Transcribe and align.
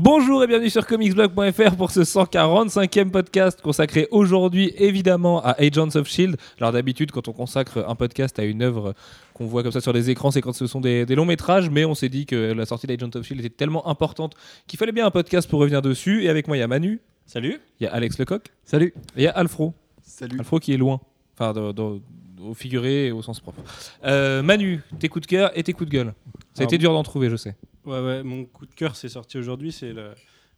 Bonjour 0.00 0.44
et 0.44 0.46
bienvenue 0.46 0.70
sur 0.70 0.86
comicsblog.fr 0.86 1.74
pour 1.76 1.90
ce 1.90 2.00
145e 2.00 3.10
podcast 3.10 3.60
consacré 3.60 4.06
aujourd'hui 4.12 4.72
évidemment 4.78 5.42
à 5.42 5.60
Agents 5.60 5.88
of 5.96 6.06
Shield. 6.08 6.36
Alors 6.60 6.70
d'habitude 6.72 7.10
quand 7.10 7.26
on 7.26 7.32
consacre 7.32 7.84
un 7.88 7.96
podcast 7.96 8.38
à 8.38 8.44
une 8.44 8.62
œuvre 8.62 8.94
qu'on 9.34 9.46
voit 9.46 9.64
comme 9.64 9.72
ça 9.72 9.80
sur 9.80 9.92
les 9.92 10.08
écrans 10.08 10.30
c'est 10.30 10.40
quand 10.40 10.52
ce 10.52 10.68
sont 10.68 10.80
des, 10.80 11.04
des 11.04 11.16
longs 11.16 11.24
métrages 11.24 11.68
mais 11.68 11.84
on 11.84 11.94
s'est 11.96 12.08
dit 12.08 12.26
que 12.26 12.52
la 12.52 12.64
sortie 12.64 12.86
d'Agents 12.86 13.10
of 13.16 13.24
Shield 13.26 13.40
était 13.44 13.48
tellement 13.54 13.88
importante 13.88 14.36
qu'il 14.68 14.78
fallait 14.78 14.92
bien 14.92 15.04
un 15.04 15.10
podcast 15.10 15.50
pour 15.50 15.58
revenir 15.58 15.82
dessus 15.82 16.22
et 16.24 16.28
avec 16.28 16.46
moi 16.46 16.56
il 16.56 16.60
y 16.60 16.62
a 16.62 16.68
Manu. 16.68 17.00
Salut. 17.26 17.58
Il 17.80 17.84
y 17.84 17.86
a 17.88 17.92
Alex 17.92 18.18
Lecoq. 18.18 18.46
Salut. 18.64 18.94
Et 19.16 19.22
il 19.22 19.22
y 19.24 19.26
a 19.26 19.32
Alfro. 19.32 19.74
Salut. 20.02 20.38
Alfro 20.38 20.60
qui 20.60 20.72
est 20.74 20.78
loin. 20.78 21.00
Enfin 21.34 21.52
de- 21.52 21.72
de- 21.72 22.00
au 22.40 22.54
figuré 22.54 23.06
et 23.06 23.12
au 23.12 23.22
sens 23.22 23.40
propre. 23.40 23.62
Euh, 24.04 24.42
Manu, 24.42 24.80
tes 24.98 25.08
coups 25.08 25.26
de 25.26 25.30
cœur 25.30 25.56
et 25.56 25.62
tes 25.62 25.72
coups 25.72 25.88
de 25.90 25.94
gueule. 25.94 26.14
Ça 26.54 26.62
a 26.62 26.62
Alors, 26.62 26.68
été 26.70 26.78
dur 26.78 26.92
d'en 26.92 27.02
trouver 27.02 27.30
je 27.30 27.36
sais. 27.36 27.56
Ouais, 27.84 28.00
ouais, 28.00 28.22
mon 28.22 28.44
coup 28.44 28.66
de 28.66 28.74
cœur, 28.74 28.96
c'est 28.96 29.08
sorti 29.08 29.38
aujourd'hui. 29.38 29.72
C'est 29.72 29.92
le, 29.92 30.10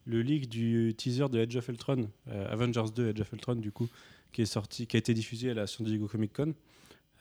le 0.05 0.23
leak 0.23 0.49
du 0.49 0.95
teaser 0.97 1.29
de 1.29 1.39
Edge 1.39 1.57
of 1.57 1.69
Ultron, 1.69 2.09
euh, 2.29 2.53
Avengers 2.53 2.91
2 2.95 3.11
Edge 3.11 3.21
of 3.21 3.33
Ultron, 3.33 3.55
du 3.57 3.73
coup, 3.73 3.89
qui 4.33 4.43
est 4.43 4.47
sorti, 4.47 4.87
qui 4.87 4.97
a 4.97 4.99
été 4.99 5.15
diffusé 5.15 5.51
à 5.51 5.55
la 5.55 5.67
San 5.67 5.87
Diego 5.87 6.07
Comic 6.09 6.33
Con. 6.33 6.55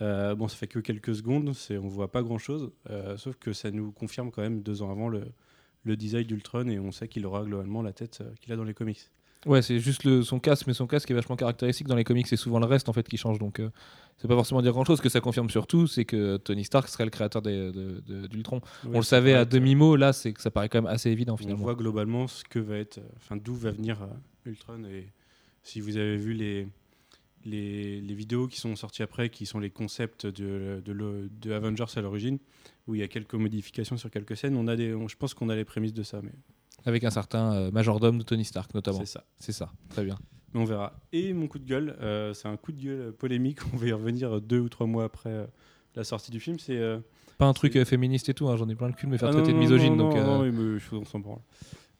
Euh, 0.01 0.33
bon, 0.35 0.47
ça 0.47 0.55
fait 0.55 0.67
que 0.67 0.79
quelques 0.79 1.15
secondes, 1.15 1.53
c'est, 1.53 1.77
on 1.77 1.87
voit 1.87 2.11
pas 2.11 2.23
grand 2.23 2.37
chose, 2.37 2.71
sauf 3.17 3.35
que 3.35 3.51
ça 3.53 3.69
nous 3.69 3.91
confirme 3.91 4.31
quand 4.31 4.41
même 4.41 4.61
deux 4.61 4.81
ans 4.81 4.91
avant 4.91 5.09
le, 5.09 5.23
le 5.83 5.95
design 5.97 6.23
d'Ultron 6.23 6.67
et 6.69 6.79
on 6.79 6.91
sait 6.91 7.07
qu'il 7.07 7.25
aura 7.25 7.43
globalement 7.43 7.81
la 7.81 7.91
tête 7.91 8.23
qu'il 8.39 8.53
a 8.53 8.55
dans 8.55 8.63
les 8.63 8.73
comics. 8.73 9.09
Ouais, 9.45 9.61
c'est 9.61 9.79
juste 9.79 10.03
le, 10.03 10.21
son 10.21 10.39
casque, 10.39 10.67
mais 10.67 10.73
son 10.73 10.86
casque 10.86 11.09
est 11.09 11.13
vachement 11.13 11.38
caractéristique 11.38 11.88
dans 11.88 11.95
les 11.95 12.03
comics. 12.03 12.27
C'est 12.27 12.36
souvent 12.36 12.59
le 12.59 12.66
reste 12.66 12.89
en 12.89 12.94
fait 12.94 13.08
qui 13.08 13.16
change, 13.16 13.39
donc 13.39 13.59
euh, 13.59 13.69
c'est 14.17 14.27
pas 14.27 14.36
forcément 14.36 14.61
dire 14.61 14.73
grand 14.73 14.83
chose. 14.83 14.97
Ce 14.97 15.02
que 15.02 15.08
ça 15.08 15.22
confirme 15.22 15.50
surtout, 15.50 15.88
c'est 15.88 16.03
que 16.03 16.36
Tony 16.38 16.66
Stark 16.66 16.89
serait 16.89 17.05
le 17.05 17.09
créateur 17.09 17.41
d'Ultron. 17.41 18.59
on 18.86 18.97
le 18.97 19.02
savait 19.02 19.33
à 19.33 19.45
demi 19.45 19.75
mot. 19.75 19.95
Là, 19.95 20.11
c'est 20.13 20.33
que 20.33 20.41
ça 20.41 20.52
paraît 20.52 20.67
quand 20.67 20.81
même 20.81 20.91
assez 20.91 21.09
évident 21.09 21.36
On 21.36 21.38
finalement. 21.38 21.63
voit 21.63 21.75
globalement 21.75 22.28
ce 22.28 22.44
que 22.44 22.59
va 22.59 22.78
être, 22.78 22.97
euh, 22.97 23.08
enfin 23.17 23.38
d'où 23.38 23.55
va 23.55 23.72
venir 23.72 24.02
euh, 24.03 24.08
Ultron. 24.50 24.83
Et 24.86 25.08
si 25.63 25.80
vous 25.80 25.95
avez 25.95 26.17
vu 26.17 26.33
les, 26.33 26.67
les, 27.45 28.02
les 28.02 28.13
vidéos 28.13 28.47
qui 28.47 28.59
sont 28.59 28.75
sorties 28.75 29.03
après, 29.03 29.30
qui 29.30 29.45
sont 29.45 29.59
les 29.59 29.69
concepts 29.69 30.25
de, 30.25 30.81
de, 30.83 30.91
le- 30.91 31.30
de 31.41 31.52
Avengers 31.53 31.85
à 31.95 32.02
l'origine, 32.02 32.39
où 32.88 32.95
il 32.95 33.00
y 33.00 33.03
a 33.03 33.08
quelques 33.08 33.35
modifications 33.35 33.95
sur 33.95 34.11
quelques 34.11 34.35
scènes, 34.35 34.58
on 34.58 34.67
a 34.67 34.75
des, 34.75 34.94
on- 34.94 35.08
je 35.08 35.16
pense 35.16 35.33
qu'on 35.33 35.47
a 35.47 35.56
les 35.56 35.63
prémices 35.66 35.94
de 35.94 36.03
ça, 36.03 36.19
mais 36.22 36.33
Avec 36.85 37.03
un 37.03 37.09
certain 37.09 37.53
euh, 37.53 37.72
majordome 37.72 38.17
de 38.19 38.23
Tony 38.23 38.45
Stark 38.45 38.73
notamment. 38.73 38.99
c'est 38.99 39.05
ça. 39.05 39.23
C'est 39.38 39.52
ça, 39.52 39.72
très 39.89 40.03
bien. 40.03 40.17
Mais 40.53 40.59
on 40.61 40.66
verra. 40.66 40.99
Et 41.13 41.31
mon 41.33 41.47
coup 41.47 41.59
de 41.59 41.66
gueule, 41.66 41.95
euh, 42.02 42.33
c'est 42.33 42.47
un 42.47 42.58
coup 42.58 42.72
de 42.72 42.81
gueule 42.81 43.11
polémique. 43.13 43.59
On 43.73 43.77
va 43.77 43.85
y 43.88 43.91
revenir 43.91 44.41
deux 44.41 44.59
ou 44.59 44.69
trois 44.69 44.88
mois 44.88 45.03
après 45.03 45.30
euh, 45.30 45.45
la 45.95 46.03
sortie 46.03 46.31
du 46.31 46.39
film. 46.39 46.57
C'est 46.57 46.77
euh, 46.77 46.97
Pas 47.38 47.45
un 47.45 47.53
truc 47.53 47.83
féministe 47.83 48.30
et 48.30 48.33
tout. 48.33 48.47
hein, 48.50 48.57
J'en 48.57 48.67
ai 48.67 48.73
plein 48.75 48.88
le 48.88 48.94
cul 48.94 49.05
de 49.05 49.11
me 49.11 49.17
faire 49.17 49.30
Ah 49.30 49.33
traiter 49.33 49.52
non, 49.52 49.57
de 49.57 49.63
misogyne. 49.63 49.95
non, 49.95 50.09
donc, 50.09 50.16
non, 50.17 50.39
non, 50.39 50.41
oui, 50.41 50.52
mais 50.52 50.80
je- 50.80 50.95
on 50.95 51.05
s'en 51.05 51.19
branle. 51.19 51.39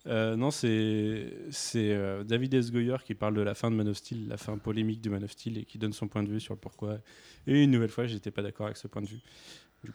Non, 0.08 0.50
c'est 0.50 2.24
David 2.26 2.54
S. 2.56 2.72
Goyer 2.72 2.96
qui 3.06 3.14
parle 3.14 3.36
de 3.36 3.42
la 3.42 3.54
fin 3.54 3.70
de 3.70 3.76
Man 3.76 3.88
of 3.90 3.98
Steel, 3.98 4.28
la 4.28 4.38
fin 4.38 4.58
polémique 4.58 5.02
de 5.02 5.10
Man 5.12 5.24
of 5.24 5.32
Steel 5.32 5.58
et 5.60 5.66
qui 5.66 5.78
donne 5.78 5.94
son 5.94 6.08
point 6.08 6.24
de 6.24 6.30
vue 6.30 6.40
sur 6.40 6.54
le 6.56 6.60
pourquoi. 6.60 6.98
Et 7.46 7.64
une 7.64 7.70
nouvelle 7.72 7.90
fois, 7.90 8.08
j'étais 8.08 8.32
pas 8.32 8.42
d'accord 8.42 8.66
avec 8.68 8.78
ce 8.78 8.88
point 8.88 9.02
de 9.04 9.08
vue. 9.08 9.20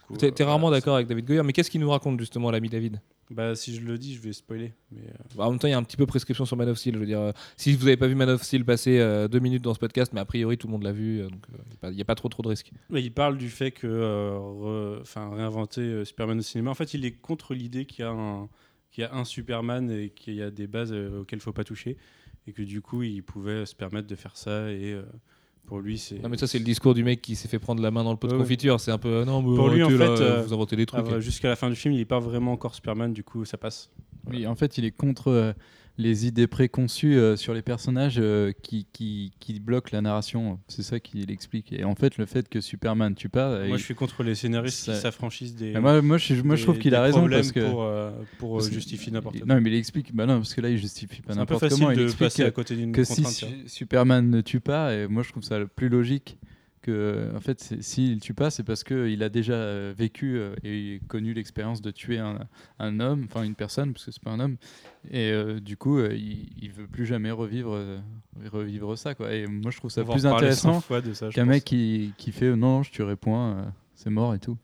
Coup, 0.07 0.17
T'es 0.17 0.41
euh, 0.41 0.45
rarement 0.45 0.71
d'accord 0.71 0.95
avec 0.95 1.07
David 1.07 1.25
Goyer, 1.25 1.43
mais 1.43 1.53
qu'est-ce 1.53 1.69
qu'il 1.69 1.81
nous 1.81 1.89
raconte 1.89 2.19
justement 2.19 2.51
l'ami 2.51 2.69
David? 2.69 2.99
Bah, 3.31 3.55
si 3.55 3.75
je 3.75 3.81
le 3.81 3.97
dis, 3.97 4.13
je 4.13 4.21
vais 4.21 4.33
spoiler. 4.33 4.73
Mais 4.91 5.01
euh, 5.01 5.13
Bah, 5.35 5.45
En 5.45 5.51
même 5.51 5.59
temps, 5.59 5.67
il 5.67 5.71
y 5.71 5.73
a 5.73 5.77
un 5.77 5.83
petit 5.83 5.97
peu 5.97 6.05
prescription 6.05 6.45
sur 6.45 6.57
Man 6.57 6.69
of 6.69 6.77
Steel. 6.77 6.93
Je 6.93 6.99
veux 6.99 7.05
dire, 7.05 7.19
euh, 7.19 7.31
si 7.57 7.73
vous 7.73 7.85
n'avez 7.85 7.97
pas 7.97 8.07
vu 8.07 8.13
Man 8.13 8.29
of 8.29 8.43
Steel 8.43 8.63
passer 8.63 8.99
euh, 8.99 9.27
deux 9.27 9.39
minutes 9.39 9.63
dans 9.63 9.73
ce 9.73 9.79
podcast, 9.79 10.13
mais 10.13 10.19
a 10.19 10.25
priori 10.25 10.57
tout 10.57 10.67
le 10.67 10.73
monde 10.73 10.83
l'a 10.83 10.91
vu, 10.91 11.21
donc 11.23 11.45
il 11.83 11.89
n'y 11.91 12.01
a, 12.01 12.05
pas 12.05 12.15
trop 12.15 12.29
trop 12.29 12.43
de 12.43 12.49
risques. 12.49 12.71
mais 12.89 13.01
il 13.01 13.11
parle 13.11 13.37
du 13.37 13.49
fait 13.49 13.71
que 13.71 14.99
enfin 15.01 15.33
réinventer 15.33 16.05
Superman 16.05 16.39
au 16.39 16.43
cinéma. 16.43 16.71
En 16.71 16.75
fait, 16.75 16.93
il 16.93 17.03
est 17.05 17.13
contre 17.13 17.53
l'idée 17.53 17.85
qu'il 17.85 18.05
y 18.05 18.07
a 18.07 18.11
un 18.11 18.47
qu'il 18.91 19.03
y 19.03 19.07
a 19.07 19.13
un 19.13 19.25
Superman 19.25 19.91
et 19.91 20.09
qu'il 20.09 20.35
y 20.35 20.41
a 20.41 20.51
des 20.51 20.67
bases 20.67 20.93
auxquelles 20.93 21.39
il 21.39 21.41
faut 21.41 21.51
pas 21.51 21.63
toucher 21.63 21.97
et 22.47 22.53
que 22.53 22.61
du 22.61 22.81
coup, 22.81 23.03
il 23.03 23.23
pouvait 23.23 23.65
se 23.65 23.75
permettre 23.75 24.07
de 24.07 24.15
faire 24.15 24.37
ça 24.37 24.71
et 24.71 24.97
pour 25.65 25.79
lui, 25.79 25.97
c'est 25.97 26.21
Non 26.21 26.29
mais 26.29 26.37
ça 26.37 26.47
c'est 26.47 26.59
le 26.59 26.63
discours 26.65 26.93
du 26.93 27.03
mec 27.03 27.21
qui 27.21 27.35
s'est 27.35 27.47
fait 27.47 27.59
prendre 27.59 27.81
la 27.81 27.91
main 27.91 28.03
dans 28.03 28.11
le 28.11 28.17
pot 28.17 28.27
de 28.27 28.33
Ouais, 28.33 28.39
confiture. 28.39 28.79
C'est 28.79 28.91
un 28.91 28.97
peu 28.97 29.09
euh, 29.09 29.25
non 29.25 29.41
mais 29.41 29.55
Pour 29.55 29.69
lui, 29.69 29.83
en 29.83 29.89
là, 29.89 29.97
fait, 30.15 30.21
euh, 30.21 30.41
vous 30.43 30.53
inventez 30.53 30.75
des 30.75 30.85
trucs. 30.85 31.05
Ah, 31.11 31.19
Jusqu'à 31.19 31.49
la 31.49 31.55
fin 31.55 31.69
du 31.69 31.75
film, 31.75 31.93
il 31.93 31.99
est 31.99 32.05
pas 32.05 32.19
vraiment 32.19 32.51
encore 32.53 32.75
Superman, 32.75 33.13
du 33.13 33.23
coup, 33.23 33.45
ça 33.45 33.57
passe. 33.57 33.89
Oui, 34.29 34.45
en 34.47 34.55
fait, 34.55 34.77
il 34.77 34.85
est 34.85 34.91
contre 34.91 35.29
euh, 35.29 35.53
les 35.97 36.27
idées 36.27 36.47
préconçues 36.47 37.15
euh, 37.15 37.35
sur 37.37 37.53
les 37.53 37.61
personnages 37.61 38.15
euh, 38.19 38.51
qui, 38.63 38.85
qui, 38.91 39.31
qui 39.39 39.59
bloquent 39.61 39.89
la 39.93 40.01
narration. 40.01 40.59
C'est 40.67 40.83
ça 40.83 40.99
qu'il 40.99 41.31
explique. 41.31 41.71
Et 41.71 41.83
en 41.85 41.95
fait, 41.95 42.17
le 42.17 42.25
fait 42.25 42.49
que 42.49 42.59
Superman 42.59 43.15
tue 43.15 43.29
pas. 43.29 43.47
euh, 43.49 43.67
Moi, 43.67 43.77
il- 43.77 43.79
je 43.79 43.85
suis 43.85 43.95
contre 43.95 44.21
les 44.23 44.35
scénaristes 44.35 44.77
ça- 44.85 44.93
qui 44.93 44.99
s'affranchissent 44.99 45.55
des. 45.55 45.71
Mais 45.71 45.79
moi, 45.79 46.01
moi, 46.01 46.17
je, 46.17 46.33
moi, 46.41 46.55
je 46.57 46.63
trouve 46.63 46.79
qu'il 46.79 46.95
a 46.95 47.01
raison 47.01 47.29
parce 47.29 47.51
que. 47.53 47.69
Pour, 47.69 47.83
euh, 47.83 48.11
pour 48.39 48.53
parce 48.57 48.67
que- 48.67 48.75
justifier 48.75 49.11
n'importe 49.11 49.37
quoi. 49.39 49.45
Non, 49.47 49.61
mais 49.61 49.69
il 49.71 49.75
explique. 49.77 50.13
Bah 50.13 50.25
non, 50.25 50.37
parce 50.37 50.53
que 50.53 50.61
là, 50.61 50.69
il 50.69 50.77
justifie 50.77 51.21
pas 51.21 51.33
C'est 51.33 51.39
un 51.39 51.45
peu 51.45 51.53
n'importe 51.53 51.69
facile 51.69 51.85
comment. 51.85 51.91
Il 51.91 52.07
de 52.07 52.11
passer 52.11 52.43
à 52.43 52.51
côté 52.51 52.75
d'une 52.75 52.91
que 52.91 53.03
si. 53.03 53.23
Su- 53.23 53.45
Superman 53.67 54.29
ne 54.29 54.41
tue 54.41 54.59
pas, 54.59 54.93
et 54.93 55.07
moi 55.07 55.23
je 55.23 55.29
trouve 55.31 55.43
ça 55.43 55.59
le 55.59 55.67
plus 55.67 55.87
logique 55.89 56.37
que, 56.85 57.31
en 57.35 57.39
fait, 57.39 57.75
s'il 57.81 58.19
tue 58.19 58.33
pas, 58.33 58.49
c'est 58.49 58.63
parce 58.63 58.83
qu'il 58.83 59.21
a 59.23 59.29
déjà 59.29 59.53
euh, 59.53 59.93
vécu 59.97 60.37
euh, 60.37 60.55
et 60.63 61.01
connu 61.07 61.33
l'expérience 61.33 61.81
de 61.81 61.91
tuer 61.91 62.17
un, 62.19 62.39
un 62.79 62.99
homme, 62.99 63.25
enfin 63.29 63.43
une 63.43 63.55
personne, 63.55 63.93
parce 63.93 64.05
que 64.05 64.11
c'est 64.11 64.23
pas 64.23 64.31
un 64.31 64.39
homme, 64.39 64.57
et 65.11 65.31
euh, 65.31 65.59
du 65.59 65.77
coup, 65.77 65.97
euh, 65.99 66.13
il, 66.13 66.49
il 66.61 66.71
veut 66.71 66.87
plus 66.87 67.05
jamais 67.05 67.31
revivre, 67.31 67.73
euh, 67.75 67.99
revivre 68.51 68.97
ça, 68.97 69.15
quoi. 69.15 69.33
Et 69.33 69.47
moi 69.47 69.71
je 69.71 69.77
trouve 69.77 69.91
ça 69.91 70.01
On 70.01 70.05
plus 70.05 70.25
reparler 70.25 70.51
100 70.53 70.67
intéressant 70.69 70.81
fois 70.81 71.01
de 71.01 71.13
ça, 71.13 71.29
je 71.29 71.35
qu'un 71.35 71.45
mec 71.45 71.63
qui, 71.65 72.13
qui 72.17 72.31
fait 72.31 72.45
euh, 72.47 72.55
non, 72.55 72.83
je 72.83 72.91
tuerai 72.91 73.15
point, 73.15 73.57
euh, 73.57 73.63
c'est 73.95 74.09
mort 74.09 74.33
et 74.35 74.39
tout. 74.39 74.57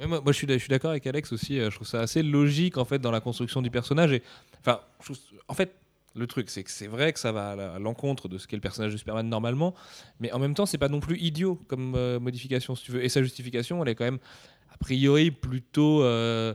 Moi, 0.00 0.20
moi, 0.20 0.22
je 0.28 0.32
suis 0.32 0.46
d'a- 0.46 0.54
je 0.54 0.60
suis 0.60 0.68
d'accord 0.70 0.90
avec 0.92 1.06
Alex 1.06 1.32
aussi. 1.32 1.58
euh, 1.60 1.70
je 1.70 1.74
trouve 1.76 1.86
ça 1.86 2.00
assez 2.00 2.22
logique 2.22 2.78
en 2.78 2.84
fait 2.86 2.98
dans 2.98 3.10
la 3.10 3.20
construction 3.20 3.60
du 3.60 3.70
personnage. 3.70 4.12
Et 4.12 4.22
enfin, 4.60 4.80
je 5.00 5.04
trouve- 5.12 5.18
en 5.48 5.54
fait, 5.54 5.74
le 6.16 6.26
truc 6.26 6.50
c'est 6.50 6.64
que 6.64 6.70
c'est 6.70 6.86
vrai 6.86 7.12
que 7.12 7.20
ça 7.20 7.32
va 7.32 7.50
à 7.74 7.78
l'encontre 7.78 8.28
de 8.28 8.38
ce 8.38 8.46
qu'est 8.46 8.56
le 8.56 8.60
personnage 8.62 8.92
de 8.92 8.96
Superman 8.96 9.28
normalement, 9.28 9.74
mais 10.18 10.32
en 10.32 10.38
même 10.38 10.54
temps 10.54 10.66
c'est 10.66 10.78
pas 10.78 10.88
non 10.88 11.00
plus 11.00 11.18
idiot 11.18 11.60
comme 11.68 11.94
euh, 11.96 12.18
modification 12.18 12.74
si 12.74 12.84
tu 12.84 12.92
veux. 12.92 13.04
Et 13.04 13.08
sa 13.08 13.22
justification, 13.22 13.82
elle 13.82 13.90
est 13.90 13.94
quand 13.94 14.04
même 14.04 14.18
a 14.72 14.76
priori 14.78 15.30
plutôt. 15.30 16.02
euh, 16.02 16.54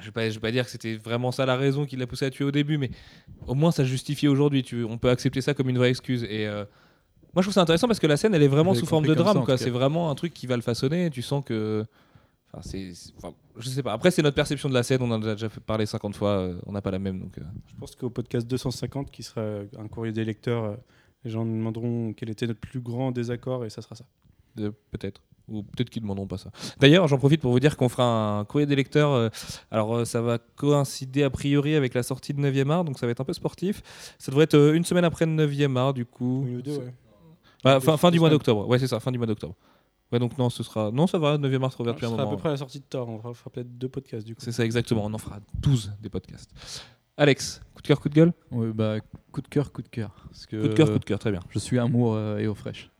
je 0.00 0.06
vais 0.06 0.12
pas, 0.12 0.28
je 0.28 0.34
vais 0.34 0.40
pas 0.40 0.50
dire 0.50 0.64
que 0.64 0.70
c'était 0.70 0.96
vraiment 0.96 1.32
ça 1.32 1.46
la 1.46 1.56
raison 1.56 1.86
qui 1.86 1.96
l'a 1.96 2.06
poussé 2.06 2.26
à 2.26 2.30
tuer 2.30 2.44
au 2.44 2.50
début, 2.50 2.76
mais 2.78 2.90
au 3.46 3.54
moins 3.54 3.70
ça 3.70 3.84
justifie 3.84 4.28
aujourd'hui. 4.28 4.64
On 4.88 4.98
peut 4.98 5.08
accepter 5.10 5.40
ça 5.40 5.54
comme 5.54 5.68
une 5.70 5.78
vraie 5.78 5.90
excuse. 5.90 6.24
Et 6.24 6.46
euh, 6.46 6.64
moi 7.34 7.42
je 7.42 7.42
trouve 7.42 7.54
ça 7.54 7.62
intéressant 7.62 7.86
parce 7.88 7.98
que 7.98 8.06
la 8.06 8.16
scène 8.16 8.34
elle 8.34 8.42
est 8.42 8.48
vraiment 8.48 8.74
sous 8.74 8.86
forme 8.86 9.06
de 9.06 9.14
drame. 9.14 9.44
C'est 9.56 9.70
vraiment 9.70 10.10
un 10.10 10.14
truc 10.14 10.34
qui 10.34 10.46
va 10.46 10.56
le 10.56 10.62
façonner. 10.62 11.10
Tu 11.10 11.22
sens 11.22 11.42
que. 11.44 11.84
Enfin, 12.52 12.62
c'est, 12.62 12.94
c'est- 12.94 13.12
enfin, 13.18 13.34
je 13.58 13.68
sais 13.68 13.82
pas. 13.82 13.92
Après, 13.92 14.10
c'est 14.10 14.22
notre 14.22 14.34
perception 14.36 14.68
de 14.68 14.74
la 14.74 14.82
scène. 14.82 15.02
On 15.02 15.10
en 15.10 15.22
a 15.22 15.34
déjà 15.34 15.48
parler 15.66 15.86
50 15.86 16.16
fois. 16.16 16.30
euh, 16.30 16.58
on 16.66 16.72
n'a 16.72 16.80
pas 16.82 16.90
la 16.90 16.98
même. 16.98 17.20
Donc, 17.20 17.38
euh. 17.38 17.42
Je 17.66 17.74
pense 17.78 17.94
qu'au 17.94 18.10
podcast 18.10 18.46
250, 18.46 19.10
qui 19.10 19.22
sera 19.22 19.42
un 19.78 19.88
courrier 19.88 20.12
des 20.12 20.24
lecteurs, 20.24 20.64
euh, 20.64 20.76
les 21.24 21.30
gens 21.30 21.44
nous 21.44 21.56
demanderont 21.56 22.12
quel 22.14 22.30
était 22.30 22.46
notre 22.46 22.60
plus 22.60 22.80
grand 22.80 23.10
désaccord 23.12 23.64
et 23.64 23.70
ça 23.70 23.82
sera 23.82 23.94
ça. 23.96 24.04
Euh, 24.60 24.70
peut-être. 24.90 25.20
Ou 25.50 25.62
peut-être 25.62 25.88
qu'ils 25.90 26.02
ne 26.02 26.04
demanderont 26.04 26.26
pas 26.26 26.36
ça. 26.38 26.50
D'ailleurs, 26.78 27.06
j'en 27.08 27.16
profite 27.18 27.40
pour 27.40 27.52
vous 27.52 27.60
dire 27.60 27.76
qu'on 27.76 27.88
fera 27.88 28.38
un 28.40 28.44
courrier 28.44 28.66
des 28.66 28.76
lecteurs. 28.76 29.12
euh, 29.12 29.28
alors, 29.70 29.94
euh, 29.96 30.04
ça 30.04 30.20
va 30.22 30.38
coïncider 30.38 31.22
a 31.22 31.30
priori 31.30 31.74
avec 31.74 31.94
la 31.94 32.02
sortie 32.02 32.34
de 32.34 32.40
9e 32.40 32.70
art, 32.70 32.84
donc 32.84 32.98
ça 32.98 33.06
va 33.06 33.12
être 33.12 33.20
un 33.20 33.24
peu 33.24 33.32
sportif. 33.32 33.82
Ça 34.18 34.30
devrait 34.30 34.44
être 34.44 34.54
euh, 34.54 34.74
une 34.74 34.84
semaine 34.84 35.04
après 35.04 35.24
le 35.26 35.32
9e 35.32 35.76
art, 35.76 35.94
du 35.94 36.04
coup. 36.06 36.44
Une 36.46 36.56
ou 36.56 36.62
deux, 36.62 36.72
C'est- 36.74 36.78
ouais. 36.80 36.94
Ah, 37.64 37.80
fin, 37.80 37.96
fin 37.96 38.10
du 38.10 38.20
mois 38.20 38.30
d'octobre. 38.30 38.68
Ouais, 38.68 38.78
c'est 38.78 38.86
ça, 38.86 39.00
fin 39.00 39.10
du 39.10 39.18
mois 39.18 39.26
d'octobre. 39.26 39.54
Ouais, 40.10 40.18
donc 40.18 40.38
non, 40.38 40.48
ce 40.50 40.62
sera. 40.62 40.90
Non, 40.90 41.06
ça 41.06 41.18
va, 41.18 41.36
9e 41.36 41.62
art 41.64 41.76
revient 41.76 41.92
depuis 41.92 42.06
un 42.06 42.10
sera 42.10 42.22
à 42.22 42.24
moment. 42.24 42.36
peu 42.36 42.40
près 42.40 42.48
à 42.48 42.52
la 42.52 42.58
sortie 42.58 42.78
de 42.80 42.84
Thor. 42.84 43.08
On 43.08 43.18
fera, 43.18 43.34
fera 43.34 43.50
peut-être 43.50 43.76
deux 43.76 43.88
podcasts 43.88 44.26
du 44.26 44.34
coup. 44.34 44.40
C'est 44.42 44.52
ça, 44.52 44.64
exactement. 44.64 45.04
On 45.04 45.12
en 45.12 45.18
fera 45.18 45.38
12 45.54 45.92
des 46.00 46.08
podcasts. 46.08 46.50
Alex, 47.16 47.60
coup 47.74 47.82
de 47.82 47.86
cœur, 47.88 48.00
coup 48.00 48.08
de 48.08 48.14
gueule? 48.14 48.32
Ouais, 48.50 48.72
bah, 48.72 48.96
coup 49.32 49.40
de 49.42 49.48
cœur, 49.48 49.72
coup 49.72 49.82
de 49.82 49.88
cœur. 49.88 50.14
Parce 50.30 50.46
que, 50.46 50.60
Coup 50.62 50.68
de 50.68 50.74
cœur, 50.74 50.90
coup 50.92 50.98
de 50.98 51.04
cœur, 51.04 51.18
très 51.18 51.30
bien. 51.32 51.40
Je 51.50 51.58
suis 51.58 51.78
amour 51.78 52.14
euh, 52.14 52.38
et 52.38 52.46
eau 52.46 52.54
fraîche. 52.54 52.90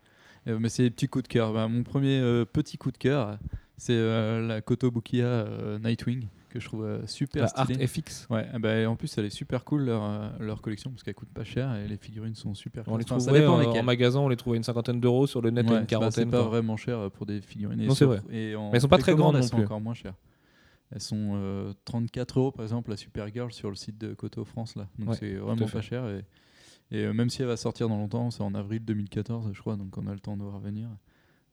Euh, 0.49 0.59
mais 0.61 0.69
c'est 0.69 0.83
des 0.83 0.91
petits 0.91 1.09
coups 1.09 1.23
de 1.25 1.29
cœur. 1.29 1.53
Bah, 1.53 1.69
mon 1.69 1.83
premier 1.85 2.19
euh, 2.19 2.45
petit 2.45 2.77
coup 2.79 2.91
de 2.91 2.99
cœur, 2.99 3.39
c'est 3.77 3.93
euh, 3.95 4.47
la 4.47 4.61
Kotobukiya 4.61 5.25
euh, 5.27 5.79
Nightwing, 5.79 6.27
que 6.49 6.61
je 6.61 6.65
trouve 6.67 6.85
euh, 6.85 7.07
super 7.07 7.45
La 7.45 7.51
Art 7.55 7.67
stylée. 7.67 7.87
FX. 7.87 8.27
Ouais, 8.31 8.47
ah 8.53 8.59
bah, 8.59 8.89
en 8.89 8.97
plus, 8.97 9.17
elle 9.19 9.25
est 9.27 9.31
super 9.31 9.65
cool 9.65 9.85
leur, 9.85 10.03
euh, 10.03 10.29
leur 10.41 10.61
collection 10.63 10.91
parce 10.91 11.03
qu'elle 11.03 11.15
coûte 11.15 11.29
pas 11.33 11.45
cher 11.45 11.75
et 11.77 11.87
les 11.87 11.97
figurines 11.97 12.35
sont 12.35 12.55
super 12.55 12.85
On 12.87 12.97
les. 12.97 13.05
Enfin, 13.11 13.33
dépend 13.33 13.61
en, 13.61 13.83
magasin, 13.83 14.21
on 14.21 14.29
les 14.29 14.37
trouve 14.37 14.55
à 14.55 14.57
une 14.57 14.63
cinquantaine 14.65 15.01
d'euros, 15.01 15.27
sur 15.27 15.41
le 15.43 15.51
net 15.51 15.67
une 15.67 15.73
bah, 15.73 15.83
quarantaine. 15.83 16.11
c'est 16.13 16.31
pas 16.31 16.41
quoi. 16.41 16.49
vraiment 16.49 16.77
cher 16.77 16.99
euh, 16.99 17.09
pour 17.11 17.27
des 17.27 17.41
figurines. 17.41 17.81
Et 17.81 17.87
Non, 17.87 17.95
c'est 17.95 18.05
vrai. 18.05 18.21
Et 18.31 18.55
en 18.55 18.71
Mais 18.71 18.77
elles 18.77 18.81
sont 18.83 18.89
pas 18.89 18.99
très 18.99 19.15
grandes 19.15 19.37
elles 19.37 19.43
non 19.43 19.47
sont 19.47 19.57
plus. 19.57 19.65
encore 19.65 19.81
moins 19.81 19.95
chères. 19.95 20.15
Elles 20.91 21.03
sont 21.03 21.33
euh, 21.35 21.73
34 21.85 22.39
euros 22.39 22.51
par 22.51 22.65
exemple 22.65 22.91
la 22.91 22.97
Supergirl 22.97 23.53
sur 23.53 23.69
le 23.69 23.77
site 23.77 23.99
de 23.99 24.15
Koto 24.15 24.45
France 24.45 24.75
là. 24.75 24.89
Donc 24.99 25.11
Ouais, 25.11 25.17
c'est 25.17 25.35
vraiment 25.35 25.67
pas 25.67 25.83
cher 25.83 26.07
et, 26.09 26.25
et, 26.91 27.05
euh, 27.05 27.13
même 27.13 27.29
si 27.29 27.43
elle 27.43 27.49
va 27.49 27.59
sortir 27.59 27.89
dans 27.89 27.99
longtemps, 27.99 28.31
c'est 28.31 28.43
en 28.43 28.55
avril 28.55 28.83
2014 28.85 29.51
je 29.53 29.61
crois, 29.61 29.77
donc 29.77 29.97
on 29.99 30.07
a 30.07 30.15
le 30.15 30.21
temps 30.21 30.37
de 30.37 30.45
revenir. 30.45 30.89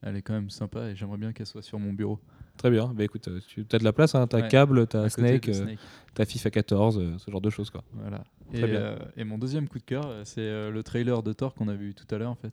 Elle 0.02 0.16
est 0.16 0.22
quand 0.22 0.34
même 0.34 0.50
sympa 0.50 0.88
et 0.90 0.96
j'aimerais 0.96 1.18
bien 1.18 1.34
qu'elle 1.34 1.48
soit 1.48 1.62
sur 1.64 1.80
mon 1.80 1.92
bureau. 1.92 2.22
Très 2.58 2.70
bien. 2.72 2.88
Bah 2.94 3.04
écoute, 3.04 3.28
euh, 3.28 3.40
tu 3.48 3.66
as 3.72 3.78
de 3.80 3.84
la 3.84 3.94
place, 3.94 4.16
hein, 4.16 4.26
t'as 4.28 4.42
Ouais. 4.42 4.48
câble, 4.48 4.88
t'as 4.88 5.10
Snake, 5.10 5.50
euh, 5.50 5.54
Snake. 5.54 5.80
t'as 6.14 6.26
FIFA 6.26 6.50
14, 6.52 6.98
euh, 7.00 7.18
ce 7.18 7.30
genre 7.30 7.42
de 7.42 7.50
choses 7.50 7.70
quoi. 7.70 7.84
Voilà. 7.94 8.24
Très 8.54 8.64
Et, 8.64 8.72
bien. 8.72 8.96
et 9.18 9.24
mon 9.24 9.38
deuxième 9.38 9.68
coup 9.68 9.80
de 9.80 9.84
cœur, 9.84 10.06
c'est 10.24 10.72
le 10.72 10.82
trailer 10.84 11.22
de 11.24 11.34
Thor 11.34 11.54
qu'on 11.54 11.68
a 11.68 11.74
vu 11.76 11.94
tout 11.94 12.06
à 12.14 12.18
l'heure 12.18 12.32
en 12.32 12.36
fait, 12.36 12.52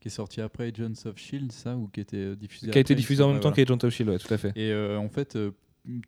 qui 0.00 0.08
est 0.08 0.10
sorti 0.10 0.40
après 0.40 0.68
Agents 0.68 1.06
of 1.06 1.16
Shield, 1.18 1.50
ça, 1.52 1.76
ou 1.76 1.88
qui 1.88 2.00
était 2.00 2.36
diffusé. 2.36 2.70
Qui 2.70 2.78
a 2.78 2.80
été 2.80 2.92
après, 2.92 3.00
diffusé 3.00 3.22
en 3.22 3.28
même 3.32 3.40
temps 3.40 3.50
voilà. 3.50 3.64
qu'Agent 3.64 3.78
of 3.82 3.92
Shield, 3.92 4.10
ouais, 4.10 4.18
tout 4.18 4.32
à 4.32 4.38
fait. 4.38 4.52
Et 4.56 4.70
euh, 4.70 4.98
en 4.98 5.08
fait, 5.08 5.34
euh, 5.36 5.50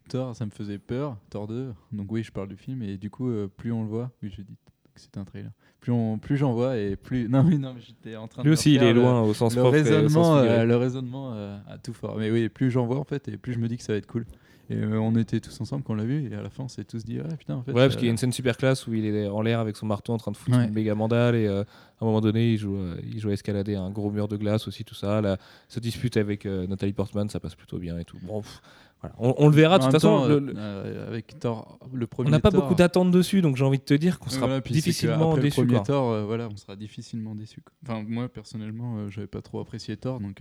Thor, 0.08 0.36
ça 0.36 0.44
me 0.46 0.50
faisait 0.50 0.78
peur, 0.78 1.16
Thor 1.30 1.48
2. 1.48 1.72
Donc 1.92 2.12
oui, 2.12 2.22
je 2.22 2.30
parle 2.30 2.48
du 2.48 2.56
film 2.56 2.82
et 2.82 2.96
du 2.98 3.10
coup, 3.10 3.28
euh, 3.30 3.48
plus 3.48 3.72
on 3.72 3.82
le 3.82 3.88
voit, 3.88 4.10
oui, 4.22 4.30
j'ai 4.34 4.44
dit 4.44 4.56
que 4.94 5.00
c'était 5.00 5.18
un 5.18 5.24
trailer. 5.24 5.50
Plus 5.82 5.90
on, 5.92 6.16
plus 6.18 6.36
j'en 6.36 6.52
vois 6.52 6.78
et 6.78 6.94
plus. 6.96 7.28
Non 7.28 7.42
mais 7.42 7.58
non, 7.58 7.74
mais 7.74 7.80
j'étais 7.80 8.16
en 8.16 8.28
train 8.28 8.42
de. 8.42 8.46
Lui 8.46 8.52
aussi, 8.54 8.72
il 8.74 8.82
est 8.82 8.92
le- 8.94 9.00
loin 9.00 9.20
au 9.22 9.34
sens 9.34 9.54
Le 9.54 9.60
propre. 9.62 9.76
et 9.76 9.80
au 9.80 9.84
sens 9.84 9.92
raisonnement, 10.28 10.36
euh, 10.38 10.64
le 10.64 10.76
raisonnement 10.76 11.32
euh, 11.34 11.58
à 11.68 11.76
tout 11.78 11.92
fort. 11.92 12.16
Mais 12.18 12.30
oui, 12.30 12.48
plus 12.48 12.70
j'en 12.70 12.86
vois 12.86 12.98
en 12.98 13.04
fait, 13.04 13.26
et 13.28 13.36
plus 13.36 13.52
je 13.52 13.58
me 13.58 13.66
dis 13.68 13.76
que 13.76 13.82
ça 13.82 13.92
va 13.92 13.98
être 13.98 14.06
cool. 14.06 14.24
Et 14.72 14.76
euh, 14.76 14.98
on 15.00 15.14
était 15.16 15.40
tous 15.40 15.60
ensemble 15.60 15.82
quand 15.82 15.92
on 15.92 15.96
l'a 15.96 16.04
vu, 16.04 16.30
et 16.30 16.34
à 16.34 16.42
la 16.42 16.50
fin, 16.50 16.64
on 16.64 16.68
s'est 16.68 16.84
tous 16.84 17.04
dit, 17.04 17.18
ouais, 17.20 17.36
putain, 17.38 17.56
en 17.56 17.62
fait. 17.62 17.72
Ouais, 17.72 17.82
parce 17.82 17.94
ça- 17.94 17.98
qu'il 17.98 18.06
y 18.06 18.08
a 18.08 18.12
une 18.12 18.16
scène 18.18 18.32
super 18.32 18.56
classe 18.56 18.86
où 18.86 18.94
il 18.94 19.04
est 19.04 19.28
en 19.28 19.42
l'air 19.42 19.60
avec 19.60 19.76
son 19.76 19.86
marteau 19.86 20.12
en 20.12 20.18
train 20.18 20.30
de 20.32 20.36
foutre 20.36 20.56
Ouais. 20.56 20.64
une 20.66 20.72
méga 20.72 20.94
mandale 20.94 21.34
et 21.36 21.46
euh, 21.46 21.62
à 21.62 22.04
un 22.04 22.06
moment 22.06 22.20
donné, 22.20 22.50
il 22.52 22.58
joue, 22.58 22.76
euh, 22.76 22.96
il 23.04 23.20
joue 23.20 23.28
à 23.30 23.32
escalader 23.32 23.74
un 23.74 23.90
gros 23.90 24.10
mur 24.10 24.28
de 24.28 24.36
glace 24.36 24.66
aussi, 24.68 24.84
tout 24.84 24.94
ça. 24.94 25.20
Là, 25.20 25.36
se 25.68 25.78
dispute 25.80 26.16
avec 26.16 26.46
euh, 26.46 26.66
Nathalie 26.66 26.92
Portman, 26.92 27.28
ça 27.28 27.38
passe 27.40 27.54
plutôt 27.54 27.78
bien 27.78 27.98
et 27.98 28.04
tout. 28.04 28.18
Bon, 28.22 28.40
pff, 28.42 28.60
voilà. 29.00 29.14
on, 29.18 29.34
on 29.38 29.48
le 29.48 29.54
verra 29.54 29.78
de 29.78 29.82
toute 29.84 29.92
façon. 29.92 30.26
le- 30.26 30.34
euh, 30.34 30.40
le- 30.40 30.54
euh, 30.56 31.08
avec 31.08 31.38
Thor, 31.40 31.78
le 31.92 32.06
premier. 32.06 32.28
on 32.28 32.30
n'a 32.30 32.40
pas 32.40 32.50
Thor, 32.50 32.62
beaucoup 32.62 32.74
d'attentes 32.74 33.10
dessus, 33.10 33.42
donc 33.42 33.56
j'ai 33.56 33.64
envie 33.64 33.78
de 33.78 33.82
te 33.84 33.94
dire 33.94 34.18
qu'on 34.18 34.30
sera 34.30 34.46
voilà, 34.46 34.60
difficilement 34.60 35.36
déçu. 35.36 35.60
Le 35.60 35.66
premier. 35.66 35.82
Thor, 35.82 36.10
euh, 36.12 36.24
voilà, 36.24 36.48
on 36.48 36.56
sera 36.56 36.76
difficilement 36.76 37.34
déçu. 37.34 37.60
Enfin, 37.84 38.04
moi 38.06 38.28
personnellement, 38.28 38.96
euh, 38.98 39.08
j'avais 39.10 39.26
pas 39.26 39.42
trop 39.42 39.60
apprécié 39.60 39.96
Thor, 39.96 40.18
donc. 40.20 40.40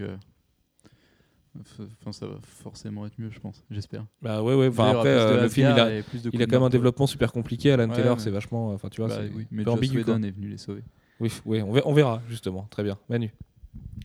Enfin, 1.60 2.12
ça 2.14 2.28
va 2.28 2.36
forcément 2.44 3.06
être 3.06 3.20
mieux, 3.20 3.30
je 3.30 3.40
pense. 3.40 3.64
J'espère. 3.70 4.06
Bah 4.22 4.42
ouais, 4.42 4.56
ouais. 4.56 4.68
Enfin, 4.70 4.92
après, 4.92 5.10
euh, 5.10 5.42
le 5.44 5.50
film, 5.50 5.70
il 5.76 5.80
a, 5.80 5.94
et 5.98 6.02
plus 6.02 6.24
de 6.24 6.30
il 6.30 6.32
coups 6.32 6.44
a 6.44 6.46
de 6.46 6.52
quand 6.52 6.58
même 6.58 6.66
un 6.66 6.70
développement 6.70 7.08
super 7.08 7.32
compliqué. 7.34 7.72
Alan 7.72 7.90
Ouais, 7.90 7.96
Taylor, 7.96 8.16
mais- 8.18 8.24
c'est 8.24 8.30
vachement. 8.30 8.70
Enfin, 8.70 8.88
tu 8.90 9.02
vois, 9.02 9.10
Bah 9.10 9.18
c'est 9.22 9.36
oui, 9.36 9.48
mais 9.52 9.68
ambigu. 9.68 10.04
quoi. 10.06 10.16
Est 10.16 10.32
venu 10.32 10.48
les 10.48 10.58
sauver. 10.58 10.84
Oui, 11.20 11.30
ouais, 11.46 11.62
on, 11.62 11.74
ver- 11.74 11.86
on 11.88 11.94
verra 11.94 12.22
justement. 12.30 12.68
Très 12.72 12.84
bien. 12.84 12.98
Manu. 13.10 13.32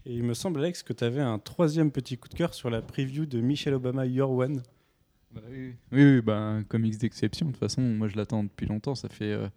Et 0.05 0.15
il 0.15 0.23
me 0.25 0.35
semble, 0.35 0.59
Alex, 0.61 0.83
que 0.83 0.93
tu 0.93 1.05
avais 1.05 1.21
un 1.21 1.39
troisième 1.39 1.91
petit 1.93 2.17
coup 2.19 2.29
de 2.29 2.35
cœur 2.35 2.53
sur 2.53 2.69
la 2.69 2.83
preview 2.83 3.27
de 3.27 3.41
Michelle 3.41 3.75
Obama 3.75 4.07
Your 4.07 4.31
One. 4.33 4.63
oui, 5.35 5.41
oui. 5.51 5.75
oui, 5.93 6.05
oui, 6.17 6.21
bah, 6.23 6.37
un 6.39 6.63
comics 6.65 6.99
d'exception. 6.99 7.47
De 7.47 7.53
toute 7.53 7.61
façon, 7.61 7.81
moi 7.81 8.09
je 8.09 8.17
l'attends 8.17 8.43
depuis 8.45 8.67
longtemps. 8.67 8.95
Ça 8.97 9.09
fait, 9.09 9.33
euh, 9.33 9.49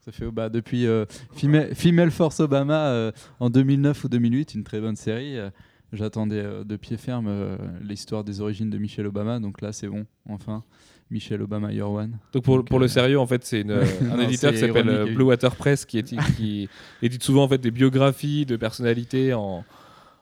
ça 0.00 0.12
fait 0.12 0.30
bah, 0.30 0.48
depuis 0.48 0.86
euh, 0.86 1.04
Female, 1.34 1.74
Female 1.74 2.10
Force 2.10 2.40
Obama 2.40 2.88
euh, 2.90 3.12
en 3.40 3.50
2009 3.50 4.04
ou 4.04 4.08
2008, 4.08 4.54
une 4.54 4.64
très 4.64 4.80
bonne 4.80 4.96
série. 4.96 5.36
euh, 5.36 5.50
J'attendais 5.92 6.40
euh, 6.42 6.64
de 6.64 6.76
pied 6.76 6.96
ferme 6.96 7.26
euh, 7.28 7.56
l'histoire 7.82 8.22
des 8.24 8.40
origines 8.40 8.68
de 8.70 8.78
Michelle 8.78 9.06
Obama. 9.06 9.38
Donc 9.40 9.60
là, 9.62 9.72
c'est 9.72 9.88
bon, 9.88 10.06
enfin. 10.28 10.62
Michelle 11.10 11.40
Obama 11.40 11.72
Your 11.72 11.90
One. 11.90 12.18
Donc 12.34 12.44
pour, 12.44 12.56
Donc, 12.58 12.68
pour 12.68 12.78
le 12.78 12.84
euh, 12.84 12.88
sérieux, 12.88 13.18
en 13.18 13.26
fait, 13.26 13.42
c'est 13.42 13.64
un 13.70 14.18
éditeur 14.20 14.52
qui 14.52 14.58
s'appelle. 14.58 15.14
Blue 15.14 15.24
Water 15.24 15.56
Press 15.56 15.86
qui, 15.86 15.96
édite- 15.98 16.20
qui 16.36 16.68
édite 17.02 17.22
souvent 17.22 17.44
en 17.44 17.48
fait 17.48 17.56
des 17.56 17.70
biographies 17.70 18.44
de 18.44 18.56
personnalités 18.56 19.32
en, 19.32 19.64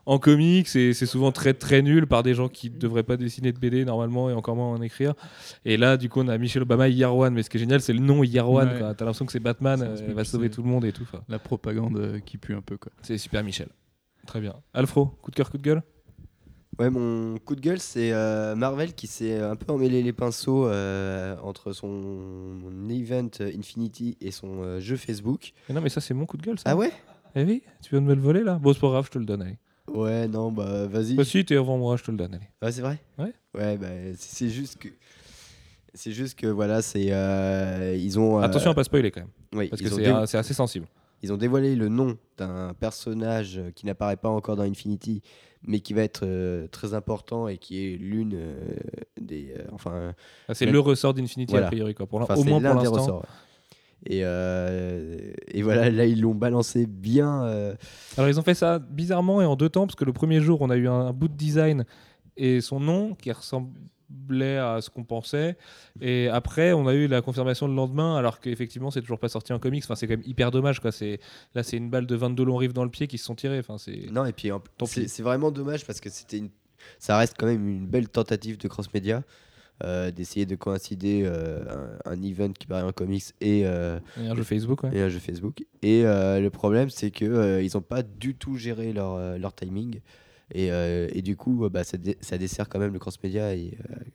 en 0.06 0.18
comics 0.20 0.68
et 0.76 0.94
c'est 0.94 1.06
souvent 1.06 1.32
très 1.32 1.54
très 1.54 1.82
nul 1.82 2.06
par 2.06 2.22
des 2.22 2.34
gens 2.34 2.48
qui 2.48 2.70
ne 2.70 2.78
devraient 2.78 3.02
pas 3.02 3.16
dessiner 3.16 3.50
de 3.50 3.58
BD 3.58 3.84
normalement 3.84 4.30
et 4.30 4.32
encore 4.32 4.54
moins 4.54 4.68
en 4.70 4.80
écrire. 4.80 5.14
Et 5.64 5.76
là, 5.76 5.96
du 5.96 6.08
coup, 6.08 6.20
on 6.20 6.28
a 6.28 6.38
Michelle 6.38 6.62
Obama 6.62 6.88
Year 6.88 7.12
One, 7.16 7.34
mais 7.34 7.42
ce 7.42 7.50
qui 7.50 7.56
est 7.56 7.60
génial, 7.60 7.80
c'est 7.80 7.92
le 7.92 7.98
nom 7.98 8.22
Year 8.22 8.48
One. 8.48 8.68
Ouais. 8.68 8.78
T'as 8.78 8.86
l'impression 9.04 9.26
que 9.26 9.32
c'est 9.32 9.40
Batman, 9.40 9.96
elle 10.06 10.14
va 10.14 10.22
sauver 10.22 10.50
tout 10.50 10.62
le 10.62 10.68
monde 10.68 10.84
et 10.84 10.92
tout. 10.92 11.02
Enfin, 11.02 11.24
La 11.28 11.40
propagande 11.40 12.20
qui 12.24 12.38
pue 12.38 12.54
un 12.54 12.62
peu. 12.62 12.76
Quoi. 12.76 12.92
c'est 13.02 13.18
super 13.18 13.42
Michel. 13.42 13.66
Très 14.26 14.40
bien. 14.40 14.54
Alfro, 14.74 15.06
coup 15.06 15.30
de 15.30 15.36
cœur, 15.36 15.50
coup 15.50 15.58
de 15.58 15.62
gueule? 15.62 15.82
Ouais, 16.78 16.90
mon 16.90 17.38
coup 17.38 17.54
de 17.56 17.60
gueule, 17.60 17.80
c'est 17.80 18.12
euh, 18.12 18.54
Marvel 18.54 18.92
qui 18.92 19.06
s'est 19.06 19.38
un 19.40 19.56
peu 19.56 19.72
emmêlé 19.72 20.02
les 20.02 20.12
pinceaux 20.12 20.66
euh, 20.66 21.34
entre 21.42 21.72
son 21.72 22.60
event 22.90 23.30
Infinity 23.40 24.18
et 24.20 24.30
son 24.30 24.62
euh, 24.62 24.80
jeu 24.80 24.96
Facebook. 24.96 25.52
Mais 25.68 25.74
Non, 25.74 25.80
mais 25.80 25.88
ça, 25.88 26.02
c'est 26.02 26.12
mon 26.12 26.26
coup 26.26 26.36
de 26.36 26.42
gueule, 26.42 26.58
ça. 26.58 26.70
Ah 26.70 26.76
ouais? 26.76 26.92
Eh 27.34 27.44
oui, 27.44 27.62
tu 27.82 27.90
viens 27.90 28.02
de 28.02 28.06
me 28.06 28.14
le 28.14 28.20
voler 28.20 28.42
là 28.42 28.58
Bon, 28.60 28.74
c'est 28.74 28.80
pas 28.80 28.88
grave, 28.88 29.06
je 29.06 29.10
te 29.12 29.18
le 29.18 29.24
donne, 29.24 29.42
allez. 29.42 29.58
Ouais, 29.88 30.28
non, 30.28 30.52
bah 30.52 30.86
vas-y. 30.86 31.14
Bah, 31.14 31.24
si, 31.24 31.44
t'es 31.44 31.56
avant 31.56 31.78
moi, 31.78 31.96
je 31.96 32.02
te 32.02 32.10
le 32.10 32.16
donne, 32.18 32.34
allez. 32.34 32.48
Ah, 32.60 32.72
c'est 32.72 32.82
vrai? 32.82 32.98
Ouais. 33.18 33.32
Ouais, 33.54 33.78
bah 33.78 33.88
c'est 34.18 34.48
juste 34.48 34.78
que. 34.78 34.88
C'est 35.94 36.12
juste 36.12 36.38
que 36.38 36.46
voilà, 36.46 36.82
c'est. 36.82 37.06
ils 37.98 38.18
ont. 38.18 38.38
Attention 38.38 38.72
à 38.72 38.74
pas 38.74 38.84
spoiler 38.84 39.10
quand 39.10 39.20
même, 39.20 39.30
oui, 39.54 39.68
parce 39.68 39.80
que 39.80 39.88
c'est 40.26 40.36
assez 40.36 40.54
sensible. 40.54 40.86
Ils 41.26 41.32
ont 41.32 41.36
dévoilé 41.36 41.74
le 41.74 41.88
nom 41.88 42.16
d'un 42.38 42.72
personnage 42.74 43.60
qui 43.74 43.84
n'apparaît 43.86 44.16
pas 44.16 44.28
encore 44.28 44.54
dans 44.56 44.62
Infinity, 44.62 45.22
mais 45.66 45.80
qui 45.80 45.92
va 45.92 46.02
être 46.02 46.20
euh, 46.24 46.68
très 46.68 46.94
important 46.94 47.48
et 47.48 47.58
qui 47.58 47.84
est 47.84 47.96
l'une 47.96 48.34
euh, 48.34 48.54
des. 49.20 49.52
euh, 49.58 49.64
enfin, 49.72 50.14
Ah, 50.48 50.54
C'est 50.54 50.66
le 50.66 50.78
ressort 50.78 51.14
d'Infinity 51.14 51.50
Voilà. 51.50 51.66
a 51.66 51.70
priori 51.70 51.94
quoi. 51.94 52.06
Pour 52.06 52.20
enfin 52.20 52.34
au 52.34 52.44
c'est 52.44 52.48
moins 52.50 52.60
pour 52.60 52.74
l'instant. 52.98 53.22
Et, 54.04 54.20
euh, 54.22 55.32
et 55.48 55.62
voilà, 55.62 55.90
là 55.90 56.06
ils 56.06 56.20
l'ont 56.20 56.34
balancé 56.34 56.86
bien. 56.86 57.42
euh, 57.44 57.74
Alors 58.16 58.28
ils 58.28 58.38
ont 58.38 58.42
fait 58.42 58.54
ça 58.54 58.78
bizarrement 58.78 59.42
et 59.42 59.44
en 59.46 59.56
deux 59.56 59.68
temps 59.70 59.86
parce 59.86 59.96
que 59.96 60.04
le 60.04 60.12
premier 60.12 60.40
jour 60.40 60.60
on 60.60 60.70
a 60.70 60.76
eu 60.76 60.86
un 60.86 61.12
bout 61.12 61.26
de 61.28 61.34
design 61.34 61.84
et 62.36 62.60
son 62.60 62.78
nom 62.78 63.14
qui 63.14 63.30
ressemblait 64.08 64.56
à 64.58 64.80
ce 64.80 64.90
qu'on 64.90 65.04
pensait 65.04 65.56
et 66.00 66.28
après 66.28 66.72
on 66.72 66.86
a 66.86 66.94
eu 66.94 67.06
la 67.06 67.22
confirmation 67.22 67.66
le 67.68 67.74
lendemain 67.74 68.16
alors 68.16 68.40
qu'effectivement 68.40 68.90
c'est 68.90 69.00
toujours 69.00 69.18
pas 69.18 69.28
sorti 69.28 69.52
en 69.52 69.58
comics. 69.58 69.84
Enfin 69.84 69.94
c'est 69.94 70.06
quand 70.06 70.16
même 70.16 70.26
hyper 70.26 70.50
dommage 70.50 70.80
quoi. 70.80 70.92
C'est 70.92 71.20
là 71.54 71.62
c'est 71.62 71.76
une 71.76 71.90
balle 71.90 72.06
de 72.06 72.14
22 72.14 72.44
longs 72.44 72.56
rives 72.56 72.72
dans 72.72 72.84
le 72.84 72.90
pied 72.90 73.06
qui 73.06 73.18
se 73.18 73.24
sont 73.24 73.34
tirés. 73.34 73.58
Enfin 73.58 73.78
c'est 73.78 74.10
Non, 74.10 74.24
et 74.24 74.32
puis 74.32 74.50
c'est 74.84 75.02
pis. 75.02 75.08
c'est 75.08 75.22
vraiment 75.22 75.50
dommage 75.50 75.84
parce 75.86 76.00
que 76.00 76.10
c'était 76.10 76.38
une... 76.38 76.50
ça 76.98 77.18
reste 77.18 77.34
quand 77.38 77.46
même 77.46 77.68
une 77.68 77.86
belle 77.86 78.08
tentative 78.08 78.58
de 78.58 78.68
cross-média. 78.68 79.22
euh, 79.84 80.10
d'essayer 80.10 80.46
de 80.46 80.56
coïncider 80.56 81.22
euh, 81.26 81.62
un, 82.06 82.12
un 82.12 82.22
event 82.22 82.50
qui 82.50 82.66
paraît 82.66 82.82
en 82.82 82.92
comics 82.92 83.24
et, 83.42 83.66
euh, 83.66 83.98
et 84.18 84.26
un 84.26 84.34
jeu 84.34 84.42
Facebook. 84.42 84.82
Ouais. 84.84 84.90
et 84.96 85.02
un 85.02 85.10
jeu 85.10 85.18
Facebook. 85.18 85.64
Et 85.82 86.02
le 86.04 86.48
problème, 86.48 86.88
c'est 86.88 87.10
que 87.10 87.26
euh, 87.26 87.62
ils 87.62 87.72
n'ont 87.74 87.82
pas 87.82 88.02
du 88.02 88.34
tout 88.34 88.56
géré 88.56 88.94
leur, 88.94 89.38
leur 89.38 89.52
timing. 89.54 90.00
Et, 90.52 90.70
euh, 90.70 91.08
et 91.12 91.22
du 91.22 91.36
coup, 91.36 91.68
bah, 91.68 91.82
ça, 91.84 91.96
dé- 91.98 92.16
ça 92.20 92.38
dessert 92.38 92.68
quand 92.68 92.78
même 92.78 92.92
le 92.92 92.98
cross-média. 92.98 93.44
Euh, 93.46 93.70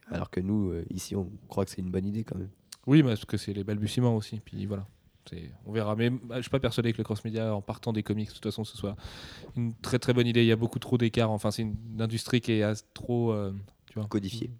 alors 0.09 0.29
que 0.29 0.39
nous, 0.39 0.69
euh, 0.71 0.85
ici, 0.89 1.15
on 1.15 1.29
croit 1.47 1.65
que 1.65 1.71
c'est 1.71 1.81
une 1.81 1.91
bonne 1.91 2.05
idée 2.05 2.23
quand 2.23 2.37
même. 2.37 2.49
Oui, 2.87 3.03
parce 3.03 3.25
que 3.25 3.37
c'est 3.37 3.53
les 3.53 3.63
balbutiements 3.63 4.15
aussi. 4.15 4.39
Puis 4.39 4.65
voilà. 4.65 4.87
On 5.65 5.71
verra. 5.71 5.95
Mais 5.95 6.09
bah, 6.09 6.37
je 6.37 6.41
suis 6.41 6.49
pas 6.49 6.59
persuadé 6.59 6.91
que 6.93 6.97
le 6.97 7.03
cross-média, 7.03 7.53
en 7.53 7.61
partant 7.61 7.93
des 7.93 8.03
comics, 8.03 8.27
de 8.29 8.33
toute 8.33 8.43
façon, 8.43 8.63
ce 8.63 8.75
soit 8.75 8.95
une 9.55 9.73
très 9.75 9.99
très 9.99 10.13
bonne 10.13 10.27
idée. 10.27 10.41
Il 10.41 10.47
y 10.47 10.51
a 10.51 10.55
beaucoup 10.57 10.79
trop 10.79 10.97
d'écart. 10.97 11.29
Enfin, 11.31 11.51
c'est 11.51 11.61
une 11.61 11.77
industrie 12.01 12.41
qui 12.41 12.53
est 12.53 12.83
trop. 12.93 13.31
euh, 13.31 13.53
tu 13.87 13.99
vois. 13.99 14.07
Codifié. 14.07 14.51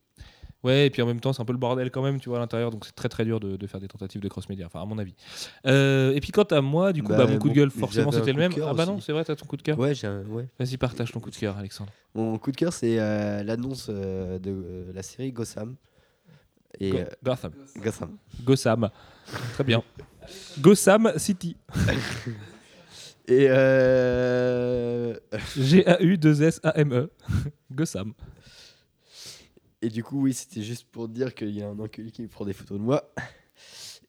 Ouais, 0.63 0.85
et 0.85 0.89
puis 0.91 1.01
en 1.01 1.07
même 1.07 1.19
temps, 1.19 1.33
c'est 1.33 1.41
un 1.41 1.45
peu 1.45 1.53
le 1.53 1.57
bordel 1.59 1.89
quand 1.89 2.03
même, 2.03 2.19
tu 2.19 2.29
vois, 2.29 2.37
à 2.37 2.41
l'intérieur. 2.41 2.69
Donc 2.69 2.85
c'est 2.85 2.93
très 2.95 3.09
très 3.09 3.25
dur 3.25 3.39
de, 3.39 3.57
de 3.57 3.67
faire 3.67 3.79
des 3.79 3.87
tentatives 3.87 4.21
de 4.21 4.27
cross-média. 4.27 4.67
Enfin, 4.67 4.81
à 4.81 4.85
mon 4.85 4.97
avis. 4.99 5.15
Euh, 5.65 6.13
et 6.13 6.19
puis 6.19 6.31
quant 6.31 6.43
à 6.43 6.61
moi, 6.61 6.93
du 6.93 7.01
coup, 7.01 7.09
Bah, 7.09 7.17
bah, 7.17 7.27
mon 7.27 7.39
coup 7.39 7.49
de 7.49 7.53
gueule, 7.55 7.71
forcément, 7.71 8.11
c'était 8.11 8.31
le 8.31 8.37
même. 8.37 8.51
Ah 8.63 8.73
bah 8.73 8.85
non, 8.85 8.99
c'est 9.01 9.11
vrai, 9.11 9.23
t'as 9.25 9.35
ton 9.35 9.45
coup 9.47 9.57
de 9.57 9.63
cœur. 9.63 9.79
Ouais, 9.79 9.95
j'ai 9.95 10.05
un- 10.07 10.23
ouais. 10.25 10.47
Vas-y, 10.59 10.77
partage 10.77 11.11
ton 11.11 11.19
coup 11.19 11.31
de 11.31 11.35
cœur, 11.35 11.57
Alexandre. 11.57 11.91
Mon 12.13 12.37
coup 12.37 12.51
de 12.51 12.57
cœur, 12.57 12.73
c'est 12.73 12.99
euh, 12.99 13.41
l'annonce 13.43 13.87
euh, 13.89 14.37
de 14.37 14.91
la 14.93 15.01
série 15.01 15.31
Gotham. 15.31 15.75
Et, 16.79 16.91
Go- 16.91 16.97
Gotham. 17.23 17.51
Gotham. 17.77 18.17
Gotham. 18.43 18.89
Très 19.53 19.63
bien. 19.63 19.83
Gotham 20.59 21.11
City. 21.17 21.57
Et 23.27 23.47
euh, 23.49 25.15
G-A-U-2-S-A-M-E. 25.57 27.09
Gotham. 27.71 28.13
Et 29.81 29.89
du 29.89 30.03
coup, 30.03 30.21
oui, 30.21 30.33
c'était 30.33 30.61
juste 30.61 30.85
pour 30.91 31.07
dire 31.07 31.33
qu'il 31.33 31.49
y 31.51 31.63
a 31.63 31.67
un 31.67 31.79
enculé 31.79 32.11
qui 32.11 32.21
me 32.21 32.27
prend 32.27 32.45
des 32.45 32.53
photos 32.53 32.77
de 32.77 32.83
moi. 32.83 33.11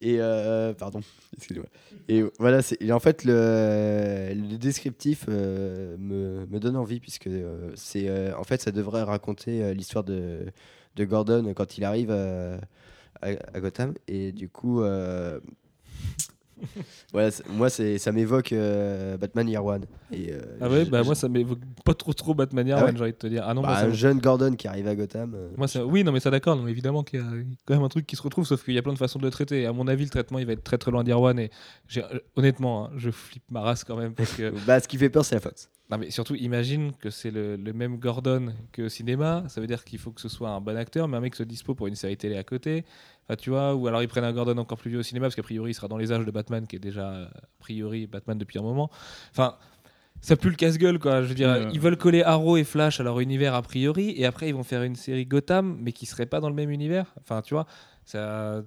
Et 0.02 0.16
euh, 0.20 0.74
pardon, 0.74 1.00
excusez-moi. 1.36 1.68
Et 2.08 2.24
voilà, 2.40 2.60
et 2.80 2.92
en 2.92 2.98
fait 2.98 3.24
le, 3.24 4.32
le 4.34 4.58
descriptif 4.58 5.26
euh, 5.28 5.96
me, 5.96 6.44
me 6.46 6.58
donne 6.58 6.76
envie 6.76 6.98
puisque 6.98 7.28
euh, 7.28 7.70
c'est 7.76 8.08
euh, 8.08 8.36
en 8.36 8.42
fait 8.42 8.60
ça 8.60 8.72
devrait 8.72 9.04
raconter 9.04 9.72
l'histoire 9.74 10.02
de, 10.02 10.46
de 10.96 11.04
Gordon 11.04 11.52
quand 11.54 11.78
il 11.78 11.84
arrive 11.84 12.10
à, 12.10 12.58
à 13.22 13.60
Gotham 13.60 13.94
et 14.08 14.32
du 14.32 14.48
coup 14.48 14.82
voilà, 17.12 17.30
moi 17.50 17.68
ça 17.70 18.12
m'évoque 18.12 18.52
euh, 18.52 19.16
Batman 19.16 19.48
Year 19.48 19.64
One. 19.64 19.84
Et, 20.12 20.32
euh, 20.32 20.40
Ah 20.60 20.68
ouais, 20.68 20.84
bah 20.84 21.02
moi 21.02 21.14
ça 21.14 21.28
m'évoque 21.28 21.60
pas 21.84 21.94
trop 21.94 22.12
trop 22.12 22.34
Batman 22.34 22.66
Year 22.66 22.78
Ah 22.78 22.82
ouais 22.84 22.88
One, 22.90 22.96
j'ai 22.96 23.02
envie 23.02 23.12
de 23.12 23.16
te 23.18 23.26
dire. 23.26 23.44
Ah 23.46 23.54
non, 23.54 23.62
bah, 23.62 23.76
ça 23.76 23.86
un 23.86 23.92
jeune 23.92 24.18
Gordon 24.20 24.54
qui 24.54 24.68
arrive 24.68 24.86
à 24.88 24.94
Gotham. 24.94 25.34
euh, 25.34 25.48
Moi, 25.56 25.68
ça- 25.68 25.84
oui, 25.84 26.04
non, 26.04 26.12
mais 26.12 26.20
ça 26.20 26.30
d'accord, 26.30 26.58
évidemment 26.68 27.02
qu'il 27.02 27.20
y 27.20 27.22
a 27.22 27.26
quand 27.66 27.74
même 27.74 27.82
un 27.82 27.88
truc 27.88 28.06
qui 28.06 28.16
se 28.16 28.22
retrouve, 28.22 28.46
sauf 28.46 28.64
qu'il 28.64 28.74
y 28.74 28.78
a 28.78 28.82
plein 28.82 28.92
de 28.92 28.98
façons 28.98 29.18
de 29.18 29.24
le 29.24 29.30
traiter. 29.30 29.62
Et 29.62 29.66
à 29.66 29.72
mon 29.72 29.86
avis, 29.88 30.04
le 30.04 30.10
traitement, 30.10 30.38
il 30.38 30.46
va 30.46 30.52
être 30.52 30.64
très 30.64 30.78
très 30.78 30.90
loin 30.90 31.04
d'Irwan. 31.04 31.38
Et 31.38 31.50
j'ai- 31.88 32.04
euh, 32.04 32.18
honnêtement, 32.36 32.86
hein, 32.86 32.90
je 32.96 33.10
flippe 33.10 33.44
ma 33.50 33.60
race 33.60 33.84
quand 33.84 33.96
même. 33.96 34.14
Parce 34.14 34.32
que... 34.34 34.52
bah, 34.66 34.80
ce 34.80 34.88
qui 34.88 34.98
fait 34.98 35.10
peur, 35.10 35.24
c'est 35.24 35.34
la 35.34 35.40
Fox. 35.40 35.68
non, 35.90 35.98
mais 35.98 36.10
surtout, 36.10 36.34
imagine 36.36 36.92
que 37.00 37.10
c'est 37.10 37.30
le, 37.30 37.56
le 37.56 37.72
même 37.72 37.98
Gordon 37.98 38.52
que 38.72 38.82
au 38.82 38.88
cinéma. 38.88 39.44
Ça 39.48 39.60
veut 39.60 39.66
dire 39.66 39.84
qu'il 39.84 39.98
faut 39.98 40.10
que 40.10 40.20
ce 40.20 40.28
soit 40.28 40.50
un 40.50 40.60
bon 40.60 40.76
acteur, 40.76 41.08
mais 41.08 41.16
un 41.16 41.20
mec 41.20 41.34
se 41.34 41.42
dispo 41.42 41.74
pour 41.74 41.86
une 41.86 41.96
série 41.96 42.16
télé 42.16 42.36
à 42.36 42.44
côté. 42.44 42.84
Enfin, 43.24 43.36
tu 43.36 43.50
vois, 43.50 43.74
ou 43.74 43.86
alors 43.86 44.02
ils 44.02 44.08
prennent 44.08 44.24
un 44.24 44.32
Gordon 44.32 44.58
encore 44.58 44.78
plus 44.78 44.90
vieux 44.90 44.98
au 44.98 45.02
cinéma, 45.02 45.26
parce 45.26 45.34
qu'a 45.34 45.42
priori, 45.42 45.70
il 45.70 45.74
sera 45.74 45.88
dans 45.88 45.96
les 45.96 46.12
âges 46.12 46.24
de 46.24 46.30
Batman, 46.30 46.66
qui 46.66 46.76
est 46.76 46.80
déjà, 46.80 47.10
euh, 47.12 47.26
a 47.26 47.40
priori, 47.60 48.06
Batman 48.06 48.38
depuis 48.38 48.58
un 48.58 48.62
moment. 48.62 48.90
Enfin. 49.30 49.56
Ça 50.20 50.36
pue 50.36 50.50
le 50.50 50.54
casse-gueule, 50.54 51.00
quoi. 51.00 51.22
Je 51.22 51.26
veux 51.26 51.34
dire, 51.34 51.70
ils 51.72 51.80
veulent 51.80 51.96
coller 51.96 52.22
Arrow 52.22 52.56
et 52.56 52.62
Flash 52.62 53.00
à 53.00 53.02
leur 53.02 53.18
univers 53.18 53.54
a 53.54 53.62
priori, 53.62 54.14
et 54.16 54.24
après 54.24 54.48
ils 54.48 54.54
vont 54.54 54.62
faire 54.62 54.84
une 54.84 54.94
série 54.94 55.26
Gotham, 55.26 55.76
mais 55.80 55.90
qui 55.90 56.06
serait 56.06 56.26
pas 56.26 56.38
dans 56.38 56.48
le 56.48 56.54
même 56.54 56.70
univers. 56.70 57.12
Enfin, 57.20 57.42
tu 57.42 57.54
vois, 57.54 57.66
ça. 58.04 58.62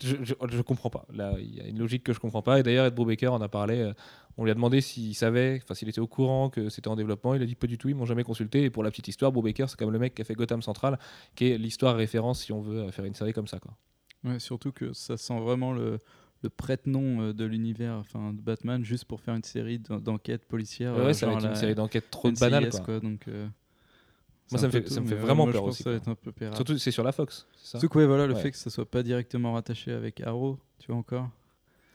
Je, 0.00 0.16
je, 0.22 0.34
je 0.50 0.62
comprends 0.62 0.90
pas. 0.90 1.06
Là, 1.12 1.34
il 1.38 1.54
y 1.54 1.60
a 1.60 1.66
une 1.66 1.78
logique 1.78 2.04
que 2.04 2.12
je 2.12 2.20
comprends 2.20 2.42
pas. 2.42 2.58
Et 2.60 2.62
d'ailleurs, 2.62 2.86
Ed 2.86 2.94
Brubaker 2.94 3.32
en 3.32 3.40
a 3.40 3.48
parlé. 3.48 3.78
euh, 3.80 3.92
on 4.38 4.44
lui 4.44 4.50
a 4.50 4.54
demandé 4.54 4.80
s'il 4.80 5.14
savait, 5.14 5.60
enfin 5.62 5.74
s'il 5.74 5.88
était 5.88 6.00
au 6.00 6.06
courant 6.06 6.48
que 6.48 6.70
c'était 6.70 6.88
en 6.88 6.96
développement. 6.96 7.34
Il 7.34 7.42
a 7.42 7.46
dit 7.46 7.54
pas 7.54 7.66
du 7.66 7.76
tout. 7.78 7.88
Ils 7.88 7.94
m'ont 7.94 8.06
jamais 8.06 8.24
consulté. 8.24 8.62
Et 8.64 8.70
pour 8.70 8.82
la 8.82 8.90
petite 8.90 9.08
histoire, 9.08 9.30
Brubaker, 9.32 9.68
c'est 9.68 9.78
comme 9.78 9.90
le 9.90 9.98
mec 9.98 10.14
qui 10.14 10.22
a 10.22 10.24
fait 10.24 10.34
Gotham 10.34 10.62
Central, 10.62 10.98
qui 11.34 11.50
est 11.50 11.58
l'histoire 11.58 11.96
référence 11.96 12.40
si 12.42 12.52
on 12.52 12.60
veut 12.60 12.90
faire 12.90 13.04
une 13.04 13.14
série 13.14 13.32
comme 13.34 13.46
ça. 13.46 13.58
Quoi. 13.58 13.76
Ouais, 14.24 14.38
surtout 14.38 14.72
que 14.72 14.92
ça 14.94 15.16
sent 15.16 15.38
vraiment 15.40 15.72
le, 15.72 16.00
le 16.42 16.48
prête-nom 16.48 17.20
euh, 17.20 17.32
de 17.34 17.44
l'univers 17.44 17.96
enfin, 17.96 18.32
de 18.32 18.40
Batman 18.40 18.82
juste 18.84 19.04
pour 19.04 19.20
faire 19.20 19.34
une 19.34 19.42
série 19.44 19.78
d'en- 19.80 19.98
d'enquêtes 20.00 20.46
policières. 20.46 20.94
ouais, 20.94 21.00
euh, 21.00 21.12
ça 21.12 21.26
va 21.26 21.32
être 21.34 21.42
une 21.44 21.50
la 21.50 21.54
série 21.56 21.74
d'enquête 21.74 22.10
trop 22.10 22.30
NCIS, 22.30 22.40
banale. 22.40 22.70
Quoi. 22.84 23.00
donc, 23.00 23.28
euh, 23.28 23.46
Moi, 24.52 24.60
ça 24.60 24.66
me 24.66 24.72
fait- 24.72 24.88
ça 24.88 24.94
tout, 24.96 25.02
me 25.02 25.06
fait 25.08 25.14
euh, 25.14 25.18
vraiment 25.18 25.44
moi, 25.44 25.52
peur 25.52 25.62
je 25.62 25.66
pense 25.66 25.74
aussi, 25.74 25.84
que 25.84 25.84
Ça 25.84 25.90
va 25.90 25.98
quoi. 26.00 26.12
être 26.12 26.18
un 26.20 26.22
peu 26.24 26.32
pérable. 26.32 26.56
Surtout, 26.56 26.78
c'est 26.78 26.90
sur 26.90 27.02
la 27.04 27.12
Fox. 27.12 27.46
ça 27.56 27.78
Surtout 27.80 27.88
que 27.88 27.98
ouais, 27.98 28.06
voilà, 28.06 28.26
le 28.26 28.34
Ouais. 28.34 28.40
fait 28.40 28.50
que 28.50 28.56
ça 28.56 28.70
soit 28.70 28.84
pas 28.90 29.02
directement 29.02 29.52
rattaché 29.54 29.92
avec 29.92 30.20
Arrow, 30.20 30.58
tu 30.78 30.86
vois 30.88 30.96
encore. 30.96 31.28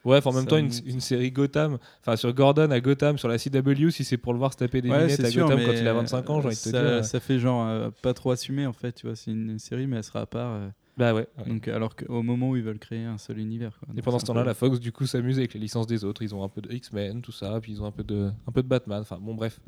Ouais, 0.06 0.26
en 0.26 0.32
même 0.32 0.44
Ça 0.44 0.50
temps, 0.52 0.58
une, 0.58 0.72
une 0.86 1.02
série 1.02 1.32
Gotham, 1.32 1.80
enfin 2.00 2.16
sur 2.16 2.32
Gordon 2.34 2.72
à 2.72 2.80
Gotham, 2.80 3.18
sur 3.18 3.28
la 3.28 3.38
CW, 3.38 3.90
si 3.90 4.06
c'est 4.06 4.16
pour 4.18 4.32
le 4.32 4.40
voir 4.40 4.54
se 4.54 4.58
taper 4.58 4.82
des 4.82 4.90
Ouais, 4.90 5.02
lunettes 5.02 5.20
à 5.20 5.30
sûr, 5.30 5.48
Gotham 5.48 5.66
quand 5.66 5.74
il 5.74 5.86
a 5.88 5.94
25 5.94 6.30
ans, 6.30 6.40
j'ai 6.42 6.48
envie 6.48 6.56
de 6.56 6.62
te 6.62 6.70
ça, 6.70 6.72
dire. 6.72 6.82
euh, 6.82 7.04
Ça 7.04 7.20
fait 7.20 7.40
genre 7.40 7.68
euh, 7.68 7.90
pas 8.02 8.14
trop 8.14 8.32
assumé 8.32 8.66
en 8.66 8.72
fait, 8.74 8.94
tu 8.94 9.08
vois, 9.08 9.18
c'est 9.18 9.32
une, 9.32 9.50
une 9.50 9.60
série 9.60 9.86
mais 9.86 9.98
elle 9.98 10.04
sera 10.06 10.22
à 10.22 10.26
part. 10.26 10.54
euh, 10.54 10.70
Bah 10.98 11.14
ouais. 11.14 11.28
ouais. 11.40 11.46
Donc 11.50 11.68
alors 11.68 11.94
qu'au 11.98 12.22
moment 12.24 12.52
où 12.52 12.56
ils 12.56 12.64
veulent 12.64 12.80
créer 12.80 13.04
un 13.04 13.18
seul 13.18 13.38
univers. 13.40 13.78
Quoi. 13.80 13.90
Et 13.98 14.02
pendant 14.02 14.20
ce 14.20 14.26
temps-là, 14.26 14.46
la 14.46 14.54
Fox 14.54 14.80
du 14.80 14.94
coup 14.94 15.06
s'amuse 15.08 15.40
avec 15.40 15.54
les 15.54 15.60
licences 15.60 15.88
des 15.88 16.06
autres. 16.06 16.22
Ils 16.22 16.34
ont 16.34 16.44
un 16.44 16.48
peu 16.50 16.62
de 16.62 16.72
X-Men, 16.72 17.22
tout 17.22 17.34
ça, 17.34 17.60
puis 17.60 17.74
ils 17.74 17.82
ont 17.82 17.86
un 17.86 17.92
peu 17.92 18.04
de, 18.06 18.32
un 18.48 18.52
peu 18.54 18.64
de 18.64 18.68
Batman. 18.68 19.02
Enfin 19.02 19.18
bon, 19.20 19.34
bref. 19.36 19.60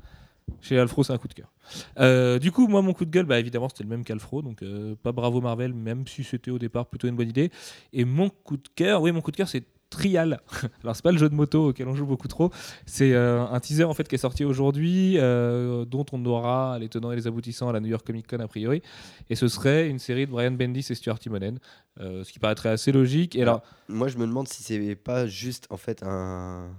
Chez 0.61 0.77
Alfro, 0.79 1.03
c'est 1.03 1.13
un 1.13 1.17
coup 1.17 1.27
de 1.27 1.33
cœur. 1.33 1.51
Euh, 1.99 2.39
du 2.39 2.51
coup, 2.51 2.67
moi, 2.67 2.81
mon 2.81 2.93
coup 2.93 3.05
de 3.05 3.11
gueule, 3.11 3.25
bah, 3.25 3.39
évidemment, 3.39 3.69
c'était 3.69 3.83
le 3.83 3.89
même 3.89 4.03
qu'Alfro. 4.03 4.41
Donc, 4.41 4.61
euh, 4.61 4.95
pas 5.01 5.11
bravo 5.11 5.41
Marvel, 5.41 5.73
même 5.73 6.07
si 6.07 6.23
c'était 6.23 6.51
au 6.51 6.59
départ 6.59 6.87
plutôt 6.87 7.07
une 7.07 7.15
bonne 7.15 7.29
idée. 7.29 7.51
Et 7.93 8.05
mon 8.05 8.29
coup 8.29 8.57
de 8.57 8.67
cœur, 8.75 9.01
oui, 9.01 9.11
mon 9.11 9.21
coup 9.21 9.31
de 9.31 9.37
cœur, 9.37 9.47
c'est 9.47 9.63
Trial. 9.89 10.39
Alors, 10.83 10.95
c'est 10.95 11.03
pas 11.03 11.11
le 11.11 11.17
jeu 11.17 11.29
de 11.29 11.35
moto 11.35 11.69
auquel 11.69 11.87
on 11.87 11.95
joue 11.95 12.05
beaucoup 12.05 12.27
trop. 12.27 12.51
C'est 12.85 13.13
euh, 13.13 13.45
un 13.45 13.59
teaser 13.59 13.85
en 13.85 13.93
fait 13.93 14.07
qui 14.07 14.15
est 14.15 14.19
sorti 14.19 14.45
aujourd'hui, 14.45 15.15
euh, 15.17 15.85
dont 15.85 16.05
on 16.11 16.23
aura 16.25 16.77
les 16.79 16.89
tenants 16.89 17.11
et 17.11 17.15
les 17.15 17.27
aboutissants 17.27 17.69
à 17.69 17.73
la 17.73 17.79
New 17.79 17.87
York 17.87 18.05
Comic 18.05 18.27
Con 18.27 18.39
a 18.39 18.47
priori. 18.47 18.81
Et 19.29 19.35
ce 19.35 19.47
serait 19.47 19.89
une 19.89 19.99
série 19.99 20.25
de 20.25 20.31
Brian 20.31 20.51
Bendis 20.51 20.85
et 20.89 20.95
Stuart 20.95 21.19
Timonen, 21.19 21.59
euh, 21.99 22.23
ce 22.23 22.31
qui 22.31 22.39
paraîtrait 22.39 22.69
assez 22.69 22.91
logique. 22.91 23.35
Et 23.35 23.41
alors, 23.41 23.63
Moi, 23.87 24.07
je 24.09 24.17
me 24.17 24.27
demande 24.27 24.47
si 24.47 24.61
c'est 24.61 24.95
pas 24.95 25.25
juste 25.25 25.65
en 25.71 25.77
fait 25.77 26.03
un, 26.03 26.69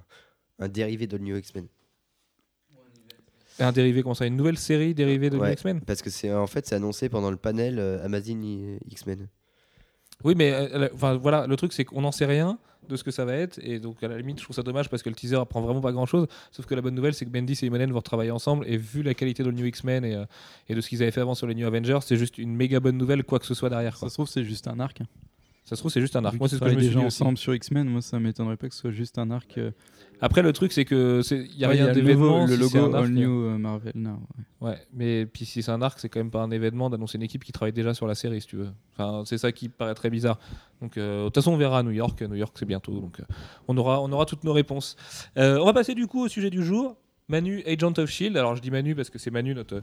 un 0.60 0.68
dérivé 0.68 1.06
de 1.06 1.18
New 1.18 1.36
X-Men. 1.36 1.66
Un 3.64 3.72
dérivé 3.72 4.02
comme 4.02 4.14
ça, 4.14 4.26
une 4.26 4.36
nouvelle 4.36 4.58
série 4.58 4.94
dérivée 4.94 5.30
de 5.30 5.36
Ouais. 5.38 5.52
X-Men. 5.52 5.80
Parce 5.82 6.02
que 6.02 6.10
c'est 6.10 6.32
en 6.32 6.46
fait 6.46 6.66
c'est 6.66 6.74
annoncé 6.74 7.08
pendant 7.08 7.30
le 7.30 7.36
panel 7.36 7.78
euh, 7.78 8.04
Amazing 8.04 8.78
X-Men. 8.90 9.28
Oui, 10.24 10.34
mais 10.36 10.52
euh, 10.52 10.88
enfin 10.94 11.16
voilà, 11.16 11.46
le 11.46 11.56
truc 11.56 11.72
c'est 11.72 11.84
qu'on 11.84 12.02
n'en 12.02 12.12
sait 12.12 12.26
rien 12.26 12.58
de 12.88 12.96
ce 12.96 13.04
que 13.04 13.10
ça 13.10 13.24
va 13.24 13.34
être, 13.34 13.60
et 13.62 13.78
donc 13.78 14.02
à 14.02 14.08
la 14.08 14.16
limite, 14.18 14.38
je 14.38 14.44
trouve 14.44 14.56
ça 14.56 14.62
dommage 14.62 14.88
parce 14.90 15.02
que 15.02 15.08
le 15.08 15.14
teaser 15.14 15.36
apprend 15.36 15.60
vraiment 15.60 15.80
pas 15.80 15.92
grand 15.92 16.06
chose. 16.06 16.26
Sauf 16.50 16.66
que 16.66 16.74
la 16.74 16.80
bonne 16.82 16.94
nouvelle, 16.94 17.14
c'est 17.14 17.24
que 17.24 17.30
Bendis 17.30 17.56
et 17.62 17.66
Imonen 17.66 17.90
vont 17.92 17.98
retravailler 17.98 18.32
ensemble, 18.32 18.64
et 18.66 18.76
vu 18.76 19.02
la 19.02 19.14
qualité 19.14 19.42
de 19.44 19.50
New 19.52 19.64
X-Men 19.66 20.04
et, 20.04 20.14
euh, 20.16 20.24
et 20.68 20.74
de 20.74 20.80
ce 20.80 20.88
qu'ils 20.88 21.00
avaient 21.02 21.12
fait 21.12 21.20
avant 21.20 21.34
sur 21.36 21.46
les 21.46 21.54
New 21.54 21.66
Avengers, 21.66 22.00
c'est 22.02 22.16
juste 22.16 22.36
une 22.38 22.54
méga 22.56 22.80
bonne 22.80 22.96
nouvelle, 22.98 23.22
quoi 23.22 23.38
que 23.38 23.46
ce 23.46 23.54
soit 23.54 23.68
derrière. 23.70 23.94
Ça 23.94 24.00
Quoi. 24.00 24.08
se 24.08 24.14
trouve, 24.14 24.28
c'est 24.28 24.44
juste 24.44 24.66
un 24.66 24.80
arc. 24.80 25.00
Ça 25.64 25.76
se 25.76 25.82
trouve, 25.82 25.92
c'est 25.92 26.00
juste 26.00 26.16
un 26.16 26.24
arc. 26.24 26.36
Moi, 26.38 26.48
c'est 26.48 26.56
ce 26.56 26.60
que 26.60 26.68
je 26.68 26.74
me 26.74 26.78
suis 26.80 26.88
déjà 26.88 27.00
dit 27.00 27.06
aussi. 27.06 27.22
ensemble 27.22 27.38
sur 27.38 27.54
X-Men. 27.54 27.88
Moi, 27.88 28.02
ça 28.02 28.18
m'étonnerait 28.18 28.56
pas 28.56 28.68
que 28.68 28.74
ce 28.74 28.80
soit 28.80 28.90
juste 28.90 29.18
un 29.18 29.30
arc. 29.30 29.56
euh, 29.58 29.70
Après, 30.20 30.42
le 30.42 30.52
truc, 30.52 30.72
c'est 30.72 30.84
que 30.84 31.20
il 31.30 31.56
y 31.58 31.64
a 31.64 31.68
ouais, 31.68 31.74
rien 31.74 31.86
le 31.88 31.92
d'événement. 31.92 32.44
Le 32.46 32.56
si 32.56 32.68
c'est 32.68 32.78
logo 32.78 32.94
All 32.96 33.08
New 33.10 33.44
euh, 33.44 33.58
Marvel 33.58 33.92
Now. 33.94 34.18
ouais. 34.60 34.68
Ouais, 34.68 34.78
mais 34.92 35.26
puis 35.26 35.44
si 35.44 35.62
c'est 35.62 35.70
un 35.70 35.80
arc, 35.80 35.98
c'est 36.00 36.08
quand 36.08 36.18
même 36.20 36.30
pas 36.30 36.42
un 36.42 36.50
événement 36.50 36.90
d'annoncer 36.90 37.16
une 37.18 37.22
équipe 37.22 37.44
qui 37.44 37.52
travaille 37.52 37.72
déjà 37.72 37.94
sur 37.94 38.06
la 38.06 38.14
série, 38.14 38.40
si 38.40 38.46
tu 38.48 38.56
veux. 38.56 38.68
Enfin, 38.94 39.22
c'est 39.26 39.38
ça 39.38 39.52
qui 39.52 39.68
paraît 39.68 39.94
très 39.94 40.10
bizarre. 40.10 40.38
Donc, 40.82 40.96
euh, 40.98 41.20
de 41.20 41.24
toute 41.26 41.36
façon, 41.36 41.52
on 41.52 41.56
verra 41.56 41.78
à 41.78 41.82
New 41.82 41.90
York. 41.92 42.20
New 42.22 42.34
York, 42.36 42.54
c'est 42.58 42.66
bientôt, 42.66 42.98
donc 42.98 43.20
euh, 43.20 43.24
on 43.68 43.76
aura, 43.76 44.02
on 44.02 44.10
aura 44.12 44.26
toutes 44.26 44.44
nos 44.44 44.52
réponses. 44.52 44.96
Euh, 45.36 45.58
on 45.58 45.66
va 45.66 45.72
passer 45.72 45.94
du 45.94 46.06
coup 46.06 46.24
au 46.24 46.28
sujet 46.28 46.50
du 46.50 46.64
jour. 46.64 46.96
Manu, 47.30 47.62
Agent 47.66 47.98
of 47.98 48.10
Shield. 48.10 48.36
Alors, 48.36 48.56
je 48.56 48.60
dis 48.60 48.70
Manu 48.70 48.94
parce 48.94 49.08
que 49.08 49.18
c'est 49.18 49.30
Manu, 49.30 49.54
notre 49.54 49.76
euh, 49.76 49.80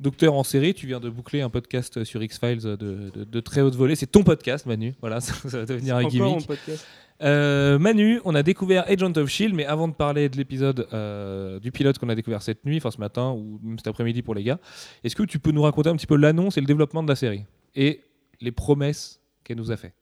docteur 0.00 0.34
en 0.34 0.42
série. 0.42 0.74
Tu 0.74 0.86
viens 0.86 1.00
de 1.00 1.08
boucler 1.08 1.40
un 1.40 1.48
podcast 1.48 2.04
sur 2.04 2.22
X-Files 2.22 2.58
de, 2.62 2.76
de- 2.76 3.24
de 3.24 3.40
très 3.40 3.60
haute 3.62 3.74
volée. 3.76 3.94
C'est 3.94 4.06
ton 4.08 4.22
podcast, 4.24 4.66
Manu. 4.66 4.94
Voilà, 5.00 5.20
ça, 5.22 5.32
ça 5.48 5.58
va 5.60 5.64
devenir 5.64 5.96
un 5.96 6.04
gimmick. 6.08 6.20
mon 6.34 6.40
podcast. 6.42 6.86
Euh, 7.20 7.78
Manu, 7.80 8.20
on 8.24 8.34
a 8.34 8.42
découvert 8.44 8.84
Agent 8.88 9.12
of 9.16 9.28
Shield, 9.28 9.54
mais 9.54 9.64
avant 9.64 9.88
de 9.88 9.94
parler 9.94 10.28
de 10.28 10.36
l'épisode 10.36 10.86
euh, 10.92 11.58
du 11.58 11.72
pilote 11.72 11.98
qu'on 11.98 12.08
a 12.10 12.14
découvert 12.14 12.42
cette 12.42 12.64
nuit, 12.64 12.76
enfin 12.76 12.90
ce 12.92 12.98
matin 12.98 13.30
ou 13.32 13.58
même 13.62 13.76
cet 13.78 13.88
après-midi 13.88 14.22
pour 14.22 14.34
les 14.36 14.44
gars, 14.44 14.60
est-ce 15.02 15.16
que 15.16 15.24
tu 15.24 15.38
peux 15.40 15.50
nous 15.50 15.62
raconter 15.62 15.88
un 15.88 15.96
petit 15.96 16.06
peu 16.06 16.16
l'annonce 16.16 16.58
et 16.58 16.60
le 16.60 16.66
développement 16.66 17.02
de 17.02 17.08
la 17.08 17.16
série 17.16 17.44
et 17.74 18.02
les 18.40 18.52
promesses 18.52 19.20
qu'elle 19.42 19.56
nous 19.56 19.72
a 19.72 19.76
fait 19.76 19.94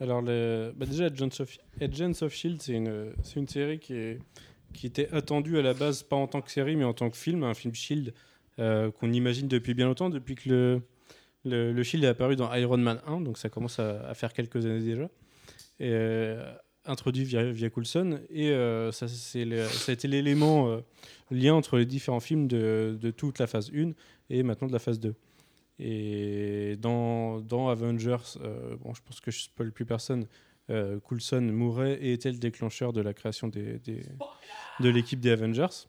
Alors, 0.00 0.22
le- 0.22 0.72
bah 0.76 0.86
déjà, 0.86 1.06
Agents 1.06 1.28
of, 1.40 1.56
Agents 1.80 2.22
of 2.22 2.32
Shield, 2.32 2.60
c'est 2.62 2.74
une, 2.74 3.12
c'est 3.22 3.40
une 3.40 3.48
série 3.48 3.78
qui, 3.80 3.94
est, 3.94 4.18
qui 4.74 4.86
était 4.86 5.08
attendue 5.12 5.58
à 5.58 5.62
la 5.62 5.72
base, 5.72 6.02
pas 6.02 6.16
en 6.16 6.26
tant 6.26 6.42
que 6.42 6.50
série, 6.50 6.76
mais 6.76 6.84
en 6.84 6.92
tant 6.92 7.08
que 7.08 7.16
film, 7.16 7.42
un 7.44 7.54
film 7.54 7.74
Shield 7.74 8.12
euh, 8.58 8.90
qu'on 8.90 9.12
imagine 9.12 9.48
depuis 9.48 9.74
bien 9.74 9.86
longtemps, 9.86 10.10
depuis 10.10 10.34
que 10.34 10.48
le, 11.44 11.72
le, 11.72 11.82
Shield 11.82 12.04
est 12.04 12.08
apparu 12.08 12.36
dans 12.36 12.52
Iron 12.54 12.76
Man 12.76 13.00
1, 13.06 13.22
donc 13.22 13.38
ça 13.38 13.48
commence 13.48 13.78
à, 13.78 14.12
faire 14.14 14.32
quelques 14.32 14.66
années 14.66 14.80
déjà. 14.80 15.08
Euh, 15.80 16.52
introduit 16.84 17.24
via, 17.24 17.70
Coulson, 17.70 18.20
et 18.30 18.50
euh, 18.50 18.92
ça, 18.92 19.06
le- 19.34 19.64
ça 19.66 19.90
a 19.90 19.94
été 19.94 20.06
l'élément 20.06 20.78
lien 21.30 21.54
entre 21.54 21.78
les 21.78 21.86
différents 21.86 22.20
films 22.20 22.46
de, 22.46 22.98
de 23.00 23.10
toute 23.10 23.38
la 23.38 23.46
phase 23.46 23.70
1 23.74 23.92
et 24.28 24.42
maintenant 24.42 24.68
de 24.68 24.72
la 24.72 24.78
phase 24.78 25.00
2. 25.00 25.14
Et 25.80 26.76
dans, 26.80 27.40
dans 27.40 27.68
Avengers, 27.68 28.38
bon, 28.80 28.94
je 28.94 29.00
pense 29.02 29.20
que 29.20 29.30
je 29.30 29.40
spoil 29.40 29.72
plus 29.72 29.86
personne, 29.86 30.26
euh, 30.70 30.98
Coulson 31.00 31.42
mourait 31.42 31.94
et 32.00 32.12
était 32.12 32.32
le 32.32 32.38
déclencheur 32.38 32.92
de 32.92 33.00
la 33.00 33.12
création 33.12 33.48
de 33.48 33.80
l'équipe 34.80 35.20
des 35.20 35.30
Avengers? 35.30 35.88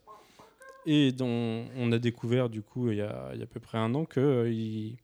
Et 0.86 1.10
dont 1.10 1.66
on 1.76 1.90
a 1.90 1.98
découvert, 1.98 2.48
du 2.48 2.62
coup, 2.62 2.90
il 2.90 2.98
y 2.98 3.00
a, 3.00 3.30
il 3.32 3.38
y 3.38 3.42
a 3.42 3.44
à 3.44 3.48
peu 3.48 3.58
près 3.58 3.78
un 3.78 3.94
an, 3.94 4.04
qu'il 4.04 4.96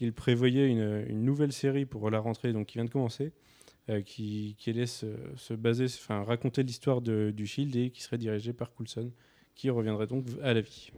il 0.00 0.12
prévoyait 0.12 0.68
une, 0.68 1.24
nouvelle 1.24 1.52
série 1.52 1.84
pour 1.84 2.10
la 2.10 2.18
rentrée, 2.18 2.52
donc 2.52 2.66
qui 2.66 2.78
vient 2.78 2.84
de 2.84 2.90
commencer, 2.90 3.32
euh, 3.90 4.02
qui, 4.02 4.56
qui 4.58 4.70
allait 4.70 4.86
se, 4.86 5.06
se 5.36 5.54
baser, 5.54 5.84
enfin, 5.84 6.24
raconter 6.24 6.64
l'histoire 6.64 7.00
du 7.00 7.46
Shield 7.46 7.76
et 7.76 7.90
qui 7.90 8.02
serait 8.02 8.18
dirigée 8.18 8.52
par 8.52 8.72
Coulson, 8.72 9.12
qui 9.54 9.70
reviendrait 9.70 10.08
donc 10.08 10.24
à 10.42 10.52
la 10.52 10.62
vie. 10.62 10.90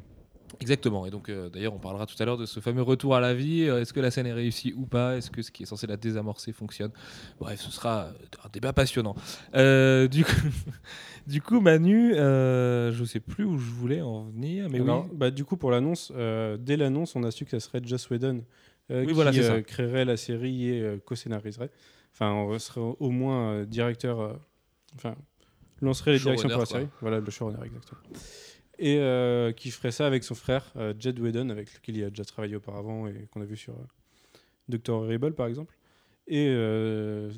Exactement. 0.60 1.06
Et 1.06 1.10
donc, 1.10 1.28
euh, 1.28 1.48
d'ailleurs, 1.48 1.74
on 1.74 1.78
parlera 1.78 2.06
tout 2.06 2.14
à 2.20 2.24
l'heure 2.24 2.36
de 2.36 2.46
ce 2.46 2.60
fameux 2.60 2.82
retour 2.82 3.14
à 3.14 3.20
la 3.20 3.34
vie. 3.34 3.64
Euh, 3.68 3.80
Est-ce 3.80 3.92
que 3.92 4.00
la 4.00 4.10
scène 4.10 4.26
est 4.26 4.32
réussie 4.32 4.72
ou 4.76 4.86
pas? 4.86 5.16
Est-ce 5.16 5.30
que 5.30 5.42
ce 5.42 5.50
qui 5.50 5.62
est 5.62 5.66
censé 5.66 5.86
la 5.86 5.96
désamorcer 5.96 6.52
fonctionne? 6.52 6.90
Bref, 7.40 7.60
ce 7.60 7.70
sera 7.70 8.04
euh, 8.04 8.12
un 8.44 8.48
débat 8.52 8.72
passionnant. 8.72 9.14
Euh, 9.54 10.08
du, 10.08 10.24
coup, 10.24 10.30
du 11.26 11.40
coup, 11.42 11.60
Manu, 11.60 12.14
euh, 12.14 12.92
je 12.92 13.04
sais 13.04 13.20
plus 13.20 13.44
où 13.44 13.58
je 13.58 13.70
voulais 13.70 14.00
en 14.00 14.24
venir, 14.24 14.68
mais 14.70 14.80
Alors, 14.80 15.04
oui. 15.04 15.10
bah, 15.14 15.30
du 15.30 15.44
coup, 15.44 15.56
pour 15.56 15.70
l'annonce, 15.70 16.12
dès 16.58 16.76
l'annonce, 16.76 17.16
on 17.16 17.24
a 17.24 17.30
su 17.30 17.44
que 17.44 17.50
ça 17.50 17.60
serait 17.60 17.80
Joss 17.84 18.08
Whedon 18.10 18.44
Oui, 18.90 19.06
qui 19.06 19.12
voilà, 19.12 19.32
c'est 19.32 19.42
ça. 19.42 19.62
créerait 19.62 20.04
la 20.04 20.16
série 20.16 20.68
et 20.68 20.98
co-scénariserait. 21.04 21.70
Enfin, 22.12 22.32
on 22.32 22.58
serait 22.58 22.80
au 22.80 23.10
moins 23.10 23.64
directeur. 23.64 24.38
enfin, 24.96 25.14
lancerait 25.80 26.12
les 26.12 26.18
directions 26.18 26.48
pour 26.48 26.60
la 26.60 26.66
série. 26.66 26.88
Voilà, 27.00 27.20
le 27.20 27.30
showrunner, 27.30 27.64
exactement. 27.64 28.00
Et 28.82 28.98
euh, 28.98 29.52
qui 29.52 29.70
ferait 29.70 29.92
ça 29.92 30.08
avec 30.08 30.24
son 30.24 30.34
frère, 30.34 30.72
euh, 30.74 30.92
Jed 30.98 31.20
Whedon, 31.20 31.50
avec 31.50 31.72
lequel 31.72 31.98
il 31.98 32.02
a 32.02 32.10
déjà 32.10 32.24
travaillé 32.24 32.56
auparavant 32.56 33.06
et 33.06 33.28
qu'on 33.30 33.40
a 33.40 33.44
vu 33.44 33.56
sur 33.56 33.74
euh, 33.74 33.84
Doctor 34.68 35.02
Horrible, 35.02 35.34
par 35.34 35.46
exemple. 35.46 35.78
Et 36.26 36.48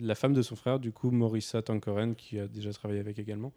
la 0.00 0.14
femme 0.14 0.32
de 0.32 0.40
son 0.40 0.56
frère, 0.56 0.78
du 0.78 0.90
coup, 0.90 1.10
Morissa 1.10 1.60
Tankoren, 1.60 2.14
qui 2.14 2.38
a 2.38 2.48
déjà 2.48 2.72
travaillé 2.72 3.00
avec 3.00 3.18
également. 3.18 3.52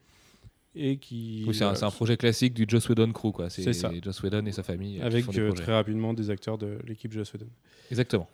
Et 0.75 0.97
qui. 0.97 1.45
Oui, 1.47 1.55
c'est 1.55 1.63
un, 1.63 1.91
projet 1.91 2.17
classique 2.17 2.53
du 2.53 2.65
Joss 2.67 2.89
Whedon 2.89 3.13
crew, 3.13 3.31
quoi. 3.31 3.49
C'est 3.49 3.71
ça. 3.71 3.91
Joss 4.01 4.21
Whedon 4.21 4.45
et 4.45 4.51
sa 4.51 4.63
famille. 4.63 4.95
qui 4.95 5.01
avec 5.01 5.23
font 5.23 5.31
des 5.31 5.47
projets. 5.47 5.63
très 5.63 5.73
rapidement 5.73 6.13
des 6.13 6.29
acteurs 6.29 6.57
de 6.57 6.79
l'équipe 6.85 7.13
Joss 7.13 7.33
Whedon. 7.33 7.47
Exactement. 7.89 8.27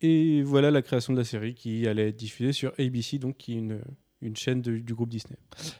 Et 0.00 0.42
voilà 0.42 0.70
la 0.70 0.82
création 0.82 1.12
de 1.12 1.18
la 1.18 1.24
série 1.24 1.54
qui 1.54 1.88
allait 1.88 2.10
être 2.10 2.16
diffusée 2.16 2.52
sur 2.52 2.72
ABC, 2.78 3.18
donc 3.18 3.36
qui 3.36 3.54
est 3.54 3.58
une, 3.58 3.80
une 4.20 4.34
chaîne 4.34 4.60
du 4.62 4.94
groupe 4.94 5.08
Disney. 5.10 5.36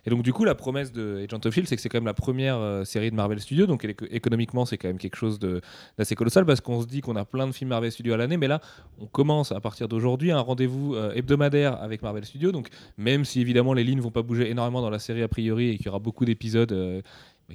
Et 0.07 0.11
donc, 0.11 0.23
du 0.23 0.33
coup, 0.33 0.45
la 0.45 0.55
promesse 0.55 0.93
de 0.93 1.25
Agent 1.29 1.41
of 1.45 1.53
Shield, 1.53 1.69
c'est 1.69 1.75
que 1.75 1.83
c'est 1.83 1.89
quand 1.89 1.99
même 1.99 2.07
la 2.07 2.15
première 2.15 2.57
euh, 2.59 2.85
série 2.85 3.11
de 3.11 3.17
Marvel 3.17 3.41
Studios. 3.41 3.67
Donc, 3.67 3.85
éco- 3.85 4.07
économiquement, 4.11 4.65
c'est 4.65 4.79
quand 4.79 4.87
même 4.89 4.99
quelque 4.99 5.17
chose 5.17 5.39
d'assez 5.41 6.15
colossal 6.15 6.47
parce 6.47 6.61
qu'on 6.61 6.81
se 6.81 6.87
dit 6.87 7.01
qu'on 7.01 7.17
a 7.17 7.25
plein 7.25 7.47
de 7.49 7.53
films 7.53 7.71
Marvel 7.71 7.91
Studios 7.91 8.15
à 8.15 8.17
l'année. 8.17 8.37
Mais 8.37 8.47
là, 8.49 8.61
on 8.99 9.07
commence 9.07 9.51
à 9.51 9.61
partir 9.61 9.89
d'aujourd'hui 9.89 10.31
un 10.31 10.41
rendez-vous 10.41 10.95
euh, 10.95 11.13
hebdomadaire 11.15 11.83
avec 11.83 12.01
Marvel 12.03 12.25
Studios. 12.25 12.53
Donc, 12.53 12.69
même 12.97 13.25
si 13.25 13.41
évidemment 13.41 13.73
les 13.75 13.83
lignes 13.83 14.01
vont 14.01 14.11
pas 14.13 14.23
bouger 14.23 14.49
énormément 14.51 14.83
dans 14.83 14.91
la 14.91 15.01
série 15.01 15.23
a 15.23 15.29
priori 15.29 15.71
et 15.71 15.77
qu'il 15.77 15.87
y 15.87 15.89
aura 15.89 15.99
beaucoup 15.99 16.25
d'épisodes. 16.25 16.71
euh, 16.73 17.03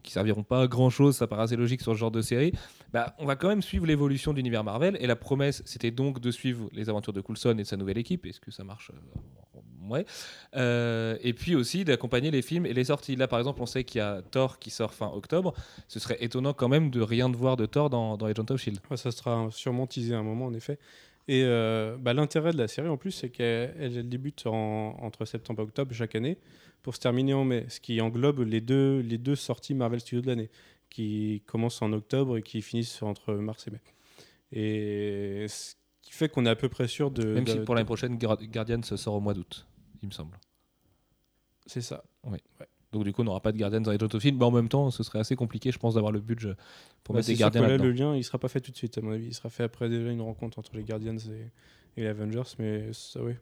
qui 0.01 0.11
serviront 0.11 0.41
pas 0.41 0.63
à 0.63 0.67
grand 0.67 0.89
chose, 0.89 1.15
ça 1.15 1.27
paraît 1.27 1.43
assez 1.43 1.55
logique 1.55 1.81
sur 1.81 1.93
ce 1.93 1.97
genre 1.99 2.09
de 2.09 2.21
série. 2.23 2.51
Bah, 2.91 3.13
on 3.19 3.27
va 3.27 3.35
quand 3.35 3.47
même 3.47 3.61
suivre 3.61 3.85
l'évolution 3.85 4.31
de 4.31 4.37
l'univers 4.37 4.63
Marvel. 4.63 4.97
Et 4.99 5.05
la 5.05 5.15
promesse, 5.15 5.61
c'était 5.65 5.91
donc 5.91 6.19
de 6.19 6.31
suivre 6.31 6.67
les 6.73 6.89
aventures 6.89 7.13
de 7.13 7.21
Coulson 7.21 7.51
et 7.51 7.61
de 7.61 7.63
sa 7.63 7.77
nouvelle 7.77 7.99
équipe. 7.99 8.25
Est-ce 8.25 8.39
que 8.41 8.49
ça 8.49 8.63
marche 8.63 8.89
Euh, 8.89 9.59
Ouais. 9.89 10.05
Euh, 10.55 11.17
et 11.21 11.33
puis 11.33 11.55
aussi 11.55 11.83
d'accompagner 11.85 12.31
les 12.31 12.41
films 12.41 12.65
et 12.65 12.73
les 12.73 12.85
sorties. 12.85 13.15
Là, 13.15 13.27
par 13.27 13.39
exemple, 13.39 13.61
on 13.61 13.65
sait 13.65 13.83
qu'il 13.83 13.99
y 13.99 14.01
a 14.01 14.21
Thor 14.21 14.59
qui 14.59 14.69
sort 14.69 14.93
fin 14.93 15.07
octobre. 15.07 15.53
Ce 15.87 15.99
serait 15.99 16.17
étonnant 16.21 16.53
quand 16.53 16.69
même 16.69 16.89
de 16.89 17.01
rien 17.01 17.29
de 17.29 17.35
voir 17.37 17.57
de 17.57 17.65
Thor 17.65 17.89
dans, 17.89 18.17
dans 18.17 18.25
Agent 18.27 18.45
of 18.49 18.59
Shield. 18.61 18.79
Ouais, 18.89 18.97
ça 18.97 19.11
sera 19.11 19.47
sûrement 19.51 19.87
teasé 19.87 20.13
à 20.13 20.19
un 20.19 20.23
moment, 20.23 20.45
en 20.45 20.53
effet. 20.53 20.77
Et 21.27 21.43
euh, 21.45 21.95
bah, 21.97 22.13
l'intérêt 22.13 22.51
de 22.51 22.57
la 22.57 22.67
série, 22.67 22.89
en 22.89 22.97
plus, 22.97 23.11
c'est 23.11 23.29
qu'elle 23.29 23.73
elle 23.79 24.09
débute 24.09 24.45
en- 24.45 24.97
entre 25.01 25.23
septembre 25.25 25.61
et 25.61 25.63
octobre 25.63 25.93
chaque 25.93 26.15
année 26.15 26.37
pour 26.81 26.93
se 26.95 26.99
terminer 26.99 27.33
en 27.33 27.45
mai, 27.45 27.65
ce 27.69 27.79
qui 27.79 28.01
englobe 28.01 28.41
les 28.41 28.59
deux, 28.59 28.99
les 28.99 29.17
deux 29.17 29.35
sorties 29.37 29.73
Marvel 29.73 30.01
Studios 30.01 30.21
de 30.21 30.27
l'année, 30.27 30.49
qui 30.89 31.41
commencent 31.45 31.81
en 31.81 31.93
octobre 31.93 32.37
et 32.37 32.41
qui 32.41 32.61
finissent 32.61 33.01
entre 33.01 33.33
mars 33.35 33.65
et 33.67 33.71
mai. 33.71 33.79
Et 34.51 35.45
ce 35.47 35.75
qui 36.01 36.11
fait 36.11 36.29
qu'on 36.29 36.45
est 36.45 36.49
à 36.49 36.55
peu 36.55 36.67
près 36.69 36.87
sûr 36.87 37.09
de. 37.09 37.23
Même 37.23 37.47
si 37.47 37.57
pour 37.59 37.75
l'année 37.75 37.85
prochaine, 37.85 38.17
Guar- 38.17 38.37
Guardians 38.51 38.81
sort 38.83 39.15
au 39.15 39.19
mois 39.21 39.33
d'août, 39.33 39.65
il 40.03 40.07
me 40.07 40.11
semble. 40.11 40.37
C'est 41.65 41.81
ça. 41.81 42.03
Donc 42.91 43.03
du 43.05 43.11
coup, 43.11 43.21
on 43.21 43.25
n'aura 43.25 43.41
pas 43.41 43.51
de 43.51 43.57
Guardians 43.57 43.81
dans 43.81 43.91
les. 43.91 43.97
Mais 44.31 44.43
en 44.43 44.51
même 44.51 44.69
temps, 44.69 44.91
ce 44.91 45.01
serait 45.01 45.19
assez 45.19 45.35
compliqué, 45.35 45.71
je 45.71 45.79
pense, 45.79 45.95
d'avoir 45.95 46.11
le 46.11 46.19
budget 46.19 46.53
pour 47.03 47.13
Bah, 47.13 47.19
mettre 47.19 47.27
des 47.27 47.35
Gardiens 47.35 47.67
là, 47.67 47.77
le 47.77 47.91
lien, 47.91 48.15
il 48.15 48.23
sera 48.23 48.37
pas 48.37 48.49
fait 48.49 48.61
tout 48.61 48.71
de 48.71 48.77
suite, 48.77 48.97
à 48.97 49.01
mon 49.01 49.11
avis. 49.11 49.27
Il 49.27 49.33
sera 49.33 49.49
fait 49.49 49.63
après 49.63 49.89
déjà 49.89 50.11
une 50.11 50.21
rencontre 50.21 50.59
entre 50.59 50.75
les 50.75 50.83
Guardians 50.83 51.17
et, 51.17 51.99
et 51.99 52.03
les 52.03 52.07
Avengers. 52.07 52.43
Mais 52.59 52.93
ça, 52.93 53.23
oui. 53.23 53.33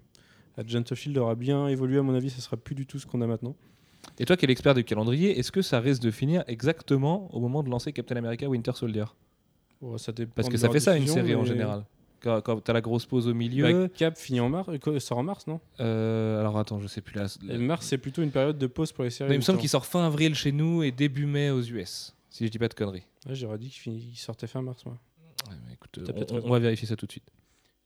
Agent 0.57 0.83
of 0.91 0.97
Shield 0.97 1.17
aura 1.17 1.35
bien 1.35 1.67
évolué, 1.67 1.97
à 1.97 2.01
mon 2.01 2.13
avis. 2.15 2.29
Ça 2.29 2.39
sera 2.39 2.55
plus 2.55 2.75
du 2.75 2.85
tout 2.85 2.97
ce 2.99 3.05
qu'on 3.05 3.21
a 3.21 3.27
maintenant. 3.27 3.55
Et 4.19 4.25
toi 4.25 4.37
qui 4.37 4.45
es 4.45 4.47
l'expert 4.47 4.73
du 4.73 4.83
calendrier, 4.83 5.37
est-ce 5.37 5.51
que 5.51 5.61
ça 5.61 5.79
risque 5.79 6.01
de 6.01 6.11
finir 6.11 6.43
exactement 6.47 7.33
au 7.35 7.39
moment 7.39 7.61
de 7.61 7.69
lancer 7.69 7.91
Captain 7.93 8.15
America 8.15 8.47
Winter 8.47 8.71
Soldier? 8.73 9.05
Ça 9.97 10.11
dépend 10.11 10.31
Parce 10.35 10.49
que 10.49 10.57
ça 10.57 10.69
fait 10.69 10.79
ça 10.79 10.95
une 10.95 11.07
série 11.07 11.35
en 11.35 11.43
général. 11.43 11.85
Quand, 12.21 12.39
quand 12.41 12.61
t'as 12.61 12.73
la 12.73 12.81
grosse 12.81 13.05
pause 13.05 13.27
au 13.27 13.33
milieu. 13.33 13.63
Bah, 13.83 13.89
Cap 13.95 14.17
finit 14.17 14.39
en 14.39 14.49
mars, 14.49 14.69
euh, 14.87 14.99
sort 14.99 15.17
en 15.17 15.23
mars, 15.23 15.47
non? 15.47 15.59
Euh, 15.79 16.39
alors 16.39 16.57
attends, 16.59 16.79
je 16.79 16.87
sais 16.87 17.01
plus 17.01 17.15
là. 17.17 17.25
Et 17.49 17.57
Mars, 17.57 17.85
c'est 17.87 17.97
plutôt 17.97 18.21
une 18.21 18.31
période 18.31 18.57
de 18.57 18.67
pause 18.67 18.91
pour 18.91 19.03
les 19.03 19.09
séries. 19.09 19.29
Mais 19.29 19.35
il 19.35 19.39
me 19.39 19.43
semble 19.43 19.59
qu'il 19.59 19.69
sort 19.69 19.85
fin 19.85 20.05
avril 20.05 20.35
chez 20.35 20.51
nous 20.51 20.83
et 20.83 20.91
début 20.91 21.25
mai 21.25 21.49
aux 21.49 21.61
US. 21.61 22.15
Si 22.29 22.45
je 22.45 22.51
dis 22.51 22.59
pas 22.59 22.67
de 22.67 22.73
conneries. 22.75 23.05
Ouais, 23.27 23.35
J'aurais 23.35 23.57
dit 23.57 23.69
qu'il 23.69 24.15
sortait 24.17 24.47
fin 24.47 24.61
mars, 24.61 24.85
moi. 24.85 24.97
Ouais, 25.49 25.55
mais 25.67 25.73
écoute, 25.73 25.97
euh, 25.97 26.03
T'as 26.05 26.13
peut-être 26.13 26.33
on- 26.45 26.49
va 26.49 26.59
vérifier 26.59 26.87
ça 26.87 26.95
tout 26.95 27.05
de 27.07 27.11
suite. 27.11 27.27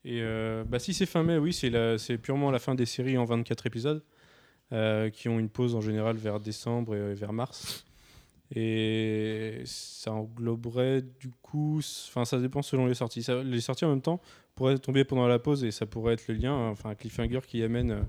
Et 0.04 0.20
euh, 0.22 0.64
bah, 0.68 0.80
si 0.80 0.94
c'est 0.94 1.06
fin 1.06 1.24
mai, 1.24 1.38
oui, 1.38 1.52
c'est 1.54 1.70
la- 1.70 1.98
c'est 1.98 2.18
purement 2.18 2.52
la 2.52 2.60
fin 2.60 2.76
des 2.76 2.86
séries 2.86 3.18
en 3.18 3.26
24 3.26 3.66
épisodes, 3.66 4.04
euh, 4.74 5.10
qui 5.10 5.30
ont 5.30 5.40
une 5.40 5.50
pause 5.50 5.76
en 5.76 5.82
général 5.82 6.18
vers 6.18 6.40
décembre 6.40 6.96
et 6.96 7.14
vers 7.14 7.32
mars. 7.34 7.86
Et 8.54 9.62
ça 9.66 10.14
engloberait 10.14 11.02
du 11.20 11.32
coup, 11.42 11.80
enfin 12.08 12.26
ça 12.26 12.40
dépend 12.40 12.62
selon 12.62 12.86
les 12.86 12.94
sorties. 12.94 13.26
Les 13.44 13.62
sorties 13.62 13.86
en 13.86 13.90
même 13.90 14.02
temps 14.02 14.22
pourraient 14.54 14.78
tomber 14.78 15.04
pendant 15.04 15.28
la 15.28 15.40
pause 15.40 15.64
et 15.64 15.72
ça 15.72 15.86
pourrait 15.86 16.14
être 16.14 16.28
le 16.28 16.36
lien, 16.36 16.54
hein, 16.54 16.70
enfin 16.70 16.92
un 16.92 16.96
cliffhanger 16.96 17.42
qui 17.48 17.64
amène 17.64 17.92
euh, 17.92 18.04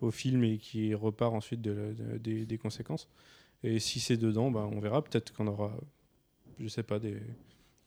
au 0.00 0.10
film 0.10 0.42
et 0.44 0.58
qui 0.58 0.92
repart 0.94 1.32
ensuite 1.32 1.60
des, 1.60 2.58
conséquences. 2.58 3.08
Et 3.62 3.78
si 3.78 4.00
c'est 4.00 4.16
dedans, 4.16 4.50
bah, 4.50 4.68
on 4.70 4.80
verra. 4.80 5.02
Peut-être 5.02 5.32
qu'on 5.32 5.46
aura, 5.46 5.72
je 6.58 6.68
sais 6.68 6.82
pas, 6.82 6.98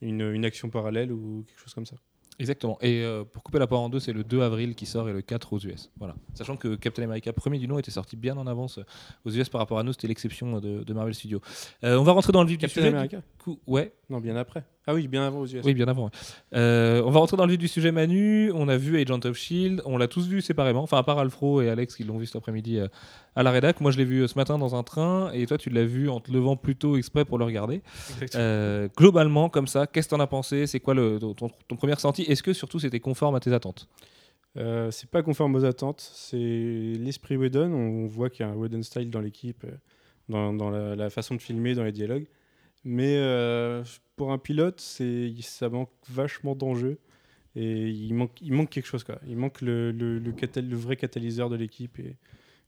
une 0.00 0.44
action 0.44 0.70
parallèle 0.70 1.12
ou 1.12 1.44
quelque 1.46 1.60
chose 1.60 1.74
comme 1.74 1.86
ça. 1.86 1.96
Exactement. 2.40 2.78
Et 2.80 3.02
euh, 3.04 3.22
pour 3.22 3.42
couper 3.42 3.58
la 3.58 3.66
part 3.66 3.80
en 3.80 3.90
deux, 3.90 4.00
c'est 4.00 4.14
le 4.14 4.24
2 4.24 4.40
avril 4.40 4.74
qui 4.74 4.86
sort 4.86 5.08
et 5.08 5.12
le 5.12 5.20
4 5.20 5.52
aux 5.52 5.58
US. 5.58 5.90
Voilà. 5.98 6.14
Sachant 6.34 6.56
que 6.56 6.74
Captain 6.74 7.02
America, 7.02 7.32
premier 7.34 7.58
du 7.58 7.68
nom, 7.68 7.78
était 7.78 7.90
sorti 7.90 8.16
bien 8.16 8.34
en 8.38 8.46
avance 8.46 8.78
euh, 8.78 8.84
aux 9.26 9.30
US 9.30 9.50
par 9.50 9.60
rapport 9.60 9.78
à 9.78 9.82
nous, 9.82 9.92
c'était 9.92 10.08
l'exception 10.08 10.56
euh, 10.56 10.60
de, 10.60 10.82
de 10.82 10.94
Marvel 10.94 11.14
Studios. 11.14 11.40
Euh, 11.84 11.98
on 11.98 12.02
va 12.02 12.12
rentrer 12.12 12.32
dans 12.32 12.42
le 12.42 12.48
vif 12.48 12.58
Captain 12.58 12.80
du 12.80 12.86
sujet. 12.86 12.96
America 12.96 13.18
du 13.18 13.44
coup. 13.44 13.60
Ouais, 13.66 13.92
Non, 14.08 14.20
bien 14.20 14.36
après. 14.36 14.64
Ah 14.86 14.94
oui, 14.94 15.06
bien 15.08 15.24
avant 15.26 15.40
aux 15.40 15.46
US. 15.46 15.62
oui, 15.64 15.74
bien 15.74 15.86
avant. 15.88 16.04
ouais. 16.06 16.10
Euh, 16.54 17.02
on 17.04 17.10
va 17.10 17.20
rentrer 17.20 17.36
dans 17.36 17.44
le 17.44 17.50
vif 17.50 17.58
du 17.58 17.68
sujet 17.68 17.92
Manu. 17.92 18.50
On 18.52 18.66
a 18.68 18.76
vu 18.76 18.98
Agent 19.00 19.20
of 19.24 19.36
Shield. 19.36 19.82
On 19.84 19.98
l'a 19.98 20.08
tous 20.08 20.26
vu 20.26 20.40
séparément. 20.40 20.82
Enfin, 20.82 20.96
à 20.98 21.02
part 21.02 21.18
Alfro 21.18 21.60
et 21.60 21.68
Alex 21.68 21.94
qui 21.94 22.02
l'ont 22.04 22.16
vu 22.18 22.26
cet 22.26 22.36
après-midi 22.36 22.78
euh, 22.78 22.88
à 23.36 23.42
la 23.42 23.50
rédac. 23.50 23.80
Moi, 23.80 23.90
je 23.90 23.98
l'ai 23.98 24.04
vu 24.04 24.22
euh, 24.22 24.26
ce 24.26 24.36
matin 24.36 24.58
dans 24.58 24.74
un 24.74 24.82
train. 24.82 25.30
Et 25.32 25.46
toi, 25.46 25.58
tu 25.58 25.68
l'as 25.70 25.84
vu 25.84 26.08
en 26.08 26.18
te 26.20 26.32
levant 26.32 26.56
plutôt 26.56 26.96
exprès 26.96 27.24
pour 27.24 27.38
le 27.38 27.44
regarder. 27.44 27.82
Euh, 28.34 28.88
globalement, 28.96 29.48
comme 29.50 29.66
ça, 29.66 29.86
qu'est-ce 29.86 30.08
que 30.08 30.14
t'en 30.14 30.20
as 30.20 30.26
pensé? 30.26 30.66
C'est 30.66 30.80
quoi 30.80 30.94
le, 30.94 31.18
ton, 31.20 31.34
ton 31.34 31.76
premier 31.76 31.92
ressenti? 31.92 32.22
Est-ce 32.22 32.42
que 32.42 32.52
surtout 32.54 32.78
c'était 32.80 33.00
conforme 33.00 33.34
à 33.34 33.40
tes 33.40 33.52
attentes? 33.52 33.86
Euh, 34.56 34.90
c'est 34.90 35.10
pas 35.10 35.22
conforme 35.22 35.54
aux 35.54 35.64
attentes. 35.64 36.00
C'est 36.14 36.36
l'esprit 36.36 37.36
Whedon. 37.36 37.70
On 37.70 38.06
voit 38.06 38.30
qu'il 38.30 38.44
y 38.44 38.48
a 38.48 38.52
un 38.52 38.56
Whedon 38.56 38.82
style 38.82 39.10
dans 39.10 39.20
l'équipe, 39.20 39.64
dans, 40.28 40.52
dans 40.54 40.70
la, 40.70 40.96
la 40.96 41.10
façon 41.10 41.34
de 41.36 41.40
filmer, 41.42 41.74
dans 41.74 41.84
les 41.84 41.92
dialogues. 41.92 42.26
Mais 42.84 43.16
euh, 43.16 43.84
pour 44.16 44.32
un 44.32 44.38
pilote, 44.38 44.80
ça 44.80 45.68
manque 45.68 45.90
vachement 46.08 46.54
d'enjeux. 46.54 46.98
Et 47.56 47.88
il 47.88 48.14
manque, 48.14 48.40
il 48.40 48.52
manque 48.52 48.70
quelque 48.70 48.86
chose. 48.86 49.04
Quoi. 49.04 49.18
Il 49.26 49.36
manque 49.36 49.60
le, 49.60 49.90
le, 49.90 50.76
vrai 50.76 50.96
catalyseur 50.96 51.50
de 51.50 51.56
l'équipe. 51.56 51.98
Et 51.98 52.16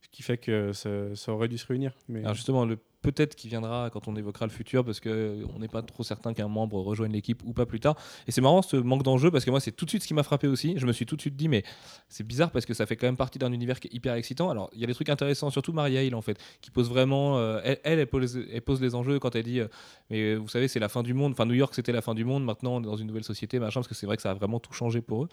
ce 0.01 0.09
qui 0.09 0.23
fait 0.23 0.37
que 0.37 0.73
ça, 0.73 1.15
ça 1.15 1.33
aurait 1.33 1.47
dû 1.47 1.57
se 1.57 1.65
réunir. 1.65 1.93
Mais 2.09 2.19
Alors 2.19 2.35
justement, 2.35 2.65
le 2.65 2.77
peut-être 3.03 3.35
qui 3.35 3.49
viendra 3.49 3.89
quand 3.91 4.07
on 4.07 4.15
évoquera 4.15 4.47
le 4.47 4.51
futur, 4.51 4.83
parce 4.83 4.99
que 4.99 5.09
euh, 5.09 5.45
on 5.53 5.59
n'est 5.59 5.67
pas 5.67 5.83
trop 5.83 6.01
certain 6.03 6.33
qu'un 6.33 6.47
membre 6.47 6.79
rejoigne 6.79 7.11
l'équipe 7.11 7.43
ou 7.45 7.53
pas 7.53 7.67
plus 7.67 7.79
tard. 7.79 7.95
Et 8.27 8.31
c'est 8.31 8.41
marrant 8.41 8.63
ce 8.63 8.77
manque 8.77 9.03
d'enjeu, 9.03 9.29
parce 9.29 9.45
que 9.45 9.51
moi 9.51 9.59
c'est 9.59 9.71
tout 9.71 9.85
de 9.85 9.89
suite 9.89 10.01
ce 10.01 10.07
qui 10.07 10.13
m'a 10.13 10.23
frappé 10.23 10.47
aussi. 10.47 10.73
Je 10.77 10.87
me 10.87 10.93
suis 10.93 11.05
tout 11.05 11.15
de 11.15 11.21
suite 11.21 11.35
dit, 11.35 11.49
mais 11.49 11.63
c'est 12.09 12.25
bizarre 12.25 12.49
parce 12.51 12.65
que 12.65 12.73
ça 12.73 12.85
fait 12.85 12.95
quand 12.95 13.07
même 13.07 13.17
partie 13.17 13.37
d'un 13.37 13.51
univers 13.51 13.79
qui 13.79 13.89
est 13.89 13.93
hyper 13.93 14.15
excitant. 14.15 14.49
Alors 14.49 14.69
il 14.73 14.79
y 14.79 14.83
a 14.83 14.87
des 14.87 14.93
trucs 14.93 15.09
intéressants, 15.09 15.49
surtout 15.49 15.73
Maria 15.73 16.03
Hill 16.03 16.15
en 16.15 16.21
fait, 16.21 16.39
qui 16.61 16.71
pose 16.71 16.89
vraiment, 16.89 17.37
euh, 17.37 17.59
elle, 17.63 17.99
elle, 17.99 18.07
pose, 18.07 18.81
les 18.81 18.95
enjeux 18.95 19.19
quand 19.19 19.35
elle 19.35 19.43
dit, 19.43 19.59
euh, 19.59 19.67
mais 20.09 20.35
vous 20.35 20.47
savez 20.47 20.67
c'est 20.67 20.79
la 20.79 20.89
fin 20.89 21.03
du 21.03 21.13
monde. 21.13 21.33
Enfin 21.33 21.45
New 21.45 21.53
York 21.53 21.73
c'était 21.75 21.91
la 21.91 22.01
fin 22.01 22.15
du 22.15 22.23
monde. 22.23 22.43
Maintenant 22.45 22.75
on 22.75 22.79
est 22.81 22.85
dans 22.85 22.95
une 22.95 23.07
nouvelle 23.07 23.23
société, 23.23 23.59
machin, 23.59 23.81
parce 23.81 23.87
que 23.87 23.95
c'est 23.95 24.05
vrai 24.05 24.15
que 24.15 24.21
ça 24.21 24.31
a 24.31 24.33
vraiment 24.33 24.59
tout 24.59 24.73
changé 24.73 25.01
pour 25.01 25.25
eux. 25.25 25.29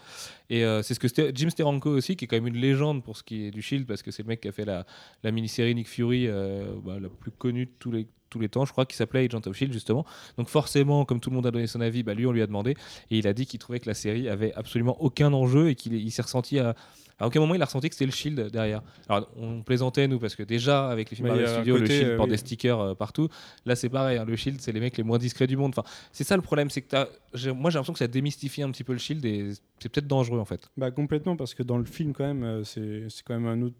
Et 0.49 0.65
euh, 0.65 0.81
c'est 0.81 0.93
ce 0.93 0.99
que 0.99 1.31
Jim 1.33 1.49
Steranko 1.49 1.89
aussi, 1.89 2.15
qui 2.15 2.25
est 2.25 2.27
quand 2.27 2.37
même 2.37 2.47
une 2.47 2.57
légende 2.57 3.03
pour 3.03 3.17
ce 3.17 3.23
qui 3.23 3.45
est 3.45 3.51
du 3.51 3.61
Shield, 3.61 3.85
parce 3.87 4.01
que 4.01 4.11
c'est 4.11 4.23
le 4.23 4.27
mec 4.27 4.41
qui 4.41 4.47
a 4.47 4.51
fait 4.51 4.65
la, 4.65 4.85
mini-série 5.23 5.73
Nick 5.75 5.87
Fury, 5.87 6.27
bah, 6.27 6.99
la 6.99 7.09
plus 7.09 7.31
connue 7.31 7.60
de 7.65 7.71
tous 7.79 7.91
les 7.91 8.07
tous 8.29 8.39
les 8.39 8.47
temps, 8.47 8.63
je 8.63 8.71
crois, 8.71 8.85
qui 8.85 8.95
s'appelait 8.95 9.25
Agent 9.25 9.41
of 9.45 9.57
Shield 9.57 9.73
justement. 9.73 10.05
Donc 10.37 10.47
forcément, 10.47 11.03
comme 11.03 11.19
tout 11.19 11.29
le 11.29 11.35
monde 11.35 11.45
a 11.47 11.51
donné 11.51 11.67
son 11.67 11.81
avis, 11.81 12.01
bah, 12.01 12.13
lui 12.13 12.25
on 12.25 12.31
lui 12.31 12.41
a 12.41 12.47
demandé 12.47 12.77
et 13.09 13.17
il 13.17 13.27
a 13.27 13.33
dit 13.33 13.45
qu'il 13.45 13.59
trouvait 13.59 13.81
que 13.81 13.89
la 13.89 13.93
série 13.93 14.29
avait 14.29 14.53
absolument 14.53 14.95
aucun 15.01 15.33
enjeu 15.33 15.69
et 15.69 15.75
qu'il 15.75 15.93
il 15.93 16.11
s'est 16.11 16.21
ressenti 16.21 16.57
à 16.57 16.73
à 17.19 17.27
aucun 17.27 17.39
moment 17.39 17.53
il 17.53 17.61
a 17.61 17.65
ressenti 17.65 17.87
que 17.87 17.93
c'était 17.93 18.07
le 18.07 18.11
Shield 18.11 18.49
derrière. 18.49 18.81
Alors 19.07 19.29
on 19.35 19.61
plaisantait 19.61 20.07
nous 20.07 20.17
parce 20.17 20.35
que 20.35 20.41
déjà 20.41 20.89
avec 20.89 21.11
les 21.11 21.15
films 21.15 21.27
Marvel 21.27 21.45
un 21.45 21.53
Studios, 21.53 21.75
le 21.75 21.81
côté, 21.81 21.93
Shield 21.97 22.09
euh, 22.11 22.17
porte 22.17 22.29
oui. 22.29 22.31
des 22.31 22.37
stickers 22.37 22.79
euh, 22.79 22.95
partout. 22.95 23.27
Là 23.65 23.75
c'est 23.75 23.89
pareil, 23.89 24.17
hein, 24.17 24.25
le 24.25 24.35
Shield 24.35 24.59
c'est 24.59 24.71
les 24.71 24.79
mecs 24.79 24.97
les 24.97 25.03
moins 25.03 25.19
discrets 25.19 25.45
du 25.45 25.55
monde. 25.55 25.73
Enfin, 25.77 25.87
c'est 26.11 26.23
ça 26.23 26.35
le 26.35 26.41
problème, 26.41 26.71
c'est 26.71 26.81
que 26.81 26.97
j'ai- 27.35 27.51
moi 27.51 27.69
j'ai 27.69 27.75
l'impression 27.77 27.93
que 27.93 27.99
ça 27.99 28.07
démystifie 28.07 28.63
un 28.63 28.71
petit 28.71 28.83
peu 28.83 28.93
le 28.93 28.97
Shield 28.99 29.23
et 29.23 29.51
c'est 29.77 29.89
peut-être 29.89 30.07
dangereux 30.07 30.39
en 30.39 30.45
fait. 30.45 30.67
Bah 30.77 30.89
complètement 30.89 31.35
parce 31.35 31.53
que 31.53 31.61
dans 31.61 31.77
le 31.77 31.85
film 31.85 32.13
quand 32.13 32.25
même 32.25 32.43
euh, 32.43 32.63
c'est 32.63 33.05
c'est 33.09 33.23
quand 33.23 33.39
même 33.39 33.45
un 33.45 33.61
autre, 33.67 33.75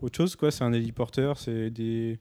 autre 0.00 0.16
chose 0.16 0.34
quoi 0.34 0.50
c'est 0.50 0.64
un 0.64 0.72
héliporteur 0.72 1.36
c'est 1.38 1.68
des, 1.68 2.18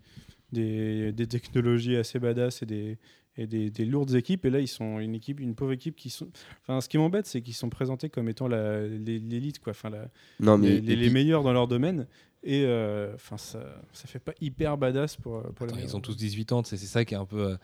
des 0.52 1.12
des 1.12 1.28
technologies 1.28 1.96
assez 1.96 2.20
badass 2.20 2.62
et 2.64 2.66
des 2.66 2.98
et 3.38 3.48
des, 3.48 3.70
des 3.70 3.86
lourdes 3.86 4.14
équipes 4.16 4.46
et 4.46 4.50
là 4.50 4.60
ils 4.60 4.68
sont 4.68 5.00
une 5.00 5.16
équipe 5.16 5.40
une 5.40 5.56
pauvre 5.56 5.72
équipe 5.72 5.96
qui 5.96 6.10
sont 6.10 6.28
enfin 6.62 6.82
ce 6.82 6.90
qui 6.90 6.98
m'embête 6.98 7.26
c'est 7.26 7.42
qu'ils 7.42 7.54
sont 7.54 7.70
présentés 7.70 8.10
comme 8.10 8.28
étant 8.28 8.50
l'élite 8.50 9.60
quoi 9.60 9.72
enfin 9.72 9.90
la- 9.90 10.10
Non, 10.40 10.58
mais. 10.58 10.80
les, 10.82 11.10
meilleurs 11.10 11.44
dans 11.44 11.54
leur 11.54 11.68
domaine 11.68 12.08
et 12.44 12.64
euh, 12.66 13.14
enfin 13.16 13.38
ça 13.38 13.64
ça 13.94 14.08
fait 14.08 14.20
pas 14.20 14.34
hyper 14.42 14.78
badass 14.78 15.16
pour 15.16 15.44
pour 15.54 15.66
les 15.66 15.74
Attends, 15.74 15.82
ils 15.82 15.96
ont 15.96 16.02
tous 16.02 16.18
18 16.18 16.52
ans, 16.52 16.64
c'est 16.66 16.76
c'est 16.78 16.88
ça 16.88 17.06
qui 17.06 17.14
est 17.14 17.18
un 17.18 17.26
peu. 17.26 17.52
euh, 17.52 17.56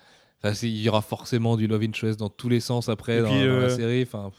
Enfin, 0.43 0.53
il 0.61 0.79
y 0.79 0.87
aura 0.87 1.01
forcément 1.01 1.57
du 1.57 1.65
love 1.65 1.81
interest 1.81 2.19
dans 2.19 2.29
tous 2.29 2.47
les 2.47 2.59
sens 2.59 2.89
après 2.89 3.21
dans, 3.23 3.27
puis, 3.27 3.39
dans 3.39 3.57
la 3.57 3.63
euh, 3.65 3.75
série. 3.75 4.03
Enfin, 4.03 4.31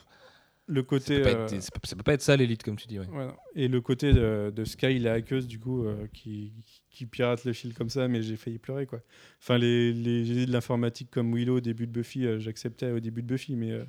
le 0.69 0.81
ça 0.83 0.87
côté 0.87 1.17
peut, 1.17 1.23
pas 1.23 1.29
euh, 1.31 1.45
être, 1.47 1.63
ça 1.63 1.71
peut- 1.73 1.81
ça 1.87 1.97
peut 1.97 2.03
pas 2.05 2.13
être 2.15 2.23
ça 2.23 2.37
l'élite 2.37 2.63
comme 2.63 2.77
tu 2.77 2.87
dis. 2.87 2.99
ouais. 3.01 3.07
Ouais, 3.09 3.27
non. 3.27 3.35
Et 3.57 3.67
le 3.69 3.81
côté 3.81 4.13
de, 4.13 4.53
de 4.55 4.65
Sky, 4.65 4.99
la 5.01 5.15
hackeuse, 5.15 5.47
du 5.49 5.59
coup, 5.59 5.85
euh, 5.85 6.07
qui, 6.13 6.53
qui 6.91 7.07
pirate 7.07 7.45
le 7.45 7.53
fil 7.53 7.75
comme 7.75 7.89
ça, 7.91 8.07
mais 8.09 8.23
j'ai 8.23 8.37
failli 8.37 8.59
pleurer, 8.59 8.87
quoi. 8.87 9.01
Enfin, 9.43 9.59
les, 9.59 9.93
les 9.93 10.25
génies 10.25 10.47
de 10.47 10.53
l'informatique 10.53 11.11
comme 11.11 11.35
Willow 11.35 11.57
au 11.57 11.61
début 11.61 11.87
de 11.87 11.93
Buffy, 11.93 12.27
euh, 12.27 12.39
j'acceptais 12.39 12.91
au 12.93 13.01
début 13.01 13.23
de 13.23 13.27
Buffy, 13.27 13.57
mais 13.57 13.73
euh, 13.73 13.85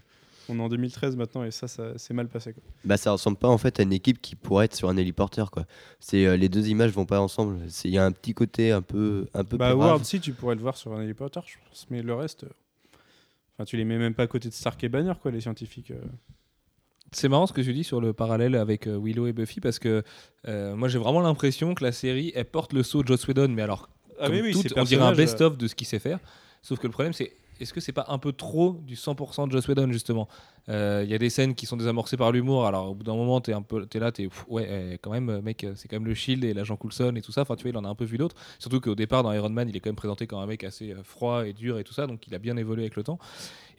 on 0.48 0.58
est 0.58 0.62
en 0.62 0.70
2013 0.70 1.16
maintenant, 1.16 1.44
et 1.44 1.52
ça, 1.52 1.68
ça 1.68 1.94
c'est 1.98 2.14
mal 2.16 2.28
passé, 2.28 2.54
quoi. 2.54 2.64
Bah, 2.84 2.98
ça 2.98 3.12
ressemble 3.12 3.38
pas 3.38 3.50
en 3.50 3.58
fait 3.60 3.80
à 3.80 3.84
une 3.84 3.94
équipe 3.94 4.20
qui 4.20 4.36
pourrait 4.36 4.66
être 4.66 4.76
sur 4.76 4.90
un 4.90 4.98
héliporteur 4.98 5.52
quoi. 5.52 5.66
C'est 6.00 6.26
euh, 6.26 6.38
les 6.38 6.50
deux 6.50 6.70
images 6.70 6.92
vont 6.92 7.06
pas 7.06 7.20
ensemble. 7.22 7.60
C'est 7.68 7.88
il 7.88 7.94
y 7.94 8.00
a 8.00 8.06
un 8.06 8.12
petit 8.12 8.34
côté 8.34 8.72
un 8.72 8.82
peu 8.82 9.28
un 9.36 9.44
peu 9.44 9.58
Bah. 9.58 9.76
Ward, 9.76 10.04
si, 10.06 10.20
tu 10.20 10.34
pourrais 10.34 10.56
le 10.56 10.62
voir 10.62 10.76
sur 10.76 10.94
un 10.94 11.04
héliporteur, 11.04 11.44
je 11.48 11.58
pense, 11.68 11.86
mais 11.92 12.02
le 12.02 12.14
reste... 12.16 12.46
euh, 12.46 12.50
Enfin, 13.58 13.66
tu 13.66 13.76
les 13.76 13.84
mets 13.84 13.98
même 13.98 14.14
pas 14.14 14.24
à 14.24 14.28
côté 14.28 14.48
de 14.48 14.54
Stark 14.54 14.82
et 14.86 14.90
Banner, 14.90 15.12
quoi, 15.22 15.32
les 15.32 15.42
scientifiques. 15.42 15.92
C'est 17.12 17.30
marrant 17.30 17.48
ce 17.48 17.54
que 17.54 17.62
tu 17.62 17.74
dis 17.74 17.84
sur 17.84 18.02
le 18.02 18.14
parallèle 18.14 18.56
avec 18.56 18.88
euh, 18.88 19.00
Willow 19.02 19.28
et 19.28 19.34
Buffy 19.34 19.60
parce 19.60 19.80
que 19.80 20.04
euh, 20.48 20.76
moi 20.76 20.88
j'ai 20.88 21.00
vraiment 21.00 21.22
l'impression 21.22 21.74
que 21.74 21.84
la 21.84 21.92
série 21.92 22.32
elle 22.36 22.46
porte 22.46 22.74
le 22.74 22.84
saut 22.84 23.02
de 23.02 23.08
Joss 23.08 23.28
Whedon, 23.28 23.50
mais 23.50 23.62
alors 23.62 23.90
Ah 24.20 24.28
comme 24.28 24.36
oui, 24.36 24.42
oui, 24.44 24.52
toute, 24.54 24.70
ces 24.70 24.80
on 24.80 24.84
dirait 24.84 25.06
un 25.06 25.14
euh, 25.14 25.16
best-of 25.16 25.58
de 25.58 25.68
ce 25.68 25.76
qu'il 25.76 25.88
sait 25.88 26.00
faire. 26.00 26.20
Sauf 26.62 26.80
que 26.80 26.88
le 26.88 26.94
problème 26.94 27.14
c'est 27.14 27.32
est-ce 27.60 27.74
que 27.74 27.80
c'est 27.80 27.92
pas 27.92 28.06
un 28.08 28.18
peu 28.18 28.32
trop 28.32 28.80
du 28.84 28.96
100% 28.96 29.48
de 29.48 29.52
Joss 29.52 29.68
Whedon 29.68 29.92
justement? 29.92 30.28
Euh, 30.70 31.02
Il 31.06 31.12
y 31.12 31.14
a 31.14 31.18
des 31.18 31.30
scènes 31.30 31.56
qui 31.56 31.66
sont 31.66 31.78
désamorcées 31.78 32.18
par 32.18 32.32
l'humour. 32.32 32.66
Alors 32.66 32.92
au 32.92 32.96
bout 32.96 33.04
d'un 33.04 33.16
moment 33.16 33.42
t'es 33.42 33.54
un 33.54 33.62
peu 33.62 33.86
t'es 33.86 34.00
là 34.00 34.12
t'es 34.12 34.30
ouais 34.48 34.68
euh, 34.70 34.98
quand 35.02 35.12
même 35.12 35.30
euh, 35.30 35.42
mec 35.42 35.64
euh, 35.64 35.74
c'est 35.76 35.88
quand 35.88 35.98
même 35.98 36.08
le 36.08 36.14
Shield 36.14 36.44
et 36.44 36.54
l'agent 36.54 36.78
Coulson 36.78 37.14
et 37.16 37.22
tout 37.22 37.32
ça. 37.32 37.42
Enfin 37.42 37.56
tu 37.56 37.64
vois 37.64 37.72
il 37.72 37.78
en 37.78 37.86
a 37.86 37.90
un 37.90 37.96
peu 37.96 38.06
vu 38.06 38.18
d'autres. 38.18 38.36
Surtout 38.60 38.80
qu'au 38.80 38.96
départ 38.96 39.24
dans 39.24 39.32
Iron 39.34 39.50
Man 39.50 39.70
il 39.70 39.76
est 39.76 39.80
quand 39.80 39.90
même 39.90 39.96
présenté 39.96 40.28
comme 40.28 40.40
un 40.40 40.48
mec 40.48 40.64
assez 40.64 40.92
euh, 40.92 41.04
froid 41.04 41.46
et 41.46 41.54
dur 41.54 41.80
et 41.80 41.84
tout 41.84 41.94
ça 41.94 42.08
donc 42.08 42.28
il 42.28 42.36
a 42.36 42.40
bien 42.40 42.58
évolué 42.58 42.84
avec 42.84 42.96
le 42.96 43.04
temps. 43.04 43.20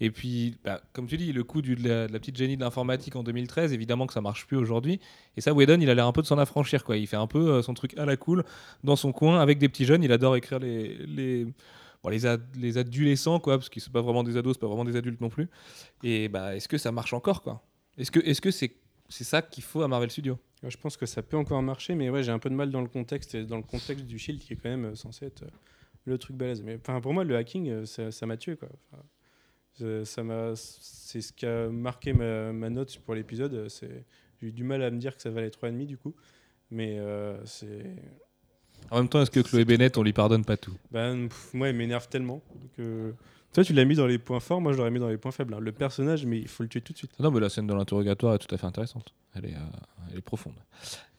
Et 0.01 0.11
puis, 0.11 0.57
bah, 0.65 0.81
comme 0.95 1.07
tu 1.07 1.17
dis, 1.19 1.33
le 1.33 1.45
coup 1.45 1.61
de, 1.61 1.77
la, 1.87 2.09
petite 2.19 2.37
génie 2.37 2.57
de 2.57 2.63
l'informatique 2.63 3.17
en 3.17 3.23
2013, 3.23 3.73
évidemment 3.75 4.07
que 4.07 4.15
ça 4.15 4.23
marche 4.23 4.47
plus 4.47 4.57
aujourd'hui. 4.57 4.99
Et 5.37 5.43
ça, 5.43 5.53
Whedon, 5.53 5.79
il 5.81 5.91
a 5.91 5.95
l'air 5.95 6.07
un 6.07 6.13
peu 6.13 6.23
de 6.23 6.27
s'en 6.27 6.39
affranchir. 6.39 6.85
Quoi. 6.85 6.97
Il 6.97 7.07
fait 7.07 7.17
un 7.17 7.27
peu 7.27 7.51
euh, 7.51 7.63
son 7.63 7.75
truc 7.75 7.97
à 7.99 8.07
la 8.07 8.17
cool 8.17 8.45
dans 8.83 8.97
son 8.97 9.13
coin 9.13 9.41
avec 9.41 9.59
des 9.59 9.69
petits 9.69 9.85
jeunes. 9.85 10.03
Il 10.03 10.11
adore 10.11 10.37
écrire 10.37 10.59
les, 10.59 11.47
les, 12.09 12.21
les 12.57 12.79
adolescents, 12.79 13.41
quoi, 13.41 13.59
parce 13.59 13.69
qu'ils 13.69 13.83
sont 13.83 13.91
pas 13.91 14.01
vraiment 14.01 14.23
des 14.23 14.37
ados, 14.37 14.55
c'est 14.55 14.61
pas 14.61 14.69
vraiment 14.69 14.85
des 14.85 14.97
adultes 14.97 15.21
non 15.21 15.29
plus. 15.29 15.49
Et 16.03 16.29
bah, 16.29 16.57
est-ce 16.57 16.69
que 16.69 16.79
ça 16.79 16.93
marche 16.93 17.13
encore 17.13 17.43
Est-ce 17.99 18.11
que 18.11 18.21
est-ce 18.21 18.41
que 18.41 18.51
c'est 18.51 18.75
c'est 19.11 19.25
ça 19.25 19.43
qu'il 19.43 19.65
faut 19.65 19.83
à 19.83 19.89
Marvel 19.89 20.11
Studios? 20.11 20.39
Je 20.63 20.77
pense 20.77 20.97
que 20.97 21.07
ça 21.07 21.23
peut 21.23 21.37
encore 21.37 21.63
marcher, 21.63 21.95
mais 21.95 22.11
ouais, 22.11 22.23
j'ai 22.23 22.33
un 22.33 22.39
peu 22.39 22.51
de 22.51 22.55
mal 22.55 22.71
dans 22.71 22.81
le 22.81 22.89
contexte, 22.89 23.37
dans 23.37 23.57
le 23.57 23.63
contexte 23.63 24.07
du 24.07 24.19
Shield 24.19 24.41
qui 24.41 24.53
est 24.53 24.57
quand 24.57 24.69
même 24.69 24.87
euh, 24.87 24.95
censé 24.95 25.27
être 25.27 25.43
euh, 25.43 25.51
le 26.05 26.19
truc 26.19 26.37
balèze. 26.37 26.63
Mais 26.63 26.79
pour 26.79 27.13
moi, 27.13 27.25
le 27.25 27.37
hacking, 27.37 27.69
euh, 27.69 27.85
ça 27.87 28.27
m'a 28.27 28.37
tué. 28.37 28.57
C'est 29.75 30.05
ce 30.15 31.33
qui 31.33 31.47
a 31.47 31.69
marqué 31.69 32.13
ma, 32.13 32.71
note 32.71 32.99
pour 32.99 33.15
l'épisode. 33.15 33.69
C'est, 33.69 34.05
j'ai 34.41 34.49
eu 34.49 34.53
du 34.53 34.65
mal 34.65 34.83
à 34.83 34.91
me 34.91 34.99
dire 34.99 35.17
que 35.17 35.23
ça 35.23 35.31
valait 35.31 35.49
3,5 35.49 35.87
du 35.87 35.97
coup. 35.97 36.15
Mais 36.71 36.99
c'est. 37.45 37.97
En 38.91 38.97
même 38.99 39.09
temps, 39.09 39.23
est-ce 39.23 39.31
que 39.31 39.41
Chloé 39.41 39.65
Bennett, 39.65 39.97
on 39.99 40.03
lui 40.03 40.13
pardonne 40.13 40.45
pas 40.45 40.57
tout? 40.57 40.75
Ben, 40.91 41.29
pff, 41.29 41.55
moi, 41.55 41.69
il 41.69 41.77
m'énerve 41.77 42.09
tellement 42.09 42.43
que. 42.77 43.15
Toi, 43.53 43.65
tu 43.65 43.73
l'as 43.73 43.85
mis 43.85 43.97
dans 43.97 44.07
les 44.07 44.19
points 44.19 44.39
forts, 44.39 44.61
moi, 44.61 44.71
je 44.73 44.77
l'aurais 44.79 44.93
mis 44.93 45.01
dans 45.01 45.09
les 45.09 45.17
points 45.17 45.33
faibles. 45.33 45.55
hein. 45.55 45.59
Le 45.61 45.73
personnage, 45.73 46.25
mais 46.25 46.39
il 46.39 46.47
faut 46.47 46.63
le 46.63 46.69
tuer 46.69 46.81
tout 46.81 46.93
de 46.93 46.99
suite. 46.99 47.11
Non, 47.19 47.33
mais 47.33 47.41
la 47.41 47.49
scène 47.49 47.67
de 47.67 47.75
l'interrogatoire 47.75 48.35
est 48.37 48.39
tout 48.39 48.55
à 48.55 48.59
fait 48.59 48.67
intéressante. 48.67 49.13
Elle 49.35 49.47
est, 49.47 49.55
euh, 49.55 50.09
elle 50.13 50.19
est 50.19 50.23
profonde. 50.23 50.55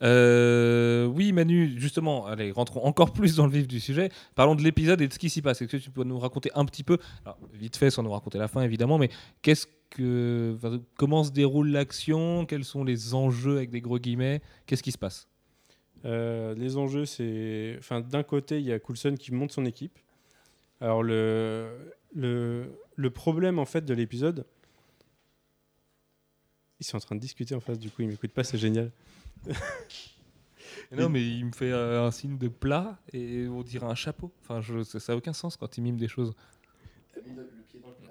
Euh, 0.02 1.06
oui, 1.08 1.34
Manu, 1.34 1.74
justement, 1.78 2.26
allez, 2.26 2.52
rentrons 2.52 2.86
encore 2.86 3.12
plus 3.14 3.36
dans 3.36 3.46
le 3.48 3.52
vif 3.52 3.68
du 3.68 3.80
sujet. 3.82 4.10
Parlons 4.36 4.56
de 4.56 4.64
l'épisode 4.64 5.02
et 5.02 5.08
de 5.10 5.14
ce 5.14 5.20
qui 5.20 5.30
s'y 5.30 5.42
passe. 5.42 5.62
Est-ce 5.62 5.72
que 5.72 5.78
tu 5.78 5.92
peux 5.92 6.04
nous 6.06 6.20
raconter 6.20 6.50
un 6.56 6.64
petit 6.66 6.84
peu, 6.84 6.98
alors, 7.26 7.38
vite 7.54 7.76
fait, 7.76 7.90
sans 7.90 8.02
nous 8.04 8.12
raconter 8.12 8.38
la 8.38 8.48
fin, 8.48 8.62
évidemment, 8.62 8.98
mais 8.98 9.10
qu'est-ce 9.42 9.68
que, 9.90 10.54
enfin, 10.56 10.80
comment 10.98 11.26
se 11.26 11.32
déroule 11.32 11.70
l'action? 11.70 12.46
Quels 12.46 12.64
sont 12.64 12.86
les 12.86 13.14
enjeux 13.14 13.58
avec 13.58 13.72
des 13.72 13.82
gros 13.82 14.00
guillemets? 14.00 14.42
Qu'est-ce 14.66 14.84
qui 14.84 14.94
se 14.94 14.98
passe? 14.98 15.28
Euh, 16.06 16.56
les 16.56 16.78
enjeux, 16.78 17.06
c'est. 17.06 17.76
Enfin, 17.80 18.02
d'un 18.02 18.24
côté, 18.24 18.60
il 18.60 18.66
y 18.66 18.72
a 18.72 18.80
Coulson 18.80 19.16
qui 19.18 19.34
monte 19.34 19.52
son 19.52 19.66
équipe. 19.66 19.98
Alors, 20.80 21.04
le, 21.04 21.94
le, 22.16 22.72
le 22.96 23.10
problème, 23.10 23.60
en 23.60 23.66
fait, 23.66 23.86
de 23.86 23.94
l'épisode. 23.94 24.46
Ils 26.80 26.84
sont 26.84 26.98
en 26.98 27.02
train 27.02 27.16
de 27.16 27.22
discuter 27.22 27.54
en 27.54 27.60
face, 27.60 27.78
du 27.78 27.92
coup, 27.92 28.02
ils 28.02 28.08
m'écoutent 28.08 28.34
pas, 28.34 28.44
c'est 28.44 28.58
génial. 28.58 28.92
Non, 30.92 31.08
mais 31.08 31.26
il 31.26 31.46
me 31.46 31.52
fait 31.52 31.72
euh, 31.72 32.06
un 32.06 32.12
signe 32.12 32.38
de 32.38 32.50
plat 32.50 33.00
et 33.14 33.48
on 33.48 33.62
dirait 33.62 33.86
un 33.86 33.96
chapeau. 33.96 34.32
Enfin, 34.42 34.62
je, 34.62 34.84
ça 34.84 35.14
n'a 35.14 35.18
aucun 35.18 35.32
sens 35.32 35.56
quand 35.56 35.78
il 35.78 35.82
mime 35.84 35.98
des 35.98 36.10
choses. 36.10 36.34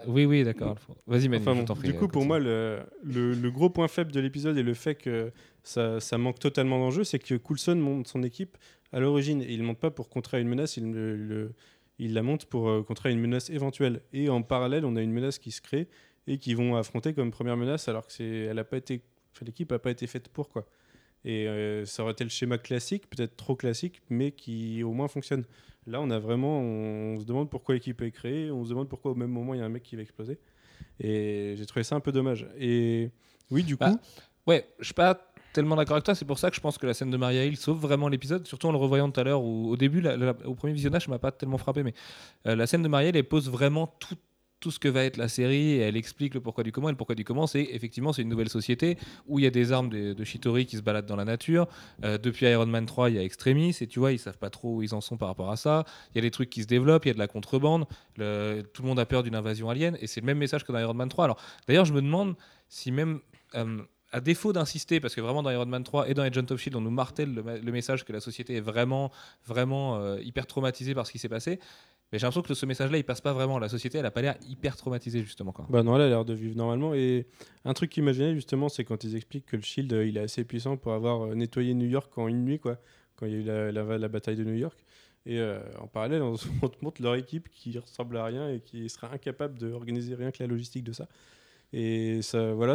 Oui, 0.06 0.24
oui, 0.24 0.44
d'accord. 0.44 0.76
Vas-y, 1.06 1.28
Manu, 1.28 1.42
Enfin 1.42 1.52
je 1.54 1.58
bon, 1.60 1.64
t'en 1.66 1.74
prie. 1.74 1.88
du 1.88 1.94
coup, 1.94 2.08
pour 2.08 2.24
moi, 2.24 2.38
le, 2.38 2.80
le- 3.02 3.34
le 3.34 3.50
gros 3.50 3.68
point 3.70 3.86
faible 3.88 4.12
de 4.12 4.20
l'épisode 4.20 4.56
et 4.56 4.62
le 4.62 4.74
fait 4.74 4.94
que 4.94 5.30
ça, 5.62 6.00
ça 6.00 6.16
manque 6.18 6.38
totalement 6.38 6.78
d'enjeu, 6.78 7.04
c'est 7.04 7.18
que 7.18 7.34
Coulson 7.34 7.76
monte 7.76 8.06
son 8.08 8.22
équipe 8.22 8.56
à 8.92 9.00
l'origine. 9.00 9.44
Il 9.46 9.60
ne 9.60 9.66
monte 9.66 9.78
pas 9.78 9.90
pour 9.90 10.08
contrer 10.08 10.40
une 10.40 10.48
menace, 10.48 10.76
il, 10.78 10.90
le- 10.92 11.52
il 11.98 12.14
la 12.14 12.22
monte 12.22 12.46
pour 12.46 12.68
euh, 12.70 12.82
contrer 12.82 13.12
une 13.12 13.20
menace 13.20 13.50
éventuelle. 13.50 14.00
Et 14.14 14.30
en 14.30 14.40
parallèle, 14.42 14.84
on 14.86 14.96
a 14.96 15.02
une 15.02 15.12
menace 15.12 15.38
qui 15.38 15.50
se 15.50 15.60
crée 15.60 15.86
et 16.26 16.38
qui 16.38 16.54
vont 16.54 16.76
affronter 16.76 17.12
comme 17.12 17.30
première 17.30 17.56
menace, 17.58 17.88
alors 17.88 18.06
que 18.06 18.12
c'est, 18.12 18.24
elle 18.26 18.58
a 18.58 18.64
pas 18.64 18.78
été, 18.78 19.02
enfin, 19.34 19.44
l'équipe 19.44 19.70
n'a 19.70 19.78
pas 19.78 19.90
été 19.90 20.06
faite 20.06 20.28
pour 20.28 20.48
quoi. 20.48 20.66
Et 21.24 21.46
euh, 21.46 21.84
ça 21.84 22.02
aurait 22.02 22.12
été 22.12 22.24
le 22.24 22.30
schéma 22.30 22.58
classique, 22.58 23.08
peut-être 23.10 23.36
trop 23.36 23.54
classique, 23.56 24.00
mais 24.08 24.32
qui 24.32 24.82
au 24.82 24.92
moins 24.92 25.08
fonctionne. 25.08 25.44
Là, 25.86 26.00
on 26.00 26.10
a 26.10 26.18
vraiment, 26.18 26.60
on, 26.60 27.18
se 27.20 27.24
demande 27.24 27.50
pourquoi 27.50 27.74
l'équipe 27.74 28.00
est 28.02 28.10
créée, 28.10 28.50
on 28.50 28.64
se 28.64 28.70
demande 28.70 28.88
pourquoi 28.88 29.12
au 29.12 29.14
même 29.14 29.30
moment 29.30 29.54
il 29.54 29.58
y 29.58 29.62
a 29.62 29.66
un 29.66 29.70
mec 29.70 29.82
qui 29.82 29.96
va 29.96 30.02
exploser. 30.02 30.38
Et 30.98 31.54
j'ai 31.56 31.66
trouvé 31.66 31.82
ça 31.82 31.96
un 31.96 32.00
peu 32.00 32.12
dommage. 32.12 32.46
Et 32.58 33.10
oui, 33.50 33.62
du 33.64 33.76
coup, 33.76 33.84
Bah, 33.84 33.96
Ouais, 34.46 34.66
je 34.78 34.86
suis 34.86 34.94
pas 34.94 35.32
tellement 35.52 35.76
d'accord 35.76 35.96
avec 35.96 36.04
toi. 36.04 36.14
C'est 36.14 36.24
pour 36.24 36.38
ça 36.38 36.50
que 36.50 36.56
je 36.56 36.60
pense 36.60 36.78
que 36.78 36.86
la 36.86 36.94
scène 36.94 37.10
de 37.10 37.16
Maria 37.16 37.44
Hill 37.44 37.56
sauve 37.56 37.80
vraiment 37.80 38.08
l'épisode. 38.08 38.46
Surtout 38.46 38.68
en 38.68 38.72
le 38.72 38.78
revoyant 38.78 39.10
tout 39.10 39.20
à 39.20 39.24
l'heure, 39.24 39.42
au 39.42 39.76
début, 39.76 40.00
la- 40.00 40.16
la- 40.16 40.34
au 40.44 40.54
premier 40.54 40.72
visionnage, 40.72 41.04
ça 41.04 41.10
m'a 41.10 41.18
pas 41.18 41.32
tellement 41.32 41.58
frappé. 41.58 41.82
Mais 41.82 41.94
euh, 42.46 42.56
la 42.56 42.66
scène 42.66 42.82
de 42.82 42.88
Maria 42.88 43.10
Hill, 43.10 43.16
elle 43.16 43.24
pose 43.28 43.50
vraiment 43.50 43.86
tout, 43.98 44.16
tout 44.60 44.70
ce 44.70 44.78
que 44.78 44.88
va 44.88 45.04
être 45.04 45.16
la 45.16 45.28
série. 45.28 45.78
Elle 45.78 45.96
explique 45.96 46.34
le 46.34 46.40
pourquoi 46.40 46.62
du 46.64 46.70
comment. 46.72 46.88
Et 46.88 46.92
le 46.92 46.96
pourquoi 46.96 47.14
du 47.14 47.24
comment, 47.24 47.46
c'est 47.46 47.62
effectivement, 47.72 48.12
c'est 48.12 48.22
une 48.22 48.28
nouvelle 48.28 48.48
société 48.48 48.96
où 49.26 49.38
il 49.38 49.42
y 49.42 49.46
a 49.46 49.50
des 49.50 49.72
armes 49.72 49.88
de, 49.88 50.12
de 50.12 50.24
qui 50.24 50.76
se 50.76 50.82
baladent 50.82 51.06
dans 51.06 51.16
la 51.16 51.24
nature. 51.24 51.66
Euh, 52.04 52.18
depuis 52.18 52.46
Iron 52.46 52.66
Man 52.66 52.86
3, 52.86 53.10
il 53.10 53.16
y 53.16 53.18
a 53.18 53.22
Extremis. 53.22 53.76
Et 53.80 53.86
tu 53.86 53.98
vois, 53.98 54.12
ils 54.12 54.18
savent 54.18 54.38
pas 54.38 54.50
trop 54.50 54.76
où 54.76 54.82
ils 54.82 54.94
en 54.94 55.00
sont 55.00 55.16
par 55.16 55.28
rapport 55.28 55.50
à 55.50 55.56
ça. 55.56 55.84
Il 56.14 56.16
y 56.16 56.18
a 56.18 56.22
des 56.22 56.30
trucs 56.30 56.50
qui 56.50 56.62
se 56.62 56.66
développent. 56.68 57.04
Il 57.06 57.08
y 57.08 57.10
a 57.10 57.14
de 57.14 57.18
la 57.18 57.26
contrebande. 57.28 57.86
Tout 58.14 58.22
le 58.82 58.86
monde 58.88 58.98
a 59.00 59.06
peur 59.06 59.22
d'une 59.22 59.34
invasion 59.34 59.70
alien. 59.70 59.96
Et 60.00 60.06
c'est 60.06 60.20
le 60.20 60.26
même 60.26 60.38
message 60.38 60.64
que 60.64 60.72
dans 60.72 60.78
Iron 60.78 60.94
Man 60.94 61.08
3. 61.08 61.24
Alors, 61.24 61.40
d'ailleurs, 61.66 61.84
je 61.86 61.92
me 61.92 62.02
demande 62.02 62.34
si 62.68 62.92
même. 62.92 63.20
euh, 63.54 63.82
à 64.12 64.20
défaut 64.20 64.52
d'insister, 64.52 64.98
parce 64.98 65.14
que 65.14 65.20
vraiment 65.20 65.40
dans 65.40 65.50
Iron 65.52 65.66
Man 65.66 65.84
3 65.84 66.08
et 66.10 66.14
dans 66.14 66.24
Agent 66.24 66.50
of 66.50 66.60
Shield, 66.60 66.74
on 66.74 66.80
nous 66.80 66.90
martèle 66.90 67.32
le, 67.32 67.44
ma- 67.44 67.58
le 67.58 67.70
message 67.70 68.04
que 68.04 68.12
la 68.12 68.18
société 68.18 68.56
est 68.56 68.60
vraiment, 68.60 69.12
vraiment 69.46 69.98
euh, 70.00 70.18
hyper 70.20 70.48
traumatisée 70.48 70.94
par 70.96 71.06
ce 71.06 71.12
qui 71.12 71.20
s'est 71.20 71.28
passé. 71.28 71.60
Mais 72.12 72.18
j'ai 72.18 72.26
l'impression 72.26 72.42
que 72.42 72.54
ce 72.54 72.66
message-là, 72.66 72.98
il 72.98 73.04
passe 73.04 73.20
pas 73.20 73.32
vraiment. 73.32 73.58
La 73.58 73.68
société, 73.68 73.98
elle 73.98 74.06
a 74.06 74.10
pas 74.10 74.22
l'air 74.22 74.36
hyper 74.48 74.76
traumatisée 74.76 75.22
justement. 75.22 75.52
Quoi. 75.52 75.66
bah 75.68 75.82
non, 75.82 75.94
elle 75.94 76.02
a 76.02 76.08
l'air 76.08 76.24
de 76.24 76.34
vivre 76.34 76.56
normalement. 76.56 76.92
Et 76.92 77.26
un 77.64 77.72
truc 77.72 77.90
qui 77.90 78.02
m'a 78.02 78.12
gêné 78.12 78.34
justement, 78.34 78.68
c'est 78.68 78.84
quand 78.84 79.04
ils 79.04 79.14
expliquent 79.14 79.46
que 79.46 79.56
le 79.56 79.62
Shield, 79.62 79.92
euh, 79.92 80.06
il 80.06 80.16
est 80.16 80.20
assez 80.20 80.44
puissant 80.44 80.76
pour 80.76 80.92
avoir 80.92 81.22
euh, 81.22 81.34
nettoyé 81.34 81.72
New 81.74 81.86
York 81.86 82.16
en 82.18 82.26
une 82.26 82.44
nuit, 82.44 82.58
quoi, 82.58 82.78
quand 83.14 83.26
il 83.26 83.32
y 83.32 83.50
a 83.50 83.68
eu 83.68 83.72
la, 83.72 84.08
bataille 84.08 84.36
de 84.36 84.44
New 84.44 84.56
York. 84.56 84.78
Et 85.24 85.38
euh, 85.38 85.60
en 85.78 85.86
parallèle, 85.86 86.22
on, 86.22 86.34
on 86.62 86.68
te 86.68 86.76
montre 86.84 87.00
leur 87.00 87.14
équipe 87.14 87.48
qui 87.48 87.78
ressemble 87.78 88.16
à 88.16 88.24
rien 88.24 88.50
et 88.50 88.60
qui 88.60 88.88
serait 88.88 89.08
incapable 89.12 89.58
d'organiser 89.58 90.16
rien 90.16 90.32
que 90.32 90.42
la 90.42 90.48
logistique 90.48 90.84
de 90.84 90.92
ça. 90.92 91.06
Et 91.72 92.20
ça, 92.22 92.52
voilà, 92.52 92.74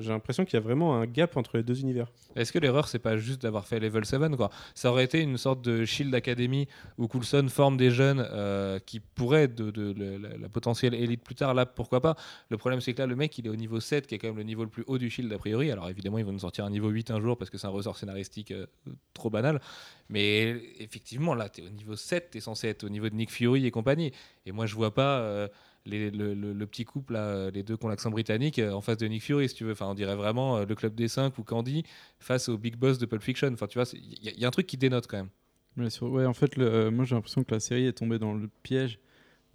j'ai 0.00 0.08
l'impression 0.10 0.44
qu'il 0.44 0.54
y 0.54 0.56
a 0.58 0.60
vraiment 0.60 0.94
un 0.96 1.06
gap 1.06 1.36
entre 1.36 1.56
les 1.56 1.64
deux 1.64 1.80
univers. 1.80 2.06
Est-ce 2.36 2.52
que 2.52 2.60
l'erreur, 2.60 2.86
c'est 2.86 3.00
pas 3.00 3.16
juste 3.16 3.42
d'avoir 3.42 3.66
fait 3.66 3.80
Level 3.80 4.04
7 4.04 4.36
quoi? 4.36 4.50
Ça 4.74 4.90
aurait 4.92 5.02
été 5.02 5.20
une 5.20 5.36
sorte 5.36 5.62
de 5.62 5.84
Shield 5.84 6.14
Academy 6.14 6.68
où 6.96 7.08
Coulson 7.08 7.46
forme 7.48 7.76
des 7.76 7.90
jeunes 7.90 8.24
euh, 8.30 8.78
qui 8.78 9.00
pourraient 9.00 9.44
être 9.44 9.56
de, 9.56 9.72
de- 9.72 10.20
la 10.40 10.48
potentielle 10.48 10.94
élite 10.94 11.24
plus 11.24 11.34
tard. 11.34 11.54
Là, 11.54 11.66
pourquoi 11.66 12.00
pas? 12.00 12.14
Le 12.48 12.56
problème, 12.56 12.80
c'est 12.80 12.94
que 12.94 12.98
là, 13.00 13.06
le 13.06 13.16
mec, 13.16 13.36
il 13.36 13.46
est 13.46 13.50
au 13.50 13.56
niveau 13.56 13.80
7, 13.80 14.06
qui 14.06 14.14
est 14.14 14.18
quand 14.18 14.28
même 14.28 14.36
le 14.36 14.44
niveau 14.44 14.62
le 14.62 14.70
plus 14.70 14.84
haut 14.86 14.98
du 14.98 15.10
Shield 15.10 15.32
a 15.32 15.38
priori. 15.38 15.72
Alors 15.72 15.88
évidemment, 15.88 16.18
ils 16.18 16.24
vont 16.24 16.32
nous 16.32 16.38
sortir 16.38 16.64
un 16.64 16.70
niveau 16.70 16.88
8 16.88 17.10
un 17.10 17.20
jour 17.20 17.36
parce 17.36 17.50
que 17.50 17.58
c'est 17.58 17.66
un 17.66 17.70
ressort 17.70 17.98
scénaristique 17.98 18.52
euh, 18.52 18.66
trop 19.12 19.28
banal. 19.28 19.60
Mais 20.08 20.62
effectivement, 20.78 21.34
là, 21.34 21.48
tu 21.48 21.62
es 21.62 21.66
au 21.66 21.70
niveau 21.70 21.96
7, 21.96 22.30
tu 22.30 22.38
es 22.38 22.40
censé 22.40 22.68
être 22.68 22.84
au 22.84 22.88
niveau 22.90 23.08
de 23.08 23.14
Nick 23.16 23.32
Fury 23.32 23.66
et 23.66 23.72
compagnie. 23.72 24.12
Et 24.44 24.52
moi, 24.52 24.66
je 24.66 24.76
vois 24.76 24.94
pas. 24.94 25.18
euh, 25.18 25.48
le, 25.86 26.64
petit 26.66 26.84
couple, 26.84 27.14
là, 27.14 27.24
euh, 27.24 27.50
les 27.50 27.62
deux 27.62 27.76
qui 27.76 27.84
ont 27.84 27.88
l'accent 27.88 28.10
britannique, 28.10 28.58
euh, 28.58 28.72
en 28.72 28.80
face 28.80 28.96
de 28.98 29.06
Nick 29.06 29.22
Fury, 29.22 29.48
si 29.48 29.54
tu 29.54 29.64
veux. 29.64 29.72
Enfin, 29.72 29.86
on 29.86 29.94
dirait 29.94 30.16
vraiment 30.16 30.58
euh, 30.58 30.66
le 30.66 30.74
club 30.74 30.94
des 30.94 31.08
5 31.08 31.38
ou 31.38 31.42
Candy 31.42 31.84
face 32.18 32.48
au 32.48 32.58
big 32.58 32.76
boss 32.76 32.98
de 32.98 33.06
Pulp 33.06 33.22
Fiction. 33.22 33.50
Enfin, 33.52 33.66
tu 33.66 33.78
vois, 33.78 33.88
il 33.94 34.38
y, 34.38 34.44
a- 34.44 34.48
un 34.48 34.50
truc 34.50 34.66
qui 34.66 34.76
dénote 34.76 35.06
quand 35.06 35.18
même. 35.18 35.30
Ouais, 35.76 36.24
en 36.26 36.32
fait, 36.32 36.56
moi 36.56 37.04
j'ai 37.04 37.14
l'impression 37.14 37.44
que 37.44 37.52
la 37.52 37.60
série 37.60 37.86
est 37.86 37.92
tombée 37.92 38.18
dans 38.18 38.32
le 38.32 38.48
piège 38.62 38.98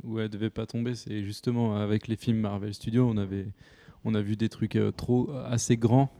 où 0.03 0.19
elle 0.19 0.29
devait 0.29 0.51
pas 0.51 0.67
tomber. 0.67 0.93
C'est 0.93 1.23
justement 1.23 1.75
avec 1.77 2.07
les 2.07 2.15
films 2.15 2.39
Marvel 2.39 2.73
Studios, 2.75 3.07
on 3.09 3.17
avait, 3.17 3.47
on 4.05 4.13
a 4.13 4.21
vu 4.21 4.35
des 4.35 4.47
trucs 4.49 4.77
trop 4.95 5.31
assez 5.45 5.77
grands. 5.77 6.11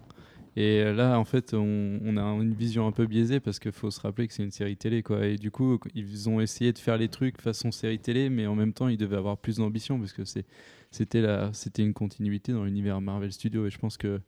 Et 0.58 0.82
euh, 0.82 0.94
là, 0.94 1.18
en 1.18 1.24
fait, 1.24 1.54
on, 1.54 2.18
a 2.18 2.22
une 2.22 2.54
vision 2.54 2.86
un 2.88 2.92
peu 2.92 3.06
biaisée 3.06 3.40
parce 3.40 3.60
qu'il 3.60 3.72
faut 3.72 3.90
se 3.90 4.02
rappeler 4.02 4.28
que 4.28 4.34
c'est 4.34 4.44
une 4.44 4.52
série 4.52 4.76
télé, 4.76 5.02
quoi. 5.02 5.26
Et 5.26 5.38
du 5.38 5.50
coup, 5.52 5.80
ils 5.96 6.30
ont 6.30 6.42
essayé 6.42 6.74
de 6.74 6.78
faire 6.78 6.98
les 6.98 7.08
trucs 7.08 7.40
façon 7.42 7.72
série 7.72 8.00
télé, 8.00 8.30
mais 8.30 8.48
en 8.48 8.56
même 8.56 8.74
temps, 8.74 8.88
ils 8.90 8.98
devaient 8.98 9.18
avoir 9.18 9.38
plus 9.38 9.58
d'ambition 9.58 9.98
parce 9.98 10.14
que 10.14 10.24
c'était 10.92 11.84
une 11.84 11.94
continuité 11.94 12.52
dans 12.52 12.66
l'univers 12.66 13.00
Marvel 13.00 13.32
Studios. 13.32 13.68
Et 13.68 13.70
je 13.70 13.78
pense 13.78 13.98
que 13.98 14.20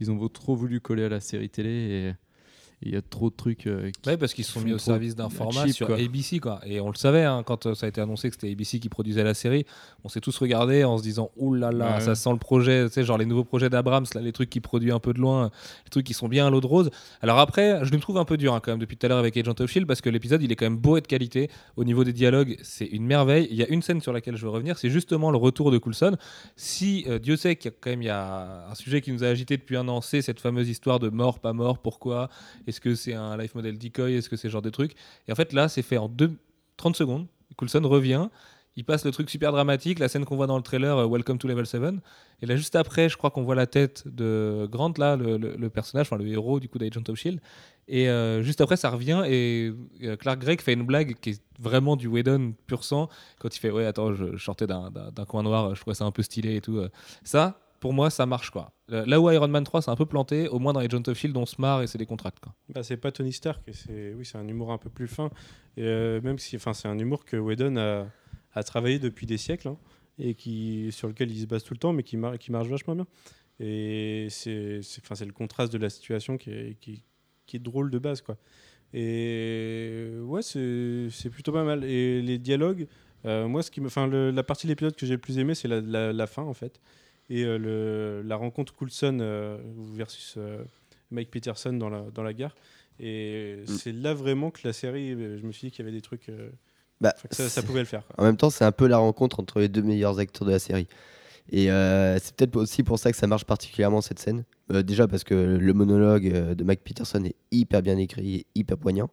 ils 0.00 0.10
ont 0.10 0.28
trop 0.28 0.54
voulu 0.54 0.80
coller 0.80 1.04
à 1.04 1.08
la 1.08 1.20
série 1.20 1.50
télé 1.50 2.14
il 2.82 2.92
y 2.92 2.96
a 2.96 3.02
trop 3.02 3.28
de 3.30 3.34
trucs. 3.34 3.66
euh, 3.66 3.90
qui- 3.90 4.08
Ouais, 4.08 4.16
parce 4.16 4.32
qu'ils 4.32 4.44
se 4.44 4.52
sont 4.52 4.60
mis 4.62 4.72
au 4.72 4.78
service 4.78 5.14
d'un 5.14 5.28
cheap, 5.28 5.36
format 5.38 5.68
sur 5.68 5.86
quoi. 5.86 5.96
ABC, 5.96 6.38
quoi. 6.40 6.60
Et 6.64 6.80
on 6.80 6.88
le 6.88 6.94
savait, 6.96 7.24
hein, 7.24 7.42
quand 7.44 7.66
euh, 7.66 7.74
ça 7.74 7.84
a 7.86 7.88
été 7.90 8.00
annoncé 8.00 8.28
que 8.30 8.34
c'était 8.36 8.50
ABC 8.50 8.78
qui 8.80 8.88
produisait 8.88 9.22
la 9.22 9.34
série, 9.34 9.66
on 10.02 10.08
s'est 10.08 10.20
tous 10.20 10.36
regardés 10.38 10.82
en 10.84 10.96
se 10.96 11.02
disant, 11.02 11.30
ouh 11.36 11.52
là 11.54 11.72
là, 11.72 11.94
Ouais. 11.96 12.00
ça 12.00 12.14
sent 12.14 12.30
le 12.32 12.38
projet, 12.38 12.86
tu 12.88 12.94
sais, 12.94 13.04
genre 13.04 13.18
les 13.18 13.26
nouveaux 13.26 13.44
projets 13.44 13.68
d'Abrams, 13.68 14.06
les 14.20 14.32
trucs 14.32 14.48
qui 14.50 14.60
produisent 14.60 14.92
un 14.92 14.98
peu 14.98 15.12
de 15.12 15.18
loin, 15.18 15.50
les 15.84 15.90
trucs 15.90 16.06
qui 16.06 16.14
sont 16.14 16.28
bien 16.28 16.46
à 16.46 16.50
l'eau 16.50 16.60
de 16.62 16.66
rose. 16.66 16.90
Alors 17.20 17.38
après, 17.38 17.84
je 17.84 17.90
le 17.92 17.98
trouve 18.00 18.16
un 18.16 18.24
peu 18.24 18.36
dur, 18.38 18.54
hein, 18.54 18.60
quand 18.62 18.72
même, 18.72 18.80
depuis 18.80 18.96
tout 18.96 19.04
à 19.04 19.08
l'heure 19.10 19.18
avec 19.18 19.36
Agent 19.36 19.54
of 19.60 19.70
Shield, 19.70 19.86
parce 19.86 20.00
que 20.00 20.08
l'épisode, 20.08 20.42
il 20.42 20.50
est 20.50 20.56
quand 20.56 20.64
même 20.66 20.78
beau 20.78 20.96
et 20.96 21.02
de 21.02 21.06
qualité. 21.06 21.50
Au 21.76 21.84
niveau 21.84 22.02
des 22.04 22.12
dialogues, 22.14 22.56
c'est 22.62 22.86
une 22.86 23.04
merveille. 23.04 23.46
Il 23.50 23.56
y 23.56 23.62
a 23.62 23.68
une 23.68 23.82
scène 23.82 24.00
sur 24.00 24.12
laquelle 24.14 24.36
je 24.36 24.42
veux 24.42 24.50
revenir, 24.50 24.78
c'est 24.78 24.88
justement 24.90 25.30
le 25.30 25.36
retour 25.36 25.70
de 25.70 25.76
Coulson. 25.78 26.16
Si 26.56 27.04
euh, 27.08 27.18
Dieu 27.18 27.36
sait 27.36 27.56
qu'il 27.56 27.70
y 27.70 27.74
a 27.74 27.76
quand 27.78 27.90
même 27.90 28.02
il 28.02 28.06
y 28.06 28.08
a 28.08 28.66
un 28.70 28.74
sujet 28.74 29.00
qui 29.02 29.12
nous 29.12 29.22
a 29.22 29.26
agité 29.26 29.56
depuis 29.58 29.76
un 29.76 29.86
an, 29.88 30.00
c'est 30.00 30.22
cette 30.22 30.40
fameuse 30.40 30.68
histoire 30.68 30.98
de 30.98 31.10
mort, 31.10 31.38
pas 31.40 31.52
mort, 31.52 31.78
pourquoi 31.78 32.28
Est-ce 32.70 32.80
que 32.80 32.94
c'est 32.94 33.12
un 33.14 33.36
life 33.36 33.54
model 33.54 33.78
decoy 33.78 34.14
Est-ce 34.14 34.28
que 34.30 34.36
c'est 34.36 34.48
ce 34.48 34.52
genre 34.52 34.62
de 34.62 34.70
truc 34.70 34.94
Et 35.28 35.32
en 35.32 35.34
fait, 35.34 35.52
là, 35.52 35.68
c'est 35.68 35.82
fait 35.82 35.98
en 35.98 36.08
deux- 36.08 36.32
30 36.78 36.96
secondes. 36.96 37.26
Coulson 37.56 37.82
revient, 37.84 38.28
il 38.76 38.84
passe 38.84 39.04
le 39.04 39.10
truc 39.10 39.28
super 39.28 39.52
dramatique, 39.52 39.98
la 39.98 40.08
scène 40.08 40.24
qu'on 40.24 40.36
voit 40.36 40.46
dans 40.46 40.56
le 40.56 40.62
trailer, 40.62 40.96
euh, 40.96 41.06
Welcome 41.06 41.36
to 41.38 41.46
Level 41.48 41.66
7. 41.66 41.82
Et 42.40 42.46
là, 42.46 42.56
juste 42.56 42.74
après, 42.76 43.08
je 43.10 43.16
crois 43.18 43.30
qu'on 43.30 43.42
voit 43.42 43.54
la 43.56 43.66
tête 43.66 44.04
de 44.06 44.66
Grant, 44.70 44.94
là, 44.96 45.16
le, 45.16 45.68
personnage, 45.68 46.10
le 46.10 46.26
héros 46.26 46.58
du 46.60 46.68
coup 46.68 46.78
d'Agent 46.78 47.02
of 47.08 47.16
Shield. 47.18 47.40
Et 47.88 48.08
euh, 48.08 48.40
juste 48.42 48.60
après, 48.60 48.76
ça 48.76 48.88
revient 48.88 49.24
et 49.26 49.72
euh, 50.04 50.16
Clark 50.16 50.38
Gregg 50.38 50.60
fait 50.60 50.72
une 50.74 50.84
blague 50.86 51.16
qui 51.20 51.30
est 51.30 51.42
vraiment 51.58 51.96
du 51.96 52.06
Whedon 52.06 52.54
pur 52.68 52.84
sang. 52.84 53.08
Quand 53.40 53.54
il 53.54 53.58
fait 53.58 53.70
Ouais, 53.72 53.84
attends, 53.84 54.14
je, 54.14 54.36
je 54.36 54.42
sortais 54.44 54.68
d'un- 54.68 54.90
coin 55.28 55.42
noir, 55.42 55.74
je 55.74 55.80
trouvais 55.80 55.94
ça 55.94 56.04
un 56.04 56.12
peu 56.12 56.22
stylé 56.22 56.54
et 56.56 56.60
tout. 56.60 56.80
Ça, 57.24 57.58
pour 57.80 57.92
moi, 57.92 58.10
ça 58.10 58.26
marche 58.26 58.50
quoi. 58.50 58.72
Là 58.88 59.20
où 59.20 59.30
Iron 59.30 59.48
Man 59.48 59.64
3, 59.64 59.82
c'est 59.82 59.90
un 59.90 59.96
peu 59.96 60.06
planté, 60.06 60.48
au 60.48 60.58
moins 60.58 60.72
dans 60.72 60.80
Agent 60.80 61.02
of 61.08 61.16
Shield, 61.16 61.36
on 61.36 61.46
se 61.46 61.60
marre 61.60 61.82
et 61.82 61.86
c'est 61.86 61.98
des 61.98 62.06
contracts. 62.06 62.40
Quoi. 62.40 62.54
Bah, 62.68 62.82
c'est 62.82 62.96
pas 62.96 63.10
Tony 63.10 63.32
Stark, 63.32 63.62
c'est 63.72 64.12
oui, 64.14 64.24
c'est 64.26 64.36
un 64.38 64.46
humour 64.46 64.70
un 64.72 64.78
peu 64.78 64.90
plus 64.90 65.08
fin. 65.08 65.30
Euh, 65.78 66.20
même 66.20 66.38
si, 66.38 66.56
enfin, 66.56 66.74
c'est 66.74 66.88
un 66.88 66.98
humour 66.98 67.24
que 67.24 67.36
Whedon 67.36 67.76
a, 67.76 68.62
travaillé 68.64 68.98
depuis 68.98 69.26
des 69.26 69.38
siècles 69.38 69.68
hein, 69.68 69.78
et 70.18 70.34
qui 70.34 70.88
sur 70.92 71.08
lequel 71.08 71.30
il 71.30 71.40
se 71.40 71.46
base 71.46 71.62
tout 71.64 71.72
le 71.74 71.78
temps, 71.78 71.92
mais 71.92 72.02
qui, 72.02 72.16
mar- 72.16 72.36
qui 72.38 72.52
marche 72.52 72.68
vachement 72.68 72.94
bien. 72.94 73.06
Et 73.60 74.26
c'est 74.30 74.80
enfin, 75.02 75.14
c'est 75.14 75.24
le 75.26 75.32
contraste 75.32 75.72
de 75.72 75.78
la 75.78 75.90
situation 75.90 76.36
qui 76.36 76.50
est, 76.50 77.58
drôle 77.58 77.90
de 77.90 77.98
base. 77.98 78.20
Quoi. 78.22 78.36
Et 78.92 80.10
ouais, 80.22 80.42
c'est 80.42 81.30
plutôt 81.30 81.52
pas 81.52 81.64
mal. 81.64 81.84
Et 81.84 82.22
les 82.22 82.38
dialogues, 82.38 82.86
euh, 83.24 83.46
moi, 83.48 83.62
ce 83.62 83.70
qui 83.70 83.80
me, 83.80 83.86
enfin, 83.86 84.06
la 84.08 84.42
partie 84.42 84.66
de 84.66 84.72
l'épisode 84.72 84.96
que 84.96 85.06
j'ai 85.06 85.14
le 85.14 85.20
plus 85.20 85.38
aimé, 85.38 85.54
c'est 85.54 85.68
la, 85.68 85.80
la- 85.80 86.12
la 86.12 86.26
fin 86.26 86.42
en 86.42 86.54
fait. 86.54 86.80
Et 87.30 87.44
euh, 87.44 87.56
le, 87.58 88.22
la 88.28 88.36
rencontre 88.36 88.74
Coulson 88.74 89.18
euh, 89.20 89.56
versus 89.94 90.34
euh, 90.36 90.62
Mike 91.10 91.30
Peterson 91.30 91.72
dans 91.72 91.88
la, 91.88 92.02
dans 92.12 92.22
la 92.22 92.32
gare. 92.34 92.54
Et 92.98 93.56
Mm. 93.66 93.66
c'est 93.66 93.92
là 93.92 94.12
vraiment 94.14 94.50
que 94.50 94.60
la 94.64 94.72
série, 94.72 95.10
je 95.12 95.46
me 95.46 95.52
suis 95.52 95.68
dit 95.68 95.70
qu'il 95.70 95.84
y 95.84 95.88
avait 95.88 95.96
des 95.96 96.02
trucs. 96.02 96.30
Bah, 97.00 97.14
ça, 97.30 97.62
pouvait 97.62 97.80
le 97.80 97.86
faire. 97.86 98.06
quoi. 98.06 98.16
En 98.18 98.24
même 98.26 98.36
temps, 98.36 98.50
c'est 98.50 98.64
un 98.64 98.72
peu 98.72 98.86
la 98.86 98.98
rencontre 98.98 99.40
entre 99.40 99.60
les 99.60 99.68
deux 99.68 99.80
meilleurs 99.82 100.18
acteurs 100.18 100.46
de 100.46 100.52
la 100.52 100.58
série. 100.58 100.86
Et 101.50 101.70
euh, 101.70 102.18
c'est 102.18 102.34
peut-être 102.36 102.56
aussi 102.56 102.82
pour 102.82 102.98
ça 102.98 103.10
que 103.10 103.16
ça 103.16 103.26
marche 103.26 103.44
particulièrement 103.44 104.02
cette 104.02 104.18
scène. 104.18 104.44
Euh, 104.70 104.82
déjà 104.82 105.08
parce 105.08 105.24
que 105.24 105.34
le 105.34 105.72
monologue 105.72 106.30
de 106.54 106.62
Mike 106.64 106.82
Peterson 106.84 107.24
est 107.24 107.34
hyper 107.50 107.80
bien 107.82 107.96
écrit, 107.96 108.34
et 108.34 108.46
hyper 108.54 108.76
poignant. 108.76 109.08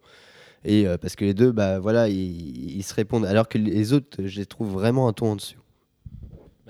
Et 0.65 0.86
euh, 0.86 0.97
parce 0.97 1.15
que 1.15 1.23
les 1.23 1.34
deux, 1.34 1.51
bah 1.51 1.80
voilà, 1.80 2.10
ils, 2.10 2.77
ils 2.77 2.84
se 2.84 2.93
répondent. 2.93 3.25
Alors 3.25 3.47
que 3.47 3.58
les 3.58 3.93
autres, 3.93 4.25
je 4.25 4.39
les 4.39 4.45
trouve 4.45 4.71
vraiment 4.73 5.08
un 5.08 5.13
ton 5.13 5.32
en 5.32 5.36
dessous. 5.38 5.60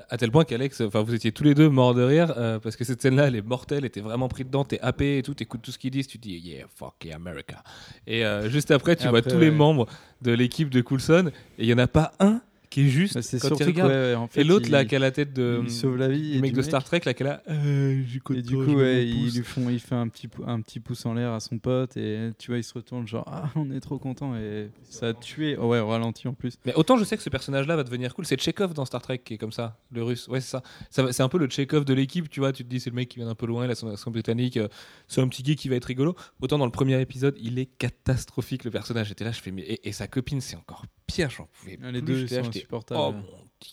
À 0.09 0.17
tel 0.17 0.31
point 0.31 0.45
qu'Alex, 0.45 0.81
enfin 0.81 1.01
vous 1.01 1.13
étiez 1.13 1.33
tous 1.33 1.43
les 1.43 1.53
deux 1.53 1.69
morts 1.69 1.93
de 1.93 2.01
rire 2.01 2.33
euh, 2.37 2.59
parce 2.59 2.77
que 2.77 2.85
cette 2.85 3.01
scène-là, 3.01 3.27
elle 3.27 3.35
est 3.35 3.41
mortelle, 3.41 3.79
elle 3.79 3.85
était 3.85 3.99
vraiment 3.99 4.29
pris 4.29 4.45
dedans, 4.45 4.63
t'es 4.63 4.79
happé 4.79 5.17
et 5.17 5.23
tout, 5.23 5.33
t'écoutes 5.33 5.61
tout 5.61 5.71
ce 5.71 5.77
qu'ils 5.77 5.91
disent, 5.91 6.07
tu 6.07 6.17
te 6.17 6.23
dis 6.23 6.37
yeah, 6.37 6.65
fuck 6.73 6.93
yeah, 7.03 7.15
America. 7.15 7.61
Et 8.05 8.25
euh, 8.25 8.49
juste 8.49 8.71
après, 8.71 8.95
tu 8.95 9.07
vois 9.09 9.21
tous 9.21 9.37
les 9.37 9.51
membres 9.51 9.85
de 10.21 10.31
l'équipe 10.31 10.69
de 10.69 10.81
Coulson 10.81 11.31
et 11.57 11.63
il 11.63 11.67
y 11.67 11.73
en 11.73 11.77
a 11.77 11.87
pas 11.87 12.13
un 12.19 12.41
qui 12.77 12.85
est 12.85 12.89
juste 12.89 13.15
Bah, 13.15 13.21
c'est 13.23 13.39
quand 13.39 13.47
surtout 13.47 13.63
il 13.63 13.67
regarde. 13.67 13.91
que, 13.91 13.95
ouais, 14.11 14.15
en 14.15 14.27
fait, 14.27 14.41
et 14.41 14.43
l'autre 14.43 14.67
il- 14.67 14.71
là, 14.71 14.85
qui 14.85 14.95
a 14.95 14.99
la 14.99 15.09
tête 15.11 15.33
de 15.33 15.61
il 15.63 15.71
sauve 15.71 15.97
la 15.97 16.07
vie 16.09 16.35
et 16.37 16.41
mec 16.41 16.53
de 16.53 16.61
Star 16.61 16.83
Trek 16.83 17.01
là, 17.05 17.13
qui 17.15 17.23
là. 17.23 17.41
Euh, 17.49 17.91
Et 17.91 18.03
du 18.03 18.19
toi, 18.53 18.65
coup, 18.65 18.75
ouais, 18.75 19.07
ils 19.07 19.33
lui 19.35 19.43
font, 19.43 19.69
il 19.69 19.79
fait 19.79 19.95
un 19.95 20.07
petit, 20.07 20.29
un 20.45 20.61
petit 20.61 20.79
pouce 20.79 21.05
en 21.07 21.13
l'air 21.15 21.31
à 21.31 21.39
son 21.39 21.57
pote 21.57 21.97
et 21.97 22.29
tu 22.37 22.51
vois, 22.51 22.57
il 22.57 22.63
se 22.63 22.73
retourne 22.73 23.07
genre 23.07 23.23
ah 23.27 23.49
on 23.55 23.71
est 23.71 23.79
trop 23.79 23.97
content 23.97 24.35
et 24.35 24.69
ça 24.83 25.07
a 25.07 25.13
tué. 25.13 25.57
Oh, 25.59 25.67
ouais, 25.69 25.79
au 25.79 25.87
ralenti 25.87 26.27
en 26.27 26.33
plus. 26.33 26.53
Mais 26.65 26.73
autant 26.75 26.97
je 26.97 27.03
sais 27.03 27.17
que 27.17 27.23
ce 27.23 27.29
personnage-là 27.29 27.75
va 27.75 27.83
devenir 27.83 28.13
cool. 28.13 28.25
C'est 28.25 28.39
Chekhov 28.39 28.73
dans 28.75 28.85
Star 28.85 29.01
Trek 29.01 29.17
qui 29.25 29.33
est 29.33 29.37
comme 29.37 29.51
ça, 29.51 29.79
le 29.91 30.03
russe. 30.03 30.27
Ouais, 30.27 30.39
c'est 30.41 30.51
ça. 30.51 30.63
c'est 31.11 31.21
un 31.23 31.29
peu 31.29 31.39
le 31.39 31.49
Chekhov 31.49 31.83
de 31.83 31.93
l'équipe, 31.95 32.29
tu 32.29 32.39
vois. 32.41 32.53
Tu 32.53 32.63
te 32.63 32.69
dis, 32.69 32.79
c'est 32.79 32.89
le 32.91 32.95
mec 32.95 33.09
qui 33.09 33.17
vient 33.17 33.27
d'un 33.27 33.35
peu 33.35 33.47
loin, 33.47 33.65
il 33.65 33.71
a 33.71 33.75
son 33.75 33.89
accent 33.89 34.11
britannique. 34.11 34.57
euh, 34.57 34.67
c'est 35.07 35.21
un 35.21 35.27
petit 35.27 35.43
geek 35.43 35.57
qui 35.57 35.69
va 35.69 35.75
être 35.77 35.85
rigolo. 35.85 36.15
Autant 36.41 36.57
dans 36.57 36.65
le 36.65 36.71
premier 36.71 37.01
épisode, 37.01 37.35
il 37.41 37.57
est 37.59 37.65
catastrophique, 37.65 38.63
le 38.65 38.71
personnage. 38.71 39.07
J'étais 39.07 39.23
là, 39.25 39.31
je 39.31 39.41
fais, 39.41 39.51
mais. 39.51 39.63
Et, 39.63 39.87
et 39.89 39.91
sa 39.91 40.07
copine, 40.07 40.41
c'est 40.41 40.55
encore 40.57 40.85
pire, 41.07 41.29
j'en 41.29 41.47
pouvais 41.51 41.79
Ah, 41.83 41.91
Les 41.91 42.01
plus. 42.01 42.13
deux 42.13 42.19
J'étais 42.21 42.37
là, 42.37 42.43
sont 42.43 42.49
insupportables. 42.49 43.01
Oh 43.01 43.11
mon 43.13 43.23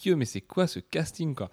dieu, 0.03 0.17
mais 0.17 0.25
c'est 0.25 0.41
quoi 0.41 0.67
ce 0.67 0.79
casting, 0.81 1.35
quoi? 1.35 1.51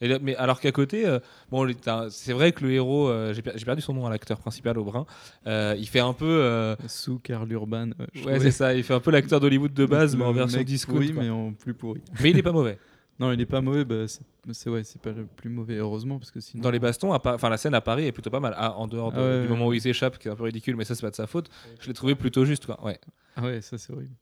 Et 0.00 0.08
là- 0.08 0.18
mais 0.20 0.34
alors 0.34 0.58
qu'à 0.60 0.72
côté, 0.72 1.06
euh, 1.06 1.20
bon, 1.48 1.62
les- 1.62 1.76
c'est 2.10 2.32
vrai 2.32 2.50
que 2.50 2.64
le 2.64 2.72
héros, 2.72 3.08
euh, 3.08 3.32
j'ai 3.32 3.40
per- 3.40 3.52
j'ai 3.54 3.64
perdu 3.64 3.80
son 3.82 3.94
nom 3.94 4.04
à 4.04 4.10
l'acteur 4.10 4.40
principal 4.40 4.76
au 4.76 4.82
brun, 4.84 5.06
euh, 5.46 5.76
il 5.78 5.86
fait 5.88 6.00
un 6.00 6.12
peu, 6.12 6.74
Sous 6.88 7.20
Karl 7.20 7.50
Urban. 7.52 7.90
ouais, 8.26 8.40
c'est 8.40 8.50
ça, 8.50 8.74
il 8.74 8.82
fait 8.82 8.94
un 8.94 9.00
peu 9.00 9.12
l'acteur 9.12 9.38
d'Hollywood 9.38 9.72
de 9.72 9.86
base, 9.86 10.16
mais 10.16 10.24
en 10.24 10.32
version 10.32 10.60
pourri, 10.88 11.12
quoi. 11.12 11.22
mais 11.22 11.30
en 11.30 11.52
plus 11.52 11.72
pourri. 11.74 12.00
mais 12.20 12.30
il 12.30 12.38
est 12.38 12.42
pas 12.42 12.52
mauvais. 12.52 12.78
Non, 13.20 13.30
il 13.30 13.40
est 13.40 13.46
pas 13.46 13.60
mauvais. 13.60 13.84
Bah, 13.84 14.06
c'est 14.52 14.70
ouais, 14.70 14.82
c'est 14.82 15.00
pas 15.00 15.10
le 15.12 15.26
plus 15.26 15.50
mauvais 15.50 15.76
heureusement 15.76 16.18
parce 16.18 16.32
que 16.32 16.40
sinon. 16.40 16.62
Dans 16.62 16.70
les 16.72 16.80
bastons, 16.80 17.12
enfin 17.14 17.48
la 17.50 17.56
scène 17.58 17.74
à 17.74 17.80
Paris 17.82 18.06
est 18.06 18.10
plutôt 18.10 18.30
pas 18.30 18.40
mal. 18.40 18.54
Ah, 18.56 18.72
en 18.76 18.88
dehors 18.88 19.12
de- 19.12 19.18
Ah 19.18 19.20
ouais, 19.22 19.36
du 19.36 19.42
ouais. 19.42 19.48
moment 19.48 19.66
où 19.68 19.72
il 19.74 19.80
s'échappe, 19.80 20.18
qui 20.18 20.26
est 20.26 20.30
un 20.30 20.34
peu 20.34 20.42
ridicule, 20.44 20.74
mais 20.74 20.84
ça 20.84 20.96
c'est 20.96 21.02
pas 21.02 21.10
de 21.10 21.14
sa 21.14 21.28
faute. 21.28 21.48
Je 21.78 21.86
l'ai 21.86 21.92
trouvé 21.92 22.16
plutôt 22.16 22.44
juste, 22.44 22.66
quoi. 22.66 22.82
Ouais. 22.84 22.98
Ah 23.36 23.42
ouais, 23.44 23.60
ça 23.60 23.78
c'est 23.78 23.92
horrible. 23.92 24.14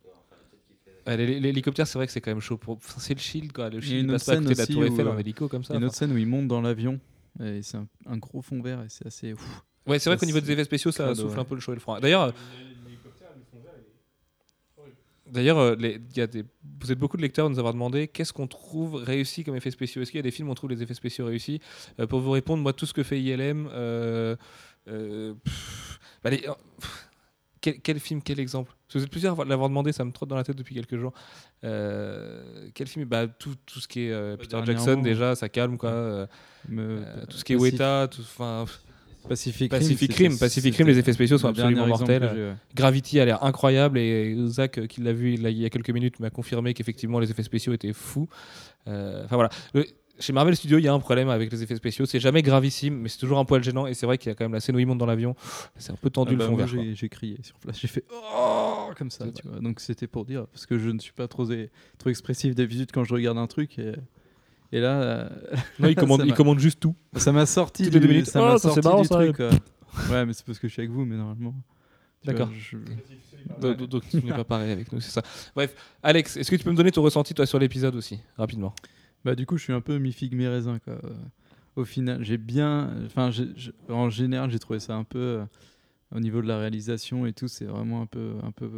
Ouais, 1.06 1.16
l'hé- 1.16 1.40
L'hélicoptère, 1.40 1.86
c'est 1.86 1.98
vrai 1.98 2.06
que 2.06 2.12
c'est 2.12 2.20
quand 2.20 2.30
même 2.30 2.40
chaud. 2.40 2.56
Pour... 2.56 2.76
enfin, 2.76 3.00
c'est 3.00 3.14
le 3.14 3.20
shield, 3.20 3.52
quoi. 3.52 3.70
Le 3.70 3.78
Il 3.78 3.84
y 3.84 3.86
a 3.86 3.90
shield 3.90 4.00
une 4.04 4.08
il 4.08 4.12
passe 4.12 4.22
autre 4.22 4.26
pas 4.26 4.32
à 4.32 4.36
côté 4.42 4.54
de 4.54 4.58
la 4.58 4.64
scène 4.66 4.74
Tour 4.74 4.84
Eiffel 4.84 5.06
où, 5.06 5.10
en 5.10 5.14
euh, 5.14 5.18
hélico 5.18 5.48
comme 5.48 5.62
Il 5.62 5.70
y 5.70 5.72
a 5.72 5.76
une 5.78 5.84
autre 5.84 5.94
scène 5.96 6.12
où 6.12 6.16
il 6.18 6.26
monte 6.26 6.48
dans 6.48 6.60
l'avion 6.60 7.00
et 7.42 7.62
c'est 7.62 7.76
un, 7.76 7.86
un 8.06 8.16
gros 8.16 8.42
fond 8.42 8.60
vert 8.60 8.82
et 8.82 8.86
c'est 8.88 9.06
assez. 9.06 9.32
ouf. 9.32 9.64
Ouais, 9.86 9.98
c'est 9.98 10.10
vrai 10.10 10.18
qu'au 10.18 10.26
niveau 10.26 10.40
des 10.40 10.50
effets 10.52 10.64
spéciaux, 10.64 10.90
ça 10.92 11.14
souffle 11.14 11.34
ouais. 11.34 11.40
un 11.40 11.44
peu 11.44 11.54
le 11.54 11.60
chaud 11.60 11.72
et 11.72 11.76
le 11.76 11.80
froid. 11.80 12.00
D'ailleurs, 12.00 12.32
D'ailleurs, 15.30 15.58
euh, 15.58 15.76
y 16.16 16.20
a 16.20 16.26
des- 16.26 16.44
vous 16.80 16.90
êtes 16.90 16.98
beaucoup 16.98 17.16
de 17.16 17.22
lecteurs 17.22 17.46
à 17.46 17.48
nous 17.48 17.58
avoir 17.60 17.72
demandé 17.72 18.08
qu'est-ce 18.08 18.32
qu'on 18.32 18.48
trouve 18.48 18.96
réussi 18.96 19.44
comme 19.44 19.54
effets 19.54 19.70
spéciaux? 19.70 20.02
Est-ce 20.02 20.10
qu'il 20.10 20.18
y 20.18 20.20
a 20.20 20.24
des 20.24 20.32
films 20.32 20.48
où 20.48 20.50
on 20.50 20.54
trouve 20.56 20.70
les 20.70 20.82
effets 20.82 20.94
spéciaux 20.94 21.26
réussis? 21.26 21.60
Euh, 22.00 22.06
Pour 22.08 22.18
vous 22.20 22.32
répondre, 22.32 22.62
moi, 22.62 22.72
tout 22.72 22.84
ce 22.84 22.92
que 22.92 23.04
fait 23.04 23.20
ILM, 23.20 23.68
euh, 23.70 24.34
euh, 24.88 25.34
pff, 25.44 26.00
bah, 26.24 26.30
les- 26.30 26.44
euh, 26.48 26.52
quel, 27.60 27.80
quel 27.80 28.00
film, 28.00 28.22
quel 28.22 28.40
exemple? 28.40 28.72
Parce 28.86 28.94
que 28.94 28.98
Vous 28.98 29.04
êtes 29.04 29.10
plusieurs 29.10 29.40
à 29.40 29.44
l'avoir 29.44 29.68
demandé, 29.68 29.92
ça 29.92 30.04
me 30.04 30.12
trotte 30.12 30.28
dans 30.28 30.36
la 30.36 30.44
tête 30.44 30.56
depuis 30.56 30.74
quelques 30.74 30.96
jours. 30.96 31.12
Euh, 31.64 32.68
quel 32.74 32.86
film? 32.86 33.04
Bah, 33.04 33.26
tout, 33.26 33.54
tout 33.66 33.80
ce 33.80 33.88
qui 33.88 34.06
est 34.06 34.12
euh, 34.12 34.36
Peter 34.36 34.58
Jackson, 34.64 35.00
déjà, 35.02 35.34
ça 35.34 35.48
calme. 35.48 35.76
Quoi. 35.76 35.90
Euh, 35.90 36.26
Me- 36.68 37.02
tout 37.28 37.36
ce 37.36 37.44
qui 37.44 37.52
est 37.52 37.56
Weta, 37.56 38.08
tout, 38.10 38.22
pff, 38.22 38.80
Pacific, 39.28 39.70
Pacific 39.70 40.14
Rim, 40.14 40.38
Pacific 40.38 40.74
Rim, 40.76 40.86
les 40.86 40.98
effets 40.98 41.12
spéciaux 41.12 41.36
sont 41.38 41.48
absolument 41.48 41.86
mortels. 41.86 42.22
ouais. 42.22 42.54
Gravity 42.74 43.20
a 43.20 43.24
l'air 43.26 43.44
incroyable 43.44 43.98
et 43.98 44.34
Zach, 44.46 44.86
qui 44.86 45.02
l'a 45.02 45.12
vu 45.12 45.34
il, 45.34 45.48
y 45.58 45.64
a- 45.66 45.70
quelques 45.70 45.90
minutes, 45.90 46.20
m'a 46.20 46.30
confirmé 46.30 46.72
qu'effectivement 46.74 47.18
les 47.20 47.30
effets 47.30 47.42
spéciaux 47.42 47.72
étaient 47.74 47.92
fous. 47.92 48.28
Enfin 48.86 49.26
voilà. 49.36 49.50
Le- 49.74 49.84
chez 50.20 50.32
Marvel 50.32 50.54
Studios, 50.56 50.78
il 50.78 50.84
y 50.84 50.88
a 50.88 50.92
un 50.92 51.00
problème 51.00 51.28
avec 51.28 51.50
les 51.50 51.62
effets 51.62 51.76
spéciaux. 51.76 52.06
C'est 52.06 52.20
jamais 52.20 52.42
gravissime, 52.42 52.94
mais 52.98 53.08
c'est 53.08 53.18
toujours 53.18 53.38
un 53.38 53.44
poil 53.44 53.62
gênant. 53.62 53.86
Et 53.86 53.94
c'est 53.94 54.06
vrai 54.06 54.18
qu'il 54.18 54.28
y 54.30 54.32
a 54.32 54.34
quand 54.34 54.44
même 54.44 54.52
la 54.52 54.60
scène 54.60 54.76
où 54.76 54.78
il 54.78 54.86
monte 54.86 54.98
dans 54.98 55.06
l'avion. 55.06 55.34
C'est 55.76 55.92
un 55.92 55.96
peu 55.96 56.10
tendu 56.10 56.32
Ah 56.34 56.36
bah, 56.38 56.44
le 56.44 56.50
fond 56.50 56.56
moi, 56.56 56.66
vert. 56.66 56.94
j'ai 56.94 57.08
crié 57.08 57.38
sur 57.42 57.56
place, 57.58 57.78
j'ai 57.80 57.88
fait 57.88 58.04
oh 58.12 58.90
comme 58.96 59.10
ça, 59.10 59.24
C'est 59.26 59.32
tu 59.42 59.48
vois. 59.48 59.60
Donc 59.60 59.80
c'était 59.80 60.06
pour 60.06 60.24
dire 60.24 60.46
parce 60.48 60.66
que 60.66 60.78
je 60.78 60.90
ne 60.90 60.98
suis 60.98 61.12
pas 61.12 61.26
trop 61.28 61.46
trop 61.98 62.10
expressif 62.10 62.54
d'habitude 62.54 62.90
quand 62.92 63.04
je 63.04 63.14
regarde 63.14 63.38
un 63.38 63.46
truc 63.46 63.78
et, 63.78 63.92
et 64.72 64.80
là 64.80 65.00
euh, 65.02 65.28
Non, 65.78 65.88
il 65.88 65.94
commande, 65.96 66.22
il 66.26 66.58
juste 66.60 66.80
tout. 66.80 66.94
ça 67.16 67.32
m'a 67.32 67.46
sorti 67.46 67.84
Toutes 67.84 67.92
du, 67.94 68.00
deux 68.00 68.08
minutes. 68.08 68.26
ça 68.26 68.40
Oh, 68.42 68.46
m'a 68.46 68.58
c'est 68.58 68.68
sorti 68.68 68.80
marrant, 68.80 69.02
du 69.02 69.08
ça. 69.08 69.14
truc. 69.16 69.38
Ouais, 70.10 70.26
mais 70.26 70.32
c'est 70.32 70.44
parce 70.44 70.58
que 70.58 70.68
je 70.68 70.72
suis 70.72 70.82
avec 70.82 70.90
vous 70.92 71.04
mais 71.04 71.16
normalement. 71.16 71.54
D'accord. 72.24 72.50
je- 72.52 72.76
Donc, 73.60 73.76
donc- 73.78 73.88
donc, 73.88 74.08
tu 74.10 74.18
n'es 74.22 74.30
pas 74.32 74.44
pareil 74.44 74.70
avec 74.70 74.92
nous, 74.92 75.00
c'est 75.00 75.10
ça. 75.10 75.22
Bref, 75.56 75.74
Alex, 76.02 76.36
est-ce 76.36 76.50
que 76.50 76.56
tu 76.56 76.64
peux 76.64 76.70
me 76.70 76.76
donner 76.76 76.92
ton 76.92 77.02
ressenti 77.02 77.32
toi 77.32 77.46
sur 77.46 77.58
l'épisode 77.58 77.94
aussi, 77.96 78.20
rapidement? 78.36 78.74
Bah 79.24 79.34
du 79.34 79.46
coup, 79.46 79.58
je 79.58 79.64
suis 79.64 79.72
un 79.72 79.80
peu 79.80 79.98
mi 79.98 80.12
figue 80.12 80.34
mi 80.34 80.46
raisin 80.46 80.78
quoi. 80.78 80.98
Au 81.76 81.84
final, 81.84 82.22
j'ai 82.24 82.36
bien 82.38 82.90
enfin 83.06 83.30
en 83.88 84.10
général, 84.10 84.50
j'ai 84.50 84.58
trouvé 84.58 84.80
ça 84.80 84.94
un 84.94 85.04
peu 85.04 85.18
euh, 85.18 85.44
au 86.14 86.20
niveau 86.20 86.42
de 86.42 86.48
la 86.48 86.58
réalisation 86.58 87.26
et 87.26 87.32
tout, 87.32 87.48
c'est 87.48 87.64
vraiment 87.64 88.02
un 88.02 88.06
peu 88.06 88.34
un 88.42 88.50
peu 88.50 88.70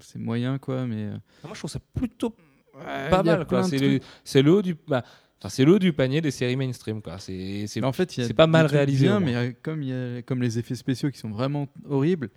c'est 0.00 0.18
moyen 0.18 0.58
quoi 0.58 0.86
mais 0.86 1.06
euh, 1.06 1.16
Moi, 1.44 1.52
je 1.54 1.58
trouve 1.58 1.70
ça 1.70 1.80
plutôt 1.94 2.34
ouais, 2.74 3.10
pas 3.10 3.22
mal. 3.22 3.46
quoi. 3.46 3.64
C'est 3.64 3.78
le, 3.78 3.98
trucs. 3.98 4.02
c'est 4.24 4.42
le 4.42 4.52
haut 4.52 4.62
du. 4.62 4.76
bah, 4.86 5.02
enfin, 5.38 5.48
c'est 5.48 5.64
le 5.64 5.78
du 5.78 5.92
panier 5.92 6.20
des 6.20 6.30
séries 6.30 6.56
mainstream. 6.56 7.02
Quoi. 7.02 7.18
C'est, 7.18 7.66
en 7.82 7.92
fait, 7.92 8.10
c'est 8.10 8.34
pas 8.34 8.46
mal 8.46 8.66
réalisé, 8.66 9.06
bien, 9.06 9.20
mais 9.20 9.34
euh, 9.34 9.52
comme, 9.62 9.82
il 9.82 9.88
y 9.88 9.92
a, 9.92 10.22
comme 10.22 10.42
les 10.42 10.58
effets 10.58 10.74
spéciaux 10.74 11.10
qui 11.10 11.18
sont 11.18 11.30
vraiment 11.30 11.68
horribles, 11.88 12.30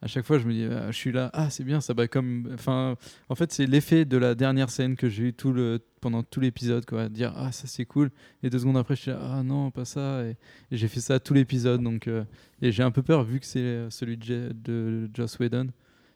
à 0.00 0.06
chaque 0.06 0.24
fois 0.24 0.38
je 0.38 0.46
me 0.46 0.52
dis, 0.52 0.64
ah, 0.64 0.90
je 0.90 0.96
suis 0.96 1.12
là, 1.12 1.30
ah 1.32 1.50
c'est 1.50 1.64
bien 1.64 1.80
ça. 1.80 1.94
Bah, 1.94 2.08
comme, 2.08 2.50
enfin, 2.54 2.96
en 3.28 3.34
fait, 3.34 3.52
c'est 3.52 3.66
l'effet 3.66 4.04
de 4.04 4.16
la 4.16 4.34
dernière 4.34 4.70
scène 4.70 4.96
que 4.96 5.08
j'ai 5.08 5.24
eu 5.24 5.32
tout 5.32 5.52
le, 5.52 5.80
pendant 6.00 6.22
tout 6.22 6.40
l'épisode, 6.40 6.84
quoi. 6.86 7.08
Dire, 7.08 7.32
ah 7.36 7.52
ça 7.52 7.66
c'est 7.66 7.84
cool. 7.84 8.10
Et 8.42 8.50
deux 8.50 8.58
secondes 8.58 8.76
après, 8.76 8.96
je 8.96 9.02
suis 9.02 9.10
là, 9.10 9.18
ah 9.20 9.42
non, 9.42 9.70
pas 9.70 9.84
ça. 9.84 10.22
Et, 10.24 10.36
et 10.70 10.76
j'ai 10.76 10.88
fait 10.88 11.00
ça 11.00 11.20
tout 11.20 11.34
l'épisode. 11.34 11.82
Donc, 11.82 12.08
euh, 12.08 12.24
et 12.62 12.72
j'ai 12.72 12.82
un 12.82 12.90
peu 12.90 13.02
peur 13.02 13.24
vu 13.24 13.40
que 13.40 13.46
c'est 13.46 13.60
euh, 13.60 13.90
celui 13.90 14.16
de, 14.16 15.10
Joss 15.14 15.38
Whedon. 15.38 15.68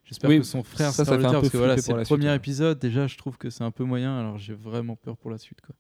J'espère 0.05 0.31
Oui, 0.31 0.38
que 0.38 0.45
son 0.45 0.62
frère 0.62 0.90
ça, 0.90 1.05
le 1.16 1.25
un 1.25 1.33
parce 1.33 1.51
que 1.51 1.57
voilà, 1.57 1.77
c'est 1.77 1.92
le 1.92 2.03
premier 2.03 2.29
ouais. 2.29 2.37
épisode. 2.37 2.79
Déjà, 2.79 3.07
je 3.07 3.16
trouve 3.16 3.38
que 3.38 3.51
c'est 3.51 3.64
un 3.64 3.71
peu 3.71 3.85
moyen. 3.85 4.18
Alors 4.18 4.38
j'ai 4.38 4.55
vraiment 4.55 4.97
peur 4.97 5.16
pour 5.16 5.31
la 5.31 5.38
suite, 5.38 5.61
quoi. 5.61 5.75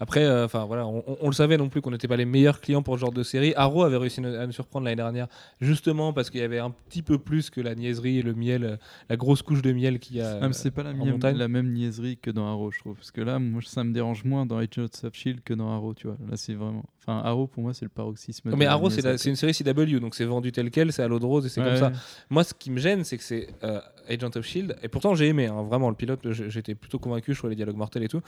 Après, 0.00 0.24
euh, 0.24 0.44
enfin 0.44 0.64
voilà, 0.64 0.86
on, 0.86 1.02
on- 1.06 1.16
on 1.22 1.26
le 1.28 1.32
savait 1.34 1.56
non 1.56 1.68
plus 1.68 1.80
qu'on 1.80 1.90
n'était 1.90 2.08
pas 2.08 2.16
les 2.16 2.24
meilleurs 2.24 2.60
clients 2.60 2.82
pour 2.82 2.94
ce 2.96 3.00
genre 3.00 3.12
de 3.12 3.22
série. 3.22 3.52
Arrow 3.56 3.82
avait 3.84 3.96
réussi 3.96 4.20
à 4.24 4.46
nous 4.46 4.52
surprendre 4.52 4.84
l'année 4.84 4.96
dernière, 4.96 5.28
justement 5.60 6.12
parce 6.12 6.30
qu'il 6.30 6.40
y 6.40 6.44
avait 6.44 6.58
un 6.58 6.70
petit 6.70 7.02
peu 7.02 7.18
plus 7.18 7.50
que 7.50 7.60
la 7.60 7.74
niaiserie 7.74 8.18
et 8.18 8.22
le 8.22 8.34
miel, 8.34 8.78
la 9.08 9.16
grosse 9.16 9.42
couche 9.42 9.62
de 9.62 9.72
miel 9.72 9.98
qu'il 9.98 10.16
y 10.16 10.20
a. 10.20 10.38
Ah, 10.42 10.52
c'est 10.52 10.70
pas 10.70 10.82
la, 10.82 10.90
en 10.90 11.18
la 11.38 11.48
même 11.48 11.72
niaiserie 11.72 12.16
que 12.16 12.30
dans 12.30 12.46
Arrow, 12.46 12.70
je 12.70 12.78
trouve. 12.78 12.96
Parce 12.96 13.10
que 13.10 13.20
là, 13.20 13.38
moi, 13.38 13.60
ça 13.64 13.84
me 13.84 13.92
dérange 13.92 14.24
moins 14.24 14.46
dans 14.46 14.58
Agents 14.58 14.84
of 15.04 15.14
Shield 15.14 15.40
que 15.42 15.54
dans 15.54 15.70
Arrow, 15.72 15.94
tu 15.94 16.06
vois. 16.06 16.16
Là, 16.30 16.36
c'est 16.36 16.54
vraiment. 16.54 16.84
Enfin, 17.00 17.22
Arrow, 17.24 17.46
pour 17.46 17.62
moi, 17.62 17.72
c'est 17.72 17.86
le 17.86 17.90
paroxysme. 17.90 18.50
Non, 18.50 18.56
mais 18.56 18.66
Arrow, 18.66 18.90
c'est, 18.90 19.02
la- 19.02 19.16
une 19.30 19.36
série 19.36 19.54
CW, 19.54 19.98
donc 20.00 20.14
c'est 20.14 20.26
vendu 20.26 20.52
tel 20.52 20.70
quel, 20.70 20.92
c'est 20.92 21.02
à 21.02 21.08
l'eau 21.08 21.18
de 21.18 21.24
rose 21.24 21.46
et 21.46 21.48
c'est 21.48 21.62
comme 21.62 21.76
ça. 21.76 21.92
Moi, 22.28 22.44
ce 22.44 22.52
qui 22.52 22.70
me 22.70 22.78
gêne, 22.78 23.02
c'est 23.04 23.16
que 23.16 23.24
c'est 23.24 23.48
euh, 23.64 23.80
Agent 24.10 24.30
of 24.36 24.44
Shield, 24.44 24.76
et 24.82 24.88
pourtant 24.88 25.14
j'ai 25.14 25.28
aimé, 25.28 25.46
hein, 25.46 25.62
vraiment, 25.62 25.88
le 25.88 25.94
pilote, 25.96 26.20
j'étais 26.32 26.74
plutôt 26.74 26.98
convaincu, 26.98 27.32
je 27.32 27.38
trouvais 27.38 27.52
les 27.52 27.56
dialogues 27.56 27.76
mortels 27.76 28.02
et 28.02 28.08
tout. 28.08 28.20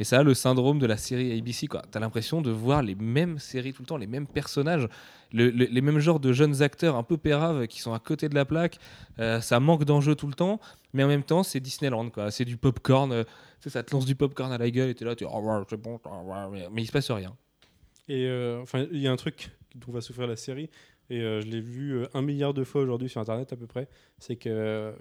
Et 0.00 0.04
ça 0.04 0.18
a 0.18 0.22
le 0.24 0.34
syndrome 0.34 0.78
de 0.80 0.86
la 0.86 0.96
série 1.04 1.36
ABC, 1.38 1.66
quoi. 1.68 1.82
T'as 1.90 2.00
l'impression 2.00 2.42
de 2.42 2.50
voir 2.50 2.82
les 2.82 2.94
mêmes 2.94 3.38
séries 3.38 3.72
tout 3.72 3.82
le 3.82 3.86
temps, 3.86 3.96
les 3.96 4.06
mêmes 4.06 4.26
personnages, 4.26 4.88
le- 5.32 5.50
le- 5.50 5.66
les 5.66 5.80
mêmes 5.80 5.98
genres 6.00 6.18
de 6.20 6.32
jeunes 6.32 6.62
acteurs 6.62 6.96
un 6.96 7.02
peu 7.02 7.16
péraves 7.16 7.66
qui 7.66 7.80
sont 7.80 7.92
à 7.92 7.98
côté 7.98 8.28
de 8.28 8.34
la 8.34 8.44
plaque. 8.44 8.78
Euh, 9.18 9.40
ça 9.40 9.60
manque 9.60 9.84
d'enjeux 9.84 10.14
tout 10.14 10.26
le 10.26 10.34
temps, 10.34 10.60
mais 10.92 11.04
en 11.04 11.08
même 11.08 11.22
temps, 11.22 11.42
c'est 11.42 11.60
Disneyland. 11.60 12.10
C'est 12.30 12.44
du 12.44 12.56
popcorn, 12.56 13.12
euh, 13.12 13.24
tu 13.60 13.70
ça 13.70 13.82
te 13.82 13.92
lance 13.94 14.04
du 14.06 14.14
popcorn 14.14 14.50
à 14.52 14.58
la 14.58 14.70
gueule 14.70 14.90
et 14.90 14.94
t'es 14.94 15.04
là, 15.04 15.14
tu 15.14 15.24
oh, 15.24 15.40
ouais, 15.40 15.62
c'est 15.70 15.80
bon, 15.80 16.00
oh, 16.04 16.10
mais, 16.52 16.68
mais 16.72 16.82
il 16.82 16.86
se 16.86 16.92
passe 16.92 17.10
rien. 17.10 17.34
Et 18.08 18.26
euh, 18.26 18.60
enfin, 18.62 18.86
il 18.92 18.98
y 19.00 19.06
a 19.08 19.12
un 19.12 19.16
truc 19.16 19.50
dont 19.74 19.92
va 19.92 20.00
souffrir 20.00 20.26
la 20.26 20.36
série, 20.36 20.68
et 21.10 21.20
euh, 21.20 21.40
je 21.40 21.46
l'ai 21.46 21.60
vu 21.60 22.04
un 22.14 22.22
milliard 22.22 22.54
de 22.54 22.64
fois 22.64 22.82
aujourd'hui 22.82 23.08
sur 23.08 23.20
Internet 23.20 23.52
à 23.52 23.56
peu 23.56 23.66
près, 23.66 23.88
c'est 24.18 24.36
qu'il 24.36 24.52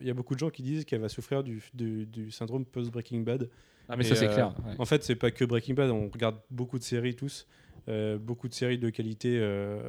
y 0.01 0.09
a 0.09 0.13
beaucoup 0.13 0.33
de 0.33 0.39
gens 0.39 0.49
qui 0.49 0.63
disent 0.63 0.83
qu'elle 0.85 1.01
va 1.01 1.09
souffrir 1.09 1.43
du 1.43 2.31
syndrome 2.31 2.65
post-Breaking 2.65 3.21
Bad. 3.21 3.49
Ah, 3.89 3.95
mais 3.97 4.05
Et, 4.05 4.07
ça, 4.09 4.15
c'est 4.15 4.27
euh, 4.27 4.33
clair. 4.33 4.53
ouais. 4.65 4.75
En 4.79 4.85
fait, 4.85 5.03
c'est 5.03 5.15
pas 5.15 5.31
que 5.31 5.45
Breaking 5.45 5.73
Bad, 5.73 5.89
on 5.89 6.09
regarde 6.09 6.37
beaucoup 6.49 6.77
de 6.79 6.83
séries 6.83 7.15
tous. 7.15 7.47
euh, 7.89 8.17
beaucoup 8.17 8.47
de 8.47 8.53
séries 8.53 8.77
de 8.77 8.89
qualité 8.89 9.37
euh, 9.41 9.81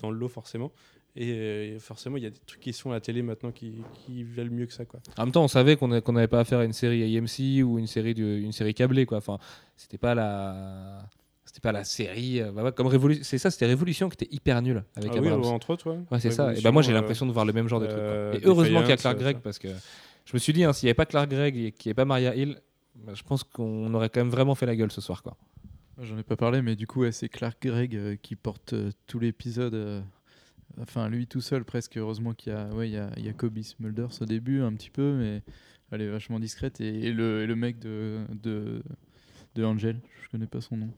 dans 0.00 0.10
le 0.10 0.16
lot 0.18 0.28
forcément. 0.28 0.72
Et 1.14 1.32
euh, 1.32 1.78
forcément, 1.78 2.16
il 2.16 2.22
y 2.22 2.26
a 2.26 2.30
des 2.30 2.38
trucs 2.46 2.60
qui 2.60 2.72
sont 2.72 2.90
à 2.90 2.94
la 2.94 3.00
télé 3.00 3.20
maintenant 3.20 3.50
qui, 3.52 3.74
qui 3.92 4.24
valent 4.24 4.50
mieux 4.50 4.64
que 4.64 4.72
ça. 4.72 4.86
Quoi. 4.86 5.00
En 5.18 5.24
même 5.24 5.32
temps, 5.32 5.44
on 5.44 5.48
savait 5.48 5.76
qu'on 5.76 5.88
n'avait 5.88 6.26
pas 6.28 6.40
affaire 6.40 6.60
à 6.60 6.64
une 6.64 6.72
série 6.72 7.02
AMC 7.18 7.62
ou 7.62 7.78
une 7.78 7.86
série, 7.86 8.14
de, 8.14 8.24
une 8.24 8.52
série 8.52 8.72
câblée. 8.72 9.04
Quoi. 9.04 9.18
Enfin, 9.18 9.38
c'était 9.76 9.98
pas 9.98 10.14
la. 10.14 11.06
C'était 11.44 11.60
pas 11.60 11.72
la 11.72 11.84
série. 11.84 12.40
euh, 12.40 12.50
bah 12.52 12.62
ouais, 12.62 12.72
comme 12.72 12.86
Révolution. 12.86 13.22
C'est 13.24 13.36
ça, 13.36 13.50
c'était 13.50 13.66
Révolution 13.66 14.08
qui 14.08 14.24
était 14.24 14.34
hyper 14.34 14.62
nul 14.62 14.82
avec 14.96 15.10
Ah 15.14 15.20
oui, 15.20 15.28
entre 15.30 15.68
autres, 15.68 15.90
ouais. 15.90 15.98
Ouais, 16.10 16.18
c'est 16.20 16.30
ça. 16.30 16.54
Et 16.54 16.62
bah, 16.62 16.70
moi, 16.70 16.80
j'ai 16.80 16.94
l'impression 16.94 17.26
de 17.26 17.32
voir 17.32 17.44
le 17.44 17.52
même 17.52 17.68
genre 17.68 17.80
de 17.80 17.86
truc. 17.86 17.98
quoi. 18.00 18.34
Et 18.34 18.40
heureusement 18.44 18.80
qu'il 18.80 18.88
y 18.88 18.92
a 18.92 18.96
Clark 18.96 19.18
Gregg 19.18 19.36
parce 19.44 19.58
que 19.58 19.68
je 20.24 20.32
me 20.32 20.38
suis 20.38 20.54
dit, 20.54 20.64
hein, 20.64 20.72
s'il 20.72 20.86
n'y 20.86 20.90
avait 20.90 20.94
pas 20.94 21.04
Clark 21.04 21.28
Gregg 21.28 21.54
et 21.58 21.72
qu'il 21.72 21.88
n'y 21.88 21.90
avait 21.90 21.94
pas 21.96 22.06
Maria 22.06 22.34
Hill, 22.34 22.56
bah, 22.96 23.14
je 23.14 23.22
pense 23.22 23.44
qu'on 23.44 23.92
aurait 23.94 24.10
quand 24.10 24.20
même 24.20 24.30
vraiment 24.30 24.54
fait 24.54 24.66
la 24.66 24.76
gueule 24.76 24.92
ce 24.92 25.00
soir. 25.00 25.22
Quoi. 25.22 25.36
J'en 25.98 26.16
ai 26.18 26.22
pas 26.22 26.36
parlé, 26.36 26.62
mais 26.62 26.76
du 26.76 26.86
coup, 26.86 27.00
ouais, 27.00 27.12
c'est 27.12 27.28
Clark 27.28 27.60
Gregg 27.62 27.94
euh, 27.96 28.16
qui 28.16 28.36
porte 28.36 28.72
euh, 28.72 28.90
tout 29.06 29.18
l'épisode. 29.18 29.74
euh, 29.74 30.00
enfin, 30.80 31.08
lui 31.08 31.26
tout 31.26 31.40
seul, 31.40 31.64
presque. 31.64 31.96
Heureusement 31.96 32.32
qu'il 32.34 32.52
y 32.52 32.56
a, 32.56 32.68
ouais, 32.70 32.88
il 32.88 32.92
y 32.92 32.96
a, 32.98 33.10
il 33.16 33.24
y 33.24 33.28
a 33.28 33.32
Kobe 33.32 33.60
Smulders 33.60 34.20
au 34.20 34.24
début, 34.24 34.62
un 34.62 34.72
petit 34.74 34.90
peu, 34.90 35.14
mais 35.18 35.42
elle 35.90 36.00
est 36.02 36.08
vachement 36.10 36.38
discrète. 36.40 36.80
Et, 36.80 37.06
et 37.08 37.12
le, 37.12 37.42
et 37.42 37.46
le 37.46 37.56
mec 37.56 37.78
de, 37.78 38.20
de, 38.42 38.82
de 39.54 39.64
Angel, 39.64 40.00
je 40.24 40.28
connais 40.30 40.46
pas 40.46 40.60
son 40.60 40.76
nom. 40.76 40.90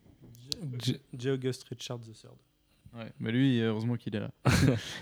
J- 0.80 0.98
J. 1.18 1.30
August 1.30 1.64
Richard 1.64 1.98
III. 2.06 2.30
Ouais, 2.96 3.12
mais 3.18 3.32
lui, 3.32 3.58
heureusement 3.60 3.96
qu'il 3.96 4.14
est 4.14 4.20
là. 4.20 4.30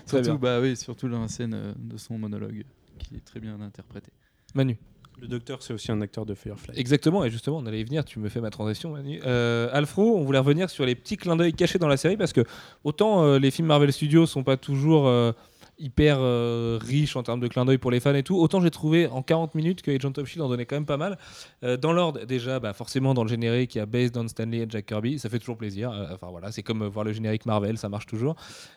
Surtout, 0.07 0.23
bien. 0.23 0.35
bah 0.35 0.59
oui, 0.59 0.75
surtout 0.75 1.07
dans 1.07 1.21
la 1.21 1.27
scène 1.27 1.75
de 1.77 1.97
son 1.97 2.17
monologue, 2.17 2.65
qui 2.97 3.15
est 3.17 3.23
très 3.23 3.39
bien 3.39 3.61
interprété. 3.61 4.11
Manu. 4.55 4.77
Le 5.21 5.27
docteur, 5.27 5.61
c'est 5.61 5.73
aussi 5.73 5.91
un 5.91 6.01
acteur 6.01 6.25
de 6.25 6.33
Firefly. 6.33 6.77
Exactement, 6.77 7.23
et 7.23 7.29
justement, 7.29 7.57
on 7.57 7.65
allait 7.65 7.81
y 7.81 7.83
venir, 7.83 8.03
tu 8.03 8.19
me 8.19 8.29
fais 8.29 8.41
ma 8.41 8.49
transition, 8.49 8.91
Manu. 8.91 9.21
Euh, 9.25 9.69
Alfro, 9.71 10.17
on 10.17 10.23
voulait 10.23 10.39
revenir 10.39 10.69
sur 10.69 10.85
les 10.85 10.95
petits 10.95 11.17
clins 11.17 11.35
d'œil 11.35 11.53
cachés 11.53 11.79
dans 11.79 11.87
la 11.87 11.97
série, 11.97 12.17
parce 12.17 12.33
que 12.33 12.41
autant 12.83 13.23
euh, 13.23 13.39
les 13.39 13.51
films 13.51 13.67
Marvel 13.67 13.93
Studios 13.93 14.25
sont 14.25 14.43
pas 14.43 14.57
toujours 14.57 15.07
euh, 15.07 15.31
hyper 15.79 16.19
riches 16.81 17.15
en 17.15 17.23
termes 17.23 17.39
de 17.39 17.47
clins 17.47 17.65
d'œil 17.65 17.77
pour 17.77 17.91
les 17.91 17.99
fans 17.99 18.13
et 18.13 18.23
tout, 18.23 18.37
autant 18.37 18.61
j'ai 18.61 18.71
trouvé 18.71 19.07
en 19.07 19.21
40 19.21 19.55
minutes 19.55 19.81
que 19.81 19.91
Agent 19.91 20.09
of 20.17 20.19
S.H.I.E.L.D. 20.19 20.41
en 20.41 20.49
donnait 20.49 20.65
quand 20.65 20.75
même 20.75 20.85
pas 20.85 20.97
mal. 20.97 21.17
Dans 21.81 21.91
l'ordre, 21.91 22.25
déjà, 22.25 22.59
bah, 22.59 22.73
forcément, 22.73 23.13
dans 23.13 23.23
le 23.23 23.29
générique, 23.29 23.75
il 23.75 23.79
y 23.79 23.81
a 23.81 23.85
Based 23.85 24.15
on 24.15 24.27
Stanley 24.27 24.59
et 24.59 24.65
Jack 24.69 24.85
Kirby, 24.85 25.19
ça 25.19 25.29
fait 25.29 25.39
toujours 25.39 25.57
plaisir. 25.57 25.91
Enfin 26.11 26.27
voilà, 26.29 26.51
c'est 26.51 26.61
comme 26.61 26.85
voir 26.85 27.03
le 27.03 27.11
générique 27.11 27.45
Marvel, 27.45 27.77
ça 27.77 27.89
marche 27.89 28.05
toujours. 28.05 28.35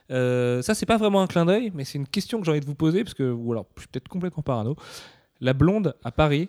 Ça, 0.08 0.74
c'est 0.74 0.86
pas 0.86 0.96
vraiment 0.96 1.20
un 1.20 1.26
clin 1.26 1.44
d'œil, 1.44 1.70
mais 1.74 1.84
c'est 1.84 1.98
une 1.98 2.08
question 2.08 2.40
que 2.40 2.46
j'ai 2.46 2.50
envie 2.50 2.60
de 2.60 2.66
vous 2.66 2.74
poser, 2.74 3.04
parce 3.04 3.14
que, 3.14 3.30
ou 3.30 3.52
alors, 3.52 3.66
je 3.76 3.82
suis 3.82 3.88
peut-être 3.88 4.08
complètement 4.08 4.42
parano. 4.42 4.74
La 5.40 5.52
blonde 5.52 5.94
à 6.04 6.10
Paris, 6.12 6.48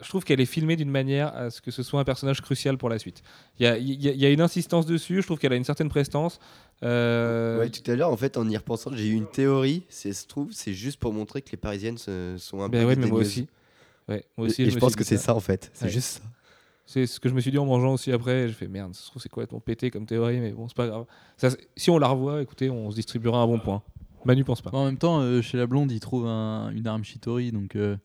je 0.00 0.08
trouve 0.08 0.22
qu'elle 0.24 0.40
est 0.40 0.46
filmée 0.46 0.76
d'une 0.76 0.90
manière 0.90 1.34
à 1.34 1.50
ce 1.50 1.60
que 1.60 1.70
ce 1.70 1.82
soit 1.82 1.98
un 2.00 2.04
personnage 2.04 2.40
crucial 2.40 2.78
pour 2.78 2.88
la 2.88 2.98
suite. 2.98 3.22
Il 3.58 3.64
y 3.64 3.66
a, 3.66 3.76
il 3.78 4.00
y 4.02 4.08
a- 4.08 4.12
il 4.12 4.20
y 4.20 4.26
a 4.26 4.30
une 4.30 4.40
insistance 4.40 4.86
dessus, 4.86 5.22
je 5.22 5.26
trouve 5.26 5.38
qu'elle 5.38 5.52
a 5.52 5.56
une 5.56 5.64
certaine 5.64 5.88
prestance. 5.88 6.38
Euh, 6.84 7.58
Ouais, 7.58 7.68
tout 7.70 7.88
à 7.90 7.96
l'heure, 7.96 8.10
en 8.10 8.16
fait, 8.16 8.36
en 8.36 8.48
y 8.48 8.56
repensant, 8.56 8.90
j'ai 8.94 9.08
eu 9.08 9.14
une 9.14 9.26
théorie. 9.26 9.82
C'est, 9.88 10.12
se 10.12 10.26
trouve, 10.26 10.52
c'est 10.52 10.72
juste 10.72 11.00
pour 11.00 11.12
montrer 11.12 11.42
que 11.42 11.50
les 11.50 11.56
Parisiennes 11.58 11.98
sont 11.98 12.60
un 12.60 12.68
ben 12.68 12.82
peu. 12.82 12.86
ouais, 12.88 12.96
mais 12.96 13.06
moi 13.08 13.20
aussi. 13.20 13.48
Ouais, 14.08 14.24
moi 14.36 14.46
aussi 14.46 14.62
et, 14.62 14.66
je 14.66 14.70
je 14.70 14.74
me 14.76 14.80
pense 14.80 14.94
que 14.96 15.04
c'est 15.04 15.16
ça, 15.18 15.34
en 15.34 15.40
fait. 15.40 15.70
C'est 15.74 15.86
Ouais. 15.86 15.90
juste 15.90 16.22
ça. 16.22 16.28
C'est 16.86 17.06
ce 17.06 17.20
que 17.20 17.28
je 17.28 17.34
me 17.34 17.40
suis 17.40 17.50
dit 17.50 17.58
en 17.58 17.66
mangeant 17.66 17.92
aussi 17.92 18.10
après. 18.12 18.48
Je 18.48 18.54
fais 18.54 18.66
merde, 18.68 18.94
ça 18.94 19.02
se 19.02 19.10
trouve 19.10 19.20
c'est 19.20 19.28
complètement 19.28 19.60
pété 19.60 19.90
comme 19.90 20.06
théorie, 20.06 20.38
mais 20.38 20.52
bon, 20.52 20.68
c'est 20.68 20.76
pas 20.76 20.86
grave. 20.86 21.04
Ça, 21.36 21.50
si 21.76 21.90
on 21.90 21.98
la 21.98 22.08
revoit, 22.08 22.40
écoutez, 22.40 22.70
on 22.70 22.90
se 22.90 22.96
distribuera 22.96 23.40
un 23.42 23.46
bon 23.46 23.58
point. 23.58 23.82
Manu 24.24 24.42
pense 24.44 24.62
pas. 24.62 24.70
En 24.72 24.86
même 24.86 24.96
temps, 24.96 25.20
euh, 25.20 25.42
chez 25.42 25.58
la 25.58 25.66
blonde, 25.66 25.92
il 25.92 26.00
trouve 26.00 26.26
un- 26.26 26.70
une 26.70 26.86
arme 26.86 27.04
Shitori, 27.04 27.52
donc 27.52 27.76
euh, 27.76 27.96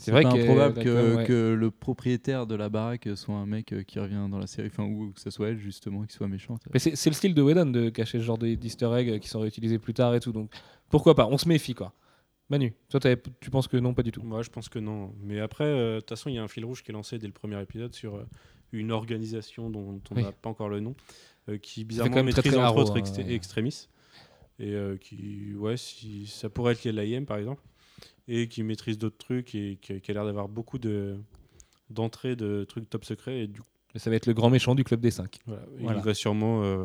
C'est 0.00 0.10
vrai 0.12 0.22
pas 0.22 0.32
que- 0.32 0.38
improbable 0.40 0.82
que, 0.82 1.16
ouais. 1.16 1.24
que 1.26 1.52
le 1.52 1.70
propriétaire 1.70 2.46
de 2.46 2.54
la 2.54 2.68
baraque 2.68 3.08
soit 3.16 3.34
un 3.34 3.46
mec 3.46 3.72
euh, 3.72 3.82
qui 3.82 3.98
revient 3.98 4.26
dans 4.30 4.38
la 4.38 4.46
série, 4.46 4.68
enfin, 4.68 4.84
ou 4.84 5.12
que 5.12 5.20
ce 5.20 5.30
soit 5.30 5.48
elle 5.50 5.58
justement 5.58 6.04
qui 6.04 6.14
soit 6.14 6.28
méchante. 6.28 6.62
Mais 6.72 6.78
c'est 6.78 6.96
c'est 6.96 7.10
le 7.10 7.14
style 7.14 7.34
de 7.34 7.42
Whedon 7.42 7.66
de 7.66 7.90
cacher 7.90 8.18
ce 8.18 8.24
genre 8.24 8.38
de- 8.38 8.54
d'easter 8.54 8.90
eggs 8.96 9.20
qui 9.20 9.28
sont 9.28 9.40
réutilisés 9.40 9.78
plus 9.78 9.94
tard 9.94 10.14
et 10.14 10.20
tout. 10.20 10.32
Donc 10.32 10.50
pourquoi 10.88 11.14
pas? 11.14 11.26
On 11.26 11.38
se 11.38 11.46
méfie 11.48 11.74
quoi. 11.74 11.92
Manu, 12.48 12.72
toi 12.88 12.98
tu 13.40 13.50
penses 13.50 13.68
que 13.68 13.76
non, 13.76 13.94
pas 13.94 14.02
du 14.02 14.10
tout? 14.10 14.22
Moi, 14.22 14.42
je 14.42 14.50
pense 14.50 14.68
que 14.68 14.78
non. 14.80 15.12
Mais 15.22 15.38
après, 15.38 15.64
euh, 15.64 15.94
de 15.96 16.00
toute 16.00 16.08
façon, 16.08 16.30
il 16.30 16.34
y 16.34 16.38
a 16.38 16.42
un 16.42 16.48
fil 16.48 16.64
rouge 16.64 16.82
qui 16.82 16.90
est 16.90 16.94
lancé 16.94 17.16
dès 17.18 17.28
le 17.28 17.32
premier 17.32 17.60
épisode 17.62 17.94
sur 17.94 18.16
euh, 18.16 18.26
une 18.72 18.90
organisation 18.90 19.70
dont 19.70 20.00
on 20.10 20.14
Oui. 20.16 20.22
n'a 20.24 20.32
pas 20.32 20.48
encore 20.50 20.68
le 20.68 20.80
nom, 20.80 20.96
euh, 21.48 21.58
qui 21.58 21.84
bizarrement 21.84 22.12
très, 22.12 22.22
maîtrise 22.24 22.52
très 22.52 22.56
entre 22.60 22.76
autres 22.78 22.96
hein, 22.96 23.00
extré- 23.00 23.24
ouais. 23.24 23.34
extrémistes. 23.34 23.88
Et 24.58 24.72
euh, 24.74 24.96
qui, 24.96 25.54
ouais, 25.56 25.76
si, 25.76 26.26
ça 26.26 26.48
pourrait 26.50 26.72
être 26.72 26.84
l'IM 26.84 27.24
par 27.24 27.36
exemple, 27.38 27.62
et 28.28 28.48
qui 28.48 28.62
maîtrise 28.62 28.98
d'autres 28.98 29.18
trucs 29.18 29.54
et 29.54 29.78
qui, 29.80 30.00
qui 30.00 30.10
a 30.10 30.14
l'air 30.14 30.24
d'avoir 30.24 30.48
beaucoup 30.48 30.78
de 30.78 31.16
d'entrées 31.90 32.36
de 32.36 32.64
trucs 32.64 32.88
top 32.88 33.04
secrets. 33.04 33.40
Et 33.40 33.46
du 33.48 33.60
ça 33.96 34.08
va 34.10 34.16
être 34.16 34.26
le 34.26 34.34
grand 34.34 34.50
méchant 34.50 34.74
du 34.76 34.84
club 34.84 35.00
des 35.00 35.10
5. 35.10 35.38
voilà, 35.46 35.62
Voilà. 35.80 35.98
il 35.98 36.04
va 36.04 36.14
sûrement 36.14 36.62
euh, 36.62 36.84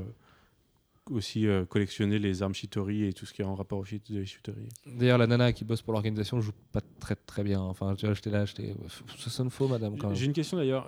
aussi 1.12 1.46
euh, 1.46 1.64
collectionner 1.66 2.18
les 2.18 2.42
armes 2.42 2.56
Shitori 2.56 3.04
et 3.06 3.14
tout 3.14 3.28
ce 3.28 3.34
qui 3.34 3.44
est 3.44 3.46
en 3.46 3.54
rapport 3.54 3.78
au 3.78 3.86
shit 3.86 4.12
de 4.12 4.24
Shitori. 4.24 4.68
D'ailleurs, 4.88 5.20
la 5.20 5.28
nana 5.28 5.54
qui 5.54 5.64
bosse 5.66 5.84
pour 5.84 5.94
l'organisation 5.94 6.42
joue 6.42 6.54
pas 6.72 6.82
très 7.00 7.16
très 7.16 7.44
bien. 7.44 7.60
Enfin, 7.62 7.94
tu 7.94 8.08
vois, 8.08 8.16
j'étais 8.16 8.32
là, 8.32 8.46
j'étais. 8.46 8.76
Ça 9.20 9.30
sonne 9.30 9.52
faux, 9.52 9.68
madame. 9.68 9.96
J'ai 10.16 10.26
une 10.26 10.34
question 10.34 10.58
d'ailleurs. 10.58 10.88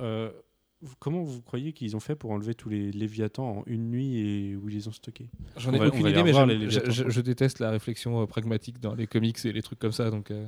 Comment 1.00 1.24
vous 1.24 1.42
croyez 1.42 1.74
qu'ils 1.74 1.96
ont 1.96 2.00
fait 2.00 2.16
pour 2.16 2.32
enlever 2.32 2.54
tous 2.54 2.70
les 2.70 2.92
Léviathans 2.92 3.60
en 3.60 3.64
une 3.66 3.90
nuit 3.90 4.18
et 4.20 4.56
où 4.56 4.70
ils 4.70 4.76
les 4.76 4.88
ont 4.88 4.92
stockés? 4.92 5.30
J'en 5.58 5.74
ai 5.74 5.80
va- 5.80 5.88
aucune 5.88 6.06
idée, 6.08 6.24
mais 6.24 6.32
les 6.56 6.70
je, 6.70 7.22
déteste 7.22 7.60
la 7.60 7.72
réflexion 7.72 8.22
euh, 8.22 8.26
pragmatique 8.26 8.80
dans 8.80 8.94
les 8.96 9.08
comics 9.08 9.44
et 9.46 9.52
les 9.54 9.62
trucs 9.62 9.80
comme 9.80 9.92
ça. 9.92 10.10
Donc, 10.12 10.30
euh, 10.32 10.48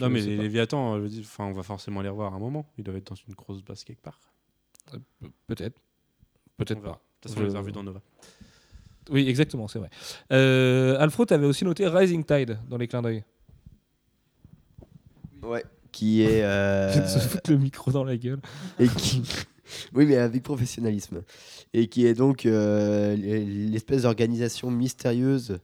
Non, 0.00 0.08
mais 0.10 0.20
les 0.20 0.36
pas. 0.36 0.42
Léviathans, 0.42 0.94
euh, 0.94 0.96
je 0.98 1.02
veux 1.02 1.08
dire, 1.08 1.22
enfin, 1.24 1.44
on 1.44 1.52
va 1.52 1.62
forcément 1.62 2.02
les 2.02 2.08
revoir 2.08 2.32
à 2.32 2.36
un 2.36 2.40
moment. 2.40 2.66
Ils 2.78 2.84
doivent 2.84 2.96
être 2.96 3.08
dans 3.08 3.14
une 3.28 3.34
grosse 3.34 3.62
base 3.62 3.84
quelque 3.84 4.02
part. 4.02 4.18
Euh, 4.94 4.98
Peut-être. 5.46 5.78
Peut-être 6.56 6.82
pas. 6.82 6.90
De 7.22 7.28
toute 7.28 7.30
façon, 7.32 7.40
on 7.40 7.48
les 7.48 7.54
a 7.54 7.58
revus 7.60 7.72
dans 7.72 7.82
Nova. 7.84 8.00
Oui, 9.10 9.28
exactement, 9.28 9.68
c'est 9.68 9.78
vrai. 9.80 9.90
Euh, 10.32 10.96
Alfro, 10.98 11.26
tu 11.26 11.34
avais 11.34 11.46
aussi 11.46 11.64
noté 11.64 11.86
Rising 11.88 12.24
Tide 12.24 12.58
dans 12.68 12.76
les 12.78 12.86
clins 12.88 13.02
d'œil. 13.02 13.24
Ouais. 15.42 15.64
Qui 15.90 16.22
est. 16.22 16.42
euh, 16.42 16.88
Je 16.92 16.92
viens 16.94 17.02
de 17.02 17.08
se 17.08 17.18
foutre 17.18 17.50
le 17.50 17.58
micro 17.58 17.90
dans 17.90 18.04
la 18.04 18.16
gueule. 18.16 18.40
et 18.78 18.86
qui... 18.88 19.22
Oui, 19.94 20.06
mais 20.06 20.16
avec 20.16 20.42
professionnalisme. 20.42 21.22
Et 21.72 21.88
qui 21.88 22.06
est 22.06 22.14
donc 22.14 22.46
euh, 22.46 23.16
l'espèce 23.16 24.02
d'organisation 24.02 24.70
mystérieuse 24.70 25.58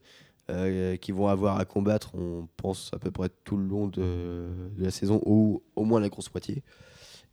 euh, 0.50 0.96
qui 0.96 1.12
vont 1.12 1.28
avoir 1.28 1.58
à 1.58 1.64
combattre, 1.64 2.14
on 2.14 2.48
pense, 2.56 2.90
à 2.92 2.98
peu 2.98 3.10
près 3.10 3.28
tout 3.44 3.56
le 3.56 3.66
long 3.66 3.86
de, 3.86 4.46
de 4.76 4.84
la 4.84 4.90
saison, 4.90 5.20
ou 5.26 5.62
au 5.76 5.84
moins 5.84 6.00
la 6.00 6.08
grosse 6.08 6.32
moitié. 6.32 6.62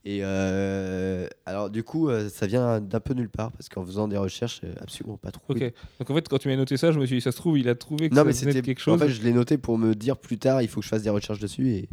Et 0.07 0.19
euh, 0.21 1.27
alors, 1.47 1.71
du 1.71 1.83
coup, 1.83 2.09
euh, 2.09 2.29
ça 2.29 2.45
vient 2.45 2.79
d'un 2.79 2.99
peu 2.99 3.15
nulle 3.15 3.29
part, 3.29 3.51
parce 3.51 3.69
qu'en 3.69 3.83
faisant 3.83 4.07
des 4.07 4.17
recherches, 4.17 4.61
euh, 4.63 4.73
absolument 4.79 5.17
pas 5.17 5.31
trop. 5.31 5.43
Ok. 5.49 5.59
Donc 5.99 6.09
en 6.09 6.13
fait, 6.13 6.29
quand 6.29 6.37
tu 6.37 6.47
m'as 6.47 6.55
noté 6.55 6.77
ça, 6.77 6.91
je 6.91 6.99
me 6.99 7.07
suis 7.07 7.15
dit, 7.15 7.21
ça 7.21 7.31
se 7.31 7.37
trouve, 7.37 7.57
il 7.57 7.67
a 7.67 7.73
trouvé 7.73 8.09
que 8.09 8.13
Non, 8.13 8.21
ça 8.21 8.25
mais 8.25 8.33
c'était 8.33 8.61
quelque 8.61 8.79
chose. 8.79 9.01
En 9.01 9.03
fait, 9.03 9.11
je 9.11 9.23
l'ai 9.23 9.33
noté 9.33 9.57
pour 9.57 9.79
me 9.79 9.95
dire 9.95 10.17
plus 10.17 10.37
tard, 10.37 10.61
il 10.61 10.67
faut 10.67 10.81
que 10.81 10.83
je 10.83 10.89
fasse 10.89 11.01
des 11.01 11.09
recherches 11.09 11.39
dessus. 11.39 11.69
Et 11.69 11.89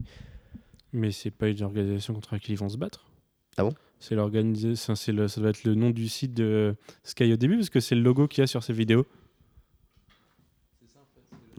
Mais 0.93 1.11
c'est 1.11 1.31
pas 1.31 1.49
une 1.49 1.63
organisation 1.63 2.13
contre 2.13 2.35
laquelle 2.35 2.53
ils 2.53 2.59
vont 2.59 2.69
se 2.69 2.77
battre. 2.77 3.07
Ah 3.57 3.65
bon? 3.65 3.73
C'est 4.05 4.17
l'organisation, 4.17 4.97
c'est 4.97 5.13
le, 5.13 5.29
ça 5.29 5.41
doit 5.41 5.51
être 5.51 5.63
le 5.63 5.77
nom 5.77 5.91
du 5.91 6.09
site 6.09 6.35
de 6.35 6.75
Sky 7.05 7.33
au 7.33 7.37
début 7.37 7.55
parce 7.59 7.71
que 7.71 7.79
c'est 7.79 7.95
le 7.95 8.01
logo 8.03 8.27
qu'il 8.27 8.43
y 8.43 8.45
a 8.45 8.49
sur 8.49 8.61
ces 8.65 8.73
vidéos. 8.73 9.07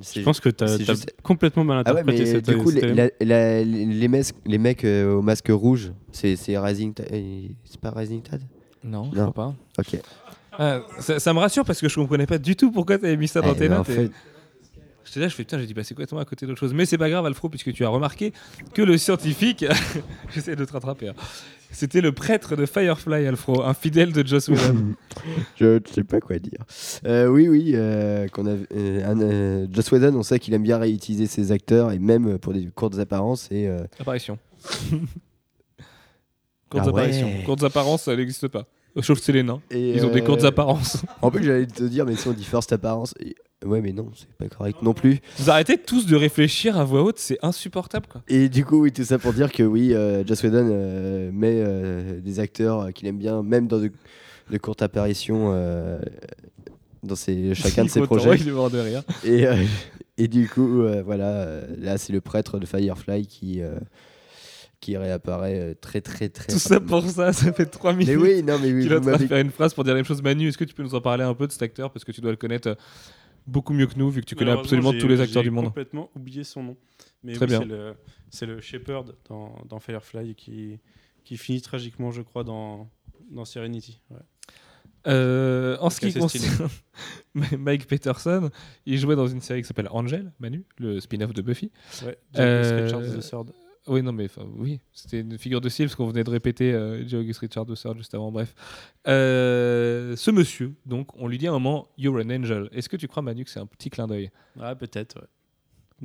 c'est- 0.02 0.20
Je 0.20 0.26
pense 0.26 0.40
que 0.42 0.50
tu 0.50 0.62
as, 0.64 0.78
juste- 0.78 1.16
complètement 1.24 1.64
mal 1.64 1.84
Ah 1.86 1.94
ouais, 1.94 2.02
interprété 2.02 2.24
mais 2.26 2.32
cette 2.32 2.50
du 2.50 2.58
coup, 2.58 2.72
cette- 2.72 2.84
les, 2.84 2.94
la- 2.94 3.10
la- 3.22 3.64
les, 3.64 4.08
mes- 4.10 4.22
les 4.46 4.58
mecs 4.58 4.84
euh, 4.84 5.14
au 5.16 5.22
masque 5.22 5.48
rouge, 5.52 5.94
c'est 6.12 6.36
c'est 6.36 6.58
Rising 6.58 6.94
Tide. 6.94 7.08
euh, 7.14 7.48
C'est 7.64 7.80
pas 7.80 7.92
Rising 7.92 8.22
Tide? 8.22 8.42
Non, 8.84 9.10
je 9.14 9.20
Non. 9.20 9.32
crois 9.32 9.34
pas. 9.34 9.56
Ok. 9.80 10.02
Ah, 10.52 10.82
ça, 11.00 11.20
ça 11.20 11.34
me 11.34 11.40
rassure 11.40 11.64
parce 11.64 11.80
que 11.80 11.88
je 11.88 11.96
comprenais 11.96 12.26
pas 12.28 12.38
du 12.40 12.56
tout 12.58 12.72
pourquoi 12.72 12.98
tu 12.98 13.06
avais 13.06 13.16
mis 13.18 13.28
ça 13.30 13.40
dans 13.42 13.54
Eh, 13.54 13.58
tes 13.58 13.70
mais 13.70 13.76
en 13.76 13.80
notes. 13.80 13.90
et- 13.90 14.10
J'étais 15.06 15.20
là, 15.20 15.28
je 15.28 15.36
fais 15.36 15.44
putain, 15.44 15.60
j'ai 15.60 15.66
dit 15.66 15.74
bah 15.74 15.84
c'est 15.84 15.94
complètement 15.94 16.20
à 16.20 16.26
côté 16.26 16.46
d'autre 16.46 16.60
chose? 16.60 16.74
Mais 16.74 16.86
c'est 16.86 16.98
pas 16.98 17.10
grave, 17.10 17.26
Alfro, 17.26 17.50
puisque 17.50 17.74
tu 17.74 17.84
as 17.86 17.90
remarqué 17.90 18.34
que 18.74 18.82
le 18.82 18.98
scientifique, 18.98 19.66
j'essaie 20.34 20.56
de 20.56 20.66
te 20.66 20.72
rattraper, 20.72 21.10
hein. 21.10 21.14
c'était 21.72 22.02
le 22.02 22.12
prêtre 22.12 22.56
de 22.56 22.66
Firefly, 22.66 23.28
Alfro, 23.28 23.64
un 23.64 23.74
fidèle 23.74 24.14
de 24.14 24.26
Joss 24.26 24.48
Whedon. 24.48 24.96
je 25.56 25.76
ne 25.76 25.80
sais 25.94 26.04
pas 26.04 26.20
quoi 26.20 26.40
dire. 26.40 26.64
Euh, 27.06 27.28
oui, 27.28 27.48
oui, 27.50 27.74
euh, 27.76 28.28
qu'on 28.30 28.46
a, 28.48 28.52
euh, 28.52 28.66
euh, 28.72 29.68
Joss 29.72 29.92
Whedon, 29.92 30.16
on 30.16 30.24
sait 30.24 30.40
qu'il 30.40 30.54
aime 30.54 30.64
bien 30.64 30.78
réutiliser 30.78 31.28
ses 31.28 31.52
acteurs 31.52 31.92
et 31.92 32.00
même 32.00 32.38
pour 32.40 32.54
des 32.54 32.66
courtes 32.68 32.98
apparences. 33.00 33.50
Et, 33.52 33.70
Apparition. 34.00 34.38
Courtes 36.70 36.86
Ah 36.88 36.90
apparitions. 36.90 37.30
Courtes 37.46 37.64
apparences, 37.64 38.04
ça 38.04 38.16
n'existe 38.16 38.48
pas. 38.48 38.66
Sauf 39.02 39.20
c'est 39.20 39.32
les 39.32 39.44
nains. 39.44 39.62
et, 39.72 39.96
Ils 39.96 40.06
ont 40.06 40.12
des 40.12 40.22
euh, 40.22 40.26
courtes 40.26 40.44
apparences. 40.44 41.02
En 41.22 41.32
plus, 41.32 41.44
j'allais 41.44 41.66
te 41.66 41.84
dire, 41.84 42.06
mais 42.06 42.16
si 42.16 42.28
on 42.28 42.32
dit 42.34 42.44
first 42.44 42.72
apparence, 42.74 43.14
et- 43.20 43.36
ouais, 43.66 43.82
mais 43.82 43.92
non, 43.92 44.12
c'est 44.16 44.28
pas 44.38 44.48
correct 44.56 44.82
non 44.84 44.94
plus. 44.94 45.20
Vous 45.40 45.50
arrêtez 45.50 45.78
tous 45.78 46.06
de 46.06 46.16
réfléchir 46.16 46.78
à 46.78 46.84
voix 46.84 47.02
haute, 47.02 47.18
c'est 47.18 47.40
insupportable 47.42 48.06
quoi. 48.08 48.22
Et 48.28 48.50
du 48.50 48.66
coup, 48.66 48.82
oui, 48.84 48.92
tout 48.92 49.04
ça 49.04 49.18
pour 49.18 49.34
dire 49.34 49.52
que 49.52 49.64
oui, 49.64 49.94
euh, 49.94 50.24
Joss 50.26 50.44
Whedon 50.44 50.68
euh, 50.70 51.32
met 51.34 51.56
euh, 51.66 52.20
des 52.22 52.40
acteurs 52.40 52.94
qu'il 52.94 53.08
aime 53.08 53.18
bien, 53.18 53.42
même 53.42 53.68
dans 53.68 53.80
de, 53.80 53.92
de 54.52 54.58
courtes 54.58 54.82
apparitions 54.84 55.52
dans 57.04 57.16
ses, 57.16 57.56
chacun 57.56 57.86
de 57.86 57.90
ses 57.90 58.02
projets. 58.02 58.36
Il 58.40 58.48
est 58.48 58.52
mort 58.52 58.70
de 58.70 58.80
rire. 58.80 59.02
Et, 59.26 59.46
et 60.18 60.28
du 60.28 60.48
coup, 60.48 60.84
voilà, 61.04 61.62
là, 61.80 61.98
c'est 61.98 62.14
le 62.14 62.22
prêtre 62.22 62.60
de 62.60 62.66
Firefly 62.68 63.26
qui, 63.26 63.62
qui 64.84 64.98
réapparaît 64.98 65.60
euh, 65.60 65.74
très 65.74 66.02
très 66.02 66.28
très. 66.30 66.52
Tout 66.52 66.60
ça 66.60 66.76
rapidement. 66.76 67.02
pour 67.02 67.10
ça, 67.10 67.32
ça 67.34 67.54
fait 67.54 67.66
3 67.66 67.94
minutes. 67.94 68.10
Mais 68.10 68.16
oui, 68.16 68.44
non, 68.44 68.60
mais 68.60 68.72
oui, 68.74 68.84
qu'il 68.84 68.92
est 68.92 69.28
faire 69.28 69.38
une 69.40 69.52
phrase 69.52 69.74
pour 69.74 69.84
dire 69.84 69.94
la 69.94 70.00
même 70.00 70.06
chose. 70.06 70.22
Manu, 70.22 70.48
est-ce 70.50 70.58
que 70.58 70.66
tu 70.66 70.74
peux 70.74 70.84
nous 70.84 70.94
en 70.96 71.02
parler 71.02 71.24
un 71.24 71.34
peu 71.34 71.48
de 71.48 71.52
cet 71.52 71.62
acteur? 71.62 71.92
Parce 71.92 72.04
que 72.04 72.12
tu 72.12 72.20
dois 72.22 72.32
le 72.32 72.38
connaître 72.38 72.68
euh, 72.70 72.76
beaucoup 73.48 73.74
mieux 73.74 73.88
que 73.88 73.98
nous, 73.98 74.10
vu 74.10 74.20
que 74.22 74.26
tu 74.26 74.36
connais 74.36 74.52
absolument 74.52 74.92
j'ai- 74.92 75.00
tous 75.00 75.08
les 75.08 75.22
acteurs 75.22 75.42
j'ai 75.44 75.50
du 75.50 75.56
monde. 75.56 75.66
complètement 75.66 76.10
oublié 76.16 76.44
son 76.44 76.64
nom. 76.64 76.78
Mais 77.24 77.34
Très 77.34 77.46
oui, 77.46 77.50
bien. 77.52 77.96
c'est 78.30 78.46
le- 78.46 78.56
le, 78.56 78.62
Shepherd 78.62 79.16
dans, 79.30 79.56
dans 79.70 79.80
Firefly 79.80 80.36
qui, 80.36 80.80
qui 81.24 81.38
finit 81.38 81.62
tragiquement, 81.62 82.12
je 82.12 82.22
crois, 82.22 82.44
dans, 82.44 82.90
dans 83.32 83.46
Serenity. 83.46 84.02
ouais. 84.12 84.18
Euh, 85.06 85.76
en 85.82 85.90
ce 85.90 86.00
qui 86.00 86.14
concerne 86.14 86.70
Mike 87.58 87.88
Peterson, 87.88 88.50
il 88.86 88.98
jouait 88.98 89.18
dans 89.18 89.28
une 89.28 89.42
série 89.42 89.62
qui 89.62 89.68
s'appelle 89.68 89.90
Angel, 89.92 90.32
Manu, 90.40 90.64
le 90.78 91.02
spin-off 91.02 91.34
de 91.34 91.42
Buffy. 91.42 91.72
Ouais, 92.06 92.18
Euh, 92.40 93.18
The 93.18 93.22
Sword. 93.22 93.48
Oui, 93.88 94.02
non, 94.02 94.14
mais 94.14 94.28
oui, 94.56 94.80
c'était 94.94 95.20
une 95.20 95.38
figure 95.38 95.60
de 95.60 95.68
style 95.68 95.88
parce 95.88 95.96
qu'on 95.96 96.08
venait 96.08 96.24
de 96.24 96.30
répéter 96.30 96.74
euh, 96.74 97.06
J. 97.06 97.18
August 97.18 97.40
Richard 97.42 97.66
de 97.66 97.76
Sir 97.76 97.96
juste 97.98 98.14
avant. 98.16 98.32
Bref, 98.32 98.56
Euh, 99.08 100.16
ce 100.16 100.32
monsieur, 100.32 100.74
donc, 100.86 101.10
on 101.20 101.28
lui 101.28 101.38
dit 101.38 101.48
à 101.48 101.50
un 101.50 101.54
moment, 101.54 101.90
You're 101.98 102.16
an 102.16 102.30
angel. 102.30 102.70
Est-ce 102.72 102.88
que 102.88 102.96
tu 102.96 103.08
crois, 103.08 103.22
Manu, 103.22 103.44
que 103.44 103.50
c'est 103.50 103.60
un 103.60 103.66
petit 103.66 103.90
clin 103.90 104.08
d'œil? 104.08 104.32
Ah, 104.60 104.76
peut-être, 104.76 105.20
ouais. 105.20 105.28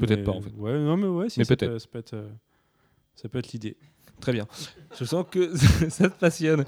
Peut-être 0.07 0.25
pas, 0.25 0.33
en 0.33 0.41
fait. 0.41 0.51
Ouais, 0.57 0.79
non, 0.79 0.97
mais 0.97 1.07
ouais, 1.07 1.29
si, 1.29 1.39
Mais 1.39 1.45
ça, 1.45 1.55
peut-être. 1.57 1.73
Peut, 1.73 1.79
ça 1.79 1.87
peut 1.91 1.99
être, 1.99 2.15
euh, 2.15 2.29
ça 3.15 3.29
peut 3.29 3.39
être 3.39 3.53
l'idée. 3.53 3.77
Très 4.21 4.33
bien. 4.33 4.47
Je 4.99 5.05
sens 5.05 5.25
que 5.31 5.55
ça 5.89 6.09
te 6.09 6.19
passionne. 6.19 6.65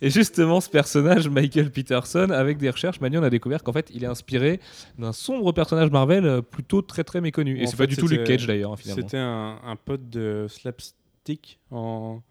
Et 0.00 0.10
justement, 0.10 0.60
ce 0.60 0.68
personnage, 0.68 1.28
Michael 1.28 1.70
Peterson, 1.70 2.30
avec 2.30 2.58
des 2.58 2.70
recherches, 2.70 3.00
Manu, 3.00 3.18
on 3.18 3.22
a 3.22 3.30
découvert 3.30 3.62
qu'en 3.62 3.72
fait, 3.72 3.90
il 3.94 4.04
est 4.04 4.08
inspiré 4.08 4.60
d'un 4.98 5.12
sombre 5.12 5.52
personnage 5.52 5.90
Marvel 5.90 6.24
euh, 6.24 6.42
plutôt 6.42 6.82
très 6.82 7.04
très 7.04 7.20
méconnu. 7.20 7.60
Et 7.60 7.66
c'est 7.66 7.76
pas 7.76 7.86
du 7.86 7.96
tout 7.96 8.08
Luke 8.08 8.24
Cage 8.24 8.46
d'ailleurs, 8.46 8.78
finalement. 8.78 9.02
C'était 9.02 9.18
un, 9.18 9.58
un 9.64 9.76
pote 9.76 10.08
de 10.08 10.46
Slapstick 10.48 11.58
en, 11.70 12.22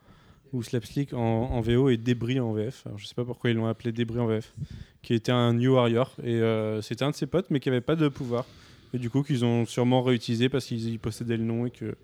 ou 0.52 0.64
Slapstick 0.64 1.14
en, 1.14 1.20
en 1.20 1.62
VO 1.62 1.90
et 1.90 1.98
Débris 1.98 2.40
en 2.40 2.52
VF. 2.54 2.86
Alors, 2.88 2.98
je 2.98 3.06
sais 3.06 3.16
pas 3.16 3.26
pourquoi 3.26 3.52
ils 3.52 3.56
l'ont 3.56 3.68
appelé 3.68 3.92
Débris 3.92 4.20
en 4.20 4.26
VF, 4.26 4.54
qui 5.02 5.14
était 5.14 5.32
un 5.32 5.54
New 5.54 5.74
Warrior. 5.74 6.16
Et 6.24 6.36
euh, 6.36 6.82
c'était 6.82 7.04
un 7.04 7.12
de 7.12 7.16
ses 7.16 7.28
potes, 7.28 7.48
mais 7.50 7.60
qui 7.60 7.70
avait 7.70 7.82
pas 7.82 7.96
de 7.96 8.08
pouvoir. 8.08 8.46
Et 8.94 8.98
du 8.98 9.10
coup, 9.10 9.22
qu'ils 9.22 9.46
ont 9.46 9.66
sûrement 9.66 10.02
réutilisé 10.02 10.50
parce 10.50 10.66
qu'ils 10.66 10.90
ils 10.90 11.00
possédaient 11.00 11.38
le 11.38 11.44
nom 11.44 11.68
et 11.68 11.70
que 11.72 11.96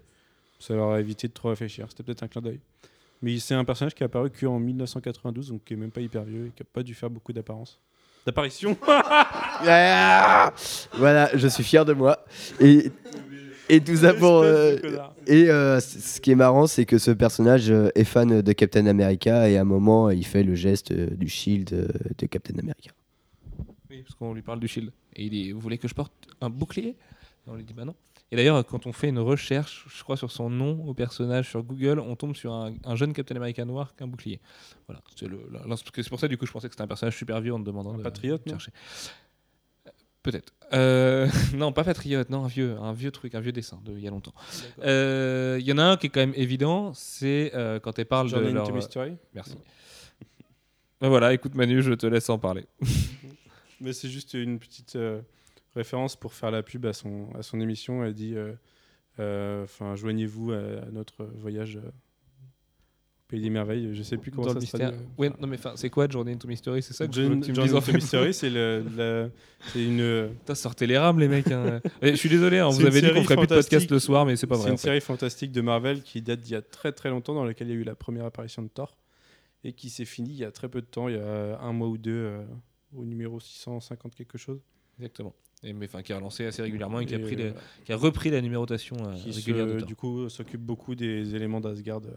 ça 0.59 0.73
leur 0.75 0.91
a 0.91 0.99
évité 0.99 1.27
de 1.27 1.33
trop 1.33 1.49
réfléchir. 1.49 1.85
C'était 1.89 2.03
peut-être 2.03 2.23
un 2.23 2.27
clin 2.27 2.41
d'œil. 2.41 2.59
Mais 3.21 3.39
c'est 3.39 3.55
un 3.55 3.63
personnage 3.65 3.95
qui 3.95 4.03
est 4.03 4.05
apparu 4.05 4.29
qu'en 4.29 4.59
1992, 4.59 5.49
donc 5.49 5.63
qui 5.63 5.73
est 5.73 5.77
même 5.77 5.91
pas 5.91 6.01
hyper 6.01 6.23
vieux 6.23 6.47
et 6.47 6.51
qui 6.55 6.61
a 6.63 6.65
pas 6.71 6.83
dû 6.83 6.93
faire 6.93 7.09
beaucoup 7.09 7.33
d'apparence. 7.33 7.79
D'apparition 8.25 8.77
Ah 8.87 10.53
voilà, 10.97 11.29
je 11.35 11.47
suis 11.47 11.63
fier 11.63 11.85
de 11.85 11.93
moi. 11.93 12.25
Et, 12.59 12.91
et 13.69 13.81
tout 13.81 13.95
ça 13.95 14.13
pour. 14.13 14.39
euh, 14.41 14.77
et 15.27 15.49
euh, 15.49 15.79
ce 15.79 16.19
qui 16.19 16.31
est 16.31 16.35
marrant, 16.35 16.67
c'est 16.67 16.85
que 16.85 16.97
ce 16.97 17.11
personnage 17.11 17.69
euh, 17.71 17.89
est 17.95 18.03
fan 18.03 18.41
de 18.41 18.51
Captain 18.53 18.85
America 18.87 19.49
et 19.49 19.57
à 19.57 19.61
un 19.61 19.65
moment, 19.65 20.09
il 20.09 20.25
fait 20.25 20.43
le 20.43 20.55
geste 20.55 20.91
du 20.93 21.27
shield 21.27 21.69
de 22.17 22.25
Captain 22.27 22.57
America. 22.59 22.91
Oui, 23.89 24.01
parce 24.01 24.15
qu'on 24.15 24.33
lui 24.33 24.41
parle 24.41 24.59
du 24.59 24.67
shield. 24.67 24.91
Et 25.15 25.23
il 25.25 25.29
dit 25.29 25.51
Vous 25.51 25.59
voulez 25.59 25.77
que 25.77 25.87
je 25.87 25.93
porte 25.93 26.13
un 26.41 26.49
bouclier? 26.49 26.89
Et 26.89 26.95
On 27.49 27.55
lui 27.55 27.63
dit 27.63 27.73
Bah 27.73 27.85
non. 27.85 27.95
Et 28.31 28.35
d'ailleurs, 28.35 28.65
quand 28.65 28.87
on 28.87 28.91
fait 28.91 29.09
une 29.09 29.19
recherche, 29.19 29.85
je 29.87 30.03
crois, 30.03 30.17
sur 30.17 30.31
son 30.31 30.49
nom 30.49 30.83
au 30.87 30.93
personnage 30.93 31.47
sur 31.49 31.61
Google, 31.63 31.99
on 31.99 32.15
tombe 32.15 32.35
sur 32.35 32.53
un, 32.53 32.73
un 32.83 32.95
jeune 32.95 33.13
Captain 33.13 33.35
America 33.35 33.63
noir 33.65 33.95
qu'un 33.95 34.07
bouclier. 34.07 34.41
Voilà. 34.87 35.01
C'est 35.15 35.27
le- 35.27 35.47
pour 36.09 36.19
ça, 36.19 36.27
du 36.27 36.37
coup, 36.37 36.45
je 36.45 36.51
pensais 36.51 36.67
que 36.67 36.73
c'était 36.73 36.83
un 36.83 36.87
personnage 36.87 37.15
super 37.15 37.39
vieux 37.39 37.53
en 37.53 37.59
te 37.59 37.65
demandant 37.65 37.93
Un 37.93 37.97
de 37.97 38.03
patriote, 38.03 38.43
de 38.45 38.49
chercher. 38.49 38.71
Euh, 39.87 39.91
Peut-être. 40.23 40.53
Euh, 40.73 41.29
non, 41.55 41.71
pas 41.71 41.83
patriote, 41.83 42.31
non, 42.31 42.45
un 42.45 42.47
vieux, 42.47 42.75
un 42.79 42.93
vieux 42.93 43.11
truc, 43.11 43.35
un 43.35 43.39
vieux 43.41 43.51
dessin 43.51 43.79
de 43.85 43.93
il 43.93 44.03
y 44.03 44.07
a 44.07 44.09
longtemps. 44.11 44.33
Euh, 44.83 45.57
Il 45.59 45.65
y 45.67 45.71
en 45.71 45.77
a 45.77 45.83
un 45.83 45.97
qui 45.97 46.07
est 46.07 46.09
quand 46.09 46.19
même 46.21 46.33
évident, 46.35 46.93
c'est 46.95 47.51
euh, 47.53 47.79
quand 47.79 47.99
elle 47.99 48.07
parle 48.07 48.25
de 48.25 48.31
Journey 48.31 48.51
leur... 48.51 48.63
into 48.63 48.73
Mystery. 48.73 49.13
Merci. 49.35 49.53
Ben 50.99 51.09
voilà, 51.09 51.31
écoute 51.33 51.53
Manu, 51.53 51.81
je 51.83 51.93
te 51.93 52.07
laisse 52.07 52.27
en 52.29 52.39
parler. 52.39 52.65
Mais 53.81 53.93
c'est 53.93 54.09
juste 54.09 54.33
une 54.33 54.57
petite 54.57 54.97
référence 55.75 56.15
pour 56.15 56.33
faire 56.33 56.51
la 56.51 56.63
pub 56.63 56.85
à 56.85 56.93
son, 56.93 57.29
à 57.35 57.41
son 57.43 57.59
émission. 57.59 58.03
Elle 58.03 58.13
dit 58.13 58.35
euh, 58.35 58.53
euh, 59.19 59.63
enfin, 59.63 59.95
Joignez-vous 59.95 60.51
à, 60.51 60.57
à 60.87 60.91
notre 60.91 61.23
voyage 61.25 61.77
euh, 61.77 61.87
au 61.87 63.27
Pays 63.27 63.41
des 63.41 63.49
Merveilles. 63.49 63.93
Je 63.95 64.03
sais 64.03 64.17
plus 64.17 64.31
comment 64.31 64.47
Dans 64.47 64.53
ça 64.59 64.61
se 64.65 64.67
traduit. 64.77 64.87
mystère. 64.97 65.09
Ouais, 65.17 65.31
non 65.39 65.47
mais 65.47 65.57
c'est 65.75 65.89
quoi 65.89 66.07
Journey 66.07 66.33
into 66.33 66.47
Mystery? 66.47 66.81
C'est 66.83 66.93
ça 66.93 67.07
que 67.07 67.11
tu 67.13 67.21
me 67.21 67.41
Journey 67.53 67.71
into. 67.75 67.91
Mystery, 67.93 68.33
c'est 68.35 68.49
le- 68.49 69.31
c'est 69.73 69.83
une, 69.83 70.29
Putain, 70.39 70.55
sortez 70.55 70.85
les 70.87 70.97
rames 70.97 71.19
les 71.19 71.27
mecs. 71.27 71.49
hein. 71.51 71.81
Et 72.01 72.11
je 72.11 72.15
suis 72.17 72.29
désolé, 72.29 72.59
hein, 72.59 72.69
C'est 72.71 72.75
vous 72.75 72.81
une 72.81 72.87
avez 72.87 73.01
dit 73.01 73.07
qu'on 73.13 73.23
ferait 73.23 73.35
plus 73.37 73.47
de 73.47 73.55
podcast 73.55 73.89
le 73.89 73.99
soir, 73.99 74.25
mais 74.25 74.35
c'est 74.35 74.45
pas 74.47 74.55
c'est 74.55 74.61
vrai. 74.61 74.69
une 74.69 74.73
en 74.75 74.77
fait. 74.77 74.83
série 74.83 75.01
fantastique 75.01 75.51
de 75.51 75.61
Marvel 75.61 76.03
qui 76.03 76.21
date 76.21 76.41
d'il 76.41 76.51
y 76.53 76.55
a 76.55 76.61
très 76.61 76.91
très 76.91 77.09
longtemps, 77.09 77.33
dans 77.33 77.45
laquelle 77.45 77.67
il 77.67 77.73
y 77.73 77.77
a 77.77 77.79
eu 77.79 77.83
la 77.83 77.95
première 77.95 78.25
apparition 78.25 78.61
de 78.61 78.67
Thor 78.67 78.95
et 79.63 79.73
qui 79.73 79.89
s'est 79.89 80.05
finie 80.05 80.29
il 80.29 80.37
y 80.37 80.45
a 80.45 80.51
très 80.51 80.69
peu 80.69 80.79
de 80.81 80.85
temps, 80.85 81.07
il 81.09 81.15
y 81.15 81.19
a 81.19 81.57
un 81.59 81.73
mois 81.73 81.87
ou 81.87 81.97
deux, 81.97 82.11
euh, 82.11 82.43
au 82.95 83.03
numéro 83.05 83.39
650 83.39 84.13
quelque 84.13 84.37
chose. 84.37 84.61
Exactement. 84.99 85.33
Et, 85.63 85.73
mais 85.73 85.85
enfin, 85.85 86.01
qui 86.03 86.13
a 86.13 86.17
relancé 86.17 86.45
assez 86.45 86.61
régulièrement 86.61 86.99
et 86.99 87.05
qui 87.05 87.15
a, 87.15 87.17
Et, 87.17 87.21
pris 87.21 87.35
euh, 87.35 87.37
les- 87.49 87.53
qui 87.85 87.91
a 87.93 87.97
repris 87.97 88.29
la 88.29 88.41
numérotation 88.41 88.95
euh, 88.99 89.13
qui 89.15 89.33
se- 89.33 89.37
régulière 89.51 89.85
du 89.85 89.95
coup 89.95 90.29
s'occupe 90.29 90.61
beaucoup 90.61 90.93
des 90.95 91.33
éléments 91.35 91.59
d'Asgard 91.61 92.01
euh, 92.05 92.11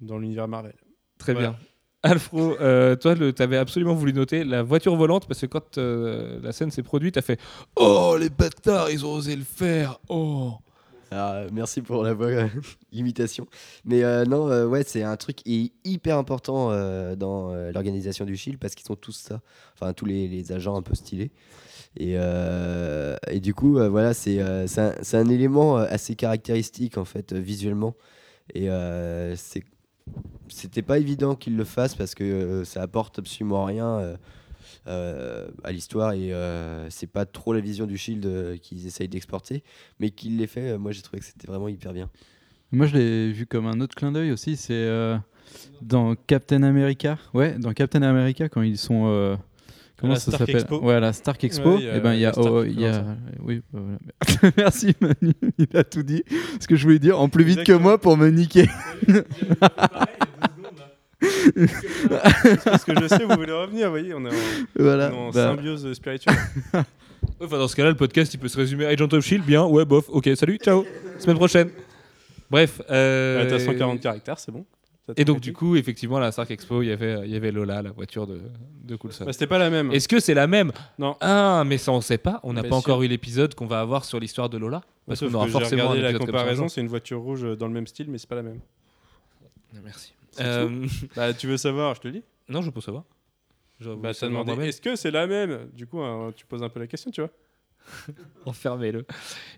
dans 0.00 0.18
l'univers 0.18 0.48
Marvel. 0.48 0.74
Très 1.18 1.32
Voilà. 1.32 1.50
bien. 1.50 1.58
Alfro, 2.02 2.58
euh, 2.60 2.96
toi, 2.96 3.14
tu 3.14 3.40
avais 3.42 3.56
absolument 3.56 3.94
voulu 3.94 4.12
noter 4.12 4.44
la 4.44 4.62
voiture 4.62 4.94
volante 4.94 5.26
parce 5.26 5.40
que 5.40 5.46
quand 5.46 5.78
euh, 5.78 6.38
la 6.42 6.52
scène 6.52 6.70
s'est 6.70 6.82
produite, 6.82 7.14
tu 7.14 7.18
as 7.18 7.22
fait 7.22 7.40
Oh, 7.76 8.16
les 8.20 8.28
bâtards, 8.28 8.90
ils 8.90 9.06
ont 9.06 9.12
osé 9.14 9.34
le 9.36 9.42
faire. 9.44 9.98
Oh. 10.10 10.52
Ah, 11.10 11.44
merci 11.52 11.80
pour 11.80 12.02
la 12.02 12.12
voix 12.12 12.26
euh, 12.26 12.48
imitation. 12.92 13.46
Mais 13.86 14.02
euh, 14.04 14.24
non, 14.26 14.50
euh, 14.50 14.66
ouais, 14.66 14.82
c'est 14.84 15.02
un 15.02 15.16
truc 15.16 15.38
hy- 15.46 15.72
hyper 15.84 16.18
important 16.18 16.70
euh, 16.72 17.14
dans 17.16 17.50
euh, 17.52 17.72
l'organisation 17.72 18.26
du 18.26 18.36
Shield 18.36 18.58
parce 18.58 18.74
qu'ils 18.74 18.86
sont 18.86 18.96
tous 18.96 19.12
ça. 19.16 19.40
Enfin, 19.74 19.92
tous 19.94 20.04
les, 20.04 20.28
les 20.28 20.52
agents 20.52 20.76
un 20.76 20.82
peu 20.82 20.94
stylés. 20.94 21.30
Et, 21.96 22.14
euh, 22.16 23.16
et 23.30 23.40
du 23.40 23.54
coup, 23.54 23.78
euh, 23.78 23.88
voilà, 23.88 24.14
c'est 24.14 24.38
euh, 24.40 24.66
un, 25.12 25.28
élément 25.28 25.78
euh, 25.78 25.86
assez 25.88 26.16
caractéristique 26.16 26.98
en 26.98 27.04
fait, 27.04 27.32
visuellement. 27.32 27.94
Et 28.54 28.68
c'était 30.48 30.82
pas 30.82 30.98
évident 30.98 31.34
qu'ils 31.34 31.56
le 31.56 31.64
fassent 31.64 31.94
parce 31.94 32.14
que 32.14 32.62
ça 32.64 32.82
apporte 32.82 33.18
absolument 33.18 33.64
rien 33.64 34.16
à 34.84 35.72
l'histoire 35.72 36.12
et 36.12 36.30
c'est 36.90 37.06
pas 37.06 37.24
trop 37.24 37.54
la 37.54 37.60
vision 37.60 37.86
du 37.86 37.96
Shield 37.96 38.60
qu'ils 38.60 38.86
essayent 38.86 39.08
d'exporter 39.08 39.62
mais 39.98 40.10
qu'il 40.10 40.36
l'ait 40.36 40.46
fait, 40.46 40.76
moi 40.76 40.92
j'ai 40.92 41.00
trouvé 41.00 41.20
que 41.20 41.24
c'était 41.24 41.46
vraiment 41.46 41.68
hyper 41.68 41.94
bien. 41.94 42.10
Moi, 42.70 42.86
je 42.86 42.98
l'ai 42.98 43.32
vu 43.32 43.46
comme 43.46 43.66
un 43.66 43.80
autre 43.80 43.94
clin 43.94 44.12
d'œil 44.12 44.30
aussi. 44.30 44.56
C'est 44.58 44.86
dans 45.80 46.14
Captain 46.14 46.64
America. 46.64 47.16
Ouais, 47.32 47.58
dans 47.58 47.72
Captain 47.72 48.02
America, 48.02 48.50
quand 48.50 48.60
ils 48.60 48.76
sont. 48.76 49.38
Comment 49.98 50.12
la 50.14 50.18
ça 50.18 50.30
Stark 50.32 50.38
s'appelle 50.40 50.56
Expo. 50.56 50.80
Ouais, 50.80 51.00
la 51.00 51.12
Stark 51.12 51.44
Expo. 51.44 51.70
Ouais, 51.74 51.78
il 51.80 51.84
y 51.86 51.88
a 51.90 51.96
et 51.96 52.00
ben, 52.00 52.14
il 52.14 52.20
y 52.20 52.26
a. 52.26 52.32
oh, 52.38 52.64
y 52.64 52.86
a- 52.86 53.04
oui, 53.42 53.62
bah, 53.72 53.80
voilà. 53.82 54.52
Merci, 54.56 54.94
Manu. 55.00 55.32
Il 55.58 55.76
a 55.76 55.84
tout 55.84 56.02
dit. 56.02 56.22
Ce 56.60 56.66
que 56.66 56.76
je 56.76 56.82
voulais 56.84 56.98
dire 56.98 57.18
en 57.20 57.28
plus 57.28 57.44
vite 57.44 57.64
que 57.64 57.72
moi 57.72 57.98
pour 57.98 58.16
me 58.16 58.28
niquer. 58.30 58.68
Parce 62.64 62.84
que 62.84 62.92
je 63.00 63.06
sais, 63.08 63.24
vous 63.24 63.34
voulez 63.36 63.52
revenir, 63.52 63.86
vous 63.86 63.92
voyez, 63.92 64.14
on 64.14 64.24
est 64.24 64.28
en, 64.28 64.32
voilà. 64.76 65.10
on 65.12 65.14
est 65.14 65.18
en 65.18 65.30
Bah, 65.30 65.54
symbiose 65.54 65.92
spirituelle. 65.94 66.36
Enfin, 67.40 67.56
dans 67.58 67.68
ce 67.68 67.74
cas-là, 67.74 67.88
le 67.88 67.96
podcast, 67.96 68.32
il 68.34 68.38
peut 68.38 68.48
se 68.48 68.56
résumer 68.58 68.84
Agent 68.84 69.08
of 69.12 69.24
Shield, 69.24 69.44
bien, 69.46 69.64
ouais, 69.64 69.86
bof, 69.86 70.04
ok, 70.10 70.28
salut, 70.36 70.58
ciao, 70.62 70.84
semaine 71.18 71.36
prochaine. 71.36 71.70
Bref. 72.50 72.82
euh, 72.90 73.42
Ouais, 73.44 73.48
T'as 73.48 73.58
140 73.58 73.98
caractères, 74.00 74.38
c'est 74.38 74.52
bon. 74.52 74.66
Et 75.16 75.24
donc, 75.24 75.40
du 75.40 75.52
coup, 75.52 75.76
effectivement, 75.76 76.16
à 76.16 76.20
la 76.20 76.32
Stark 76.32 76.50
Expo, 76.50 76.82
il 76.82 76.88
y 76.88 76.92
avait, 76.92 77.26
il 77.26 77.30
y 77.30 77.36
avait 77.36 77.52
Lola, 77.52 77.82
la 77.82 77.90
voiture 77.90 78.26
de, 78.26 78.40
de 78.84 78.96
Coulson. 78.96 79.26
Bah, 79.26 79.32
C'était 79.32 79.46
pas 79.46 79.58
la 79.58 79.68
même. 79.68 79.92
Est-ce 79.92 80.08
que 80.08 80.18
c'est 80.18 80.32
la 80.32 80.46
même? 80.46 80.72
Non. 80.98 81.16
Ah, 81.20 81.62
mais 81.66 81.76
ça, 81.76 81.92
on 81.92 82.00
sait 82.00 82.16
pas. 82.16 82.40
On 82.42 82.54
n'a 82.54 82.62
pas 82.62 82.68
sûr. 82.68 82.76
encore 82.76 83.02
eu 83.02 83.08
l'épisode 83.08 83.54
qu'on 83.54 83.66
va 83.66 83.80
avoir 83.80 84.04
sur 84.04 84.18
l'histoire 84.18 84.48
de 84.48 84.56
Lola. 84.56 84.82
Parce 85.06 85.20
qu'on 85.20 85.34
aura 85.34 85.46
que 85.46 85.52
forcément 85.52 85.88
regardé 85.88 86.08
un 86.08 86.12
la 86.12 86.18
comparaison, 86.18 86.68
c'est 86.68 86.80
une 86.80 86.88
voiture 86.88 87.20
rouge 87.20 87.42
dans 87.58 87.66
le 87.66 87.74
même 87.74 87.86
style, 87.86 88.10
mais 88.10 88.16
c'est 88.18 88.28
pas 88.28 88.36
la 88.36 88.42
même. 88.42 88.60
Merci. 89.82 90.14
Euh, 90.40 90.86
Bah, 91.16 91.34
tu 91.34 91.46
veux 91.46 91.56
savoir, 91.56 91.94
je 91.94 92.00
te 92.00 92.08
le 92.08 92.14
dis. 92.14 92.22
non, 92.48 92.62
je 92.62 92.70
peux 92.70 92.80
savoir. 92.80 93.04
Bah, 93.80 94.10
est-ce 94.10 94.80
que 94.80 94.96
c'est 94.96 95.10
la 95.10 95.26
même? 95.26 95.68
Du 95.74 95.86
coup, 95.86 96.00
hein, 96.00 96.32
tu 96.34 96.46
poses 96.46 96.62
un 96.62 96.68
peu 96.68 96.80
la 96.80 96.86
question, 96.86 97.10
tu 97.10 97.20
vois. 97.20 97.30
Enfermez-le. 98.46 99.06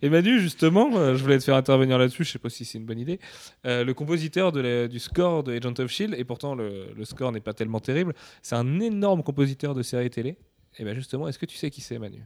Et 0.02 0.08
Manu, 0.08 0.40
justement, 0.40 0.96
euh, 0.96 1.16
je 1.16 1.22
voulais 1.22 1.38
te 1.38 1.44
faire 1.44 1.56
intervenir 1.56 1.98
là-dessus, 1.98 2.24
je 2.24 2.32
sais 2.32 2.38
pas 2.38 2.50
si 2.50 2.64
c'est 2.64 2.78
une 2.78 2.86
bonne 2.86 2.98
idée. 2.98 3.20
Euh, 3.66 3.84
le 3.84 3.94
compositeur 3.94 4.52
du 4.52 4.98
score 4.98 5.42
de 5.42 5.56
Agent 5.56 5.78
of 5.78 5.90
Shield, 5.90 6.14
et 6.14 6.24
pourtant 6.24 6.54
le, 6.54 6.92
score 7.04 7.32
n'est 7.32 7.40
pas 7.40 7.54
tellement 7.54 7.80
terrible, 7.80 8.14
c'est 8.42 8.56
un 8.56 8.80
énorme 8.80 9.22
compositeur 9.22 9.74
de 9.74 9.82
séries 9.82 10.10
télé. 10.10 10.36
Et 10.78 10.84
bien 10.84 10.94
justement, 10.94 11.28
est-ce 11.28 11.38
que 11.38 11.46
tu 11.46 11.56
sais 11.56 11.70
qui 11.70 11.80
c'est, 11.80 11.98
Manu? 11.98 12.22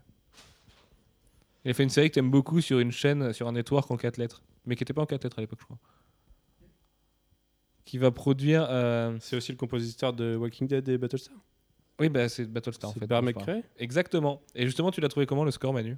Il 1.65 1.71
a 1.71 1.75
fait 1.75 1.83
une 1.83 1.91
série 1.91 2.09
que 2.09 2.15
tu 2.15 2.19
aimes 2.21 2.31
beaucoup 2.31 2.61
sur 2.61 2.79
une 2.79 2.93
chaîne, 2.93 3.33
sur 3.33 3.47
un 3.47 3.53
network 3.53 3.91
en 3.91 3.97
4 3.97 4.17
lettres, 4.17 4.43
mais 4.65 4.77
qui 4.77 4.83
n'était 4.83 4.95
pas 4.95 5.03
en 5.03 5.07
4 5.07 5.25
lettres 5.25 5.39
à 5.39 5.43
l'époque, 5.43 5.61
je 5.61 5.65
crois. 5.67 5.79
Qui 7.85 7.99
va 7.99 8.11
produire. 8.11 8.67
euh, 8.71 9.17
C'est 9.21 9.37
aussi 9.37 9.53
le 9.53 9.59
compositeur 9.59 10.13
de 10.13 10.37
Walking 10.37 10.67
Dead 10.67 10.89
et 10.89 10.97
Battlestar? 10.97 11.37
Oui, 12.01 12.09
bah, 12.09 12.29
c'est 12.29 12.47
Battlestar 12.51 12.91
en 12.91 12.93
fait. 12.95 13.07
Parle. 13.07 13.25
McCrae 13.27 13.63
Exactement. 13.79 14.41
Et 14.55 14.65
justement, 14.67 14.91
tu 14.91 15.01
l'as 15.01 15.09
trouvé 15.09 15.27
comment 15.27 15.45
le 15.45 15.51
score, 15.51 15.73
Manu? 15.73 15.97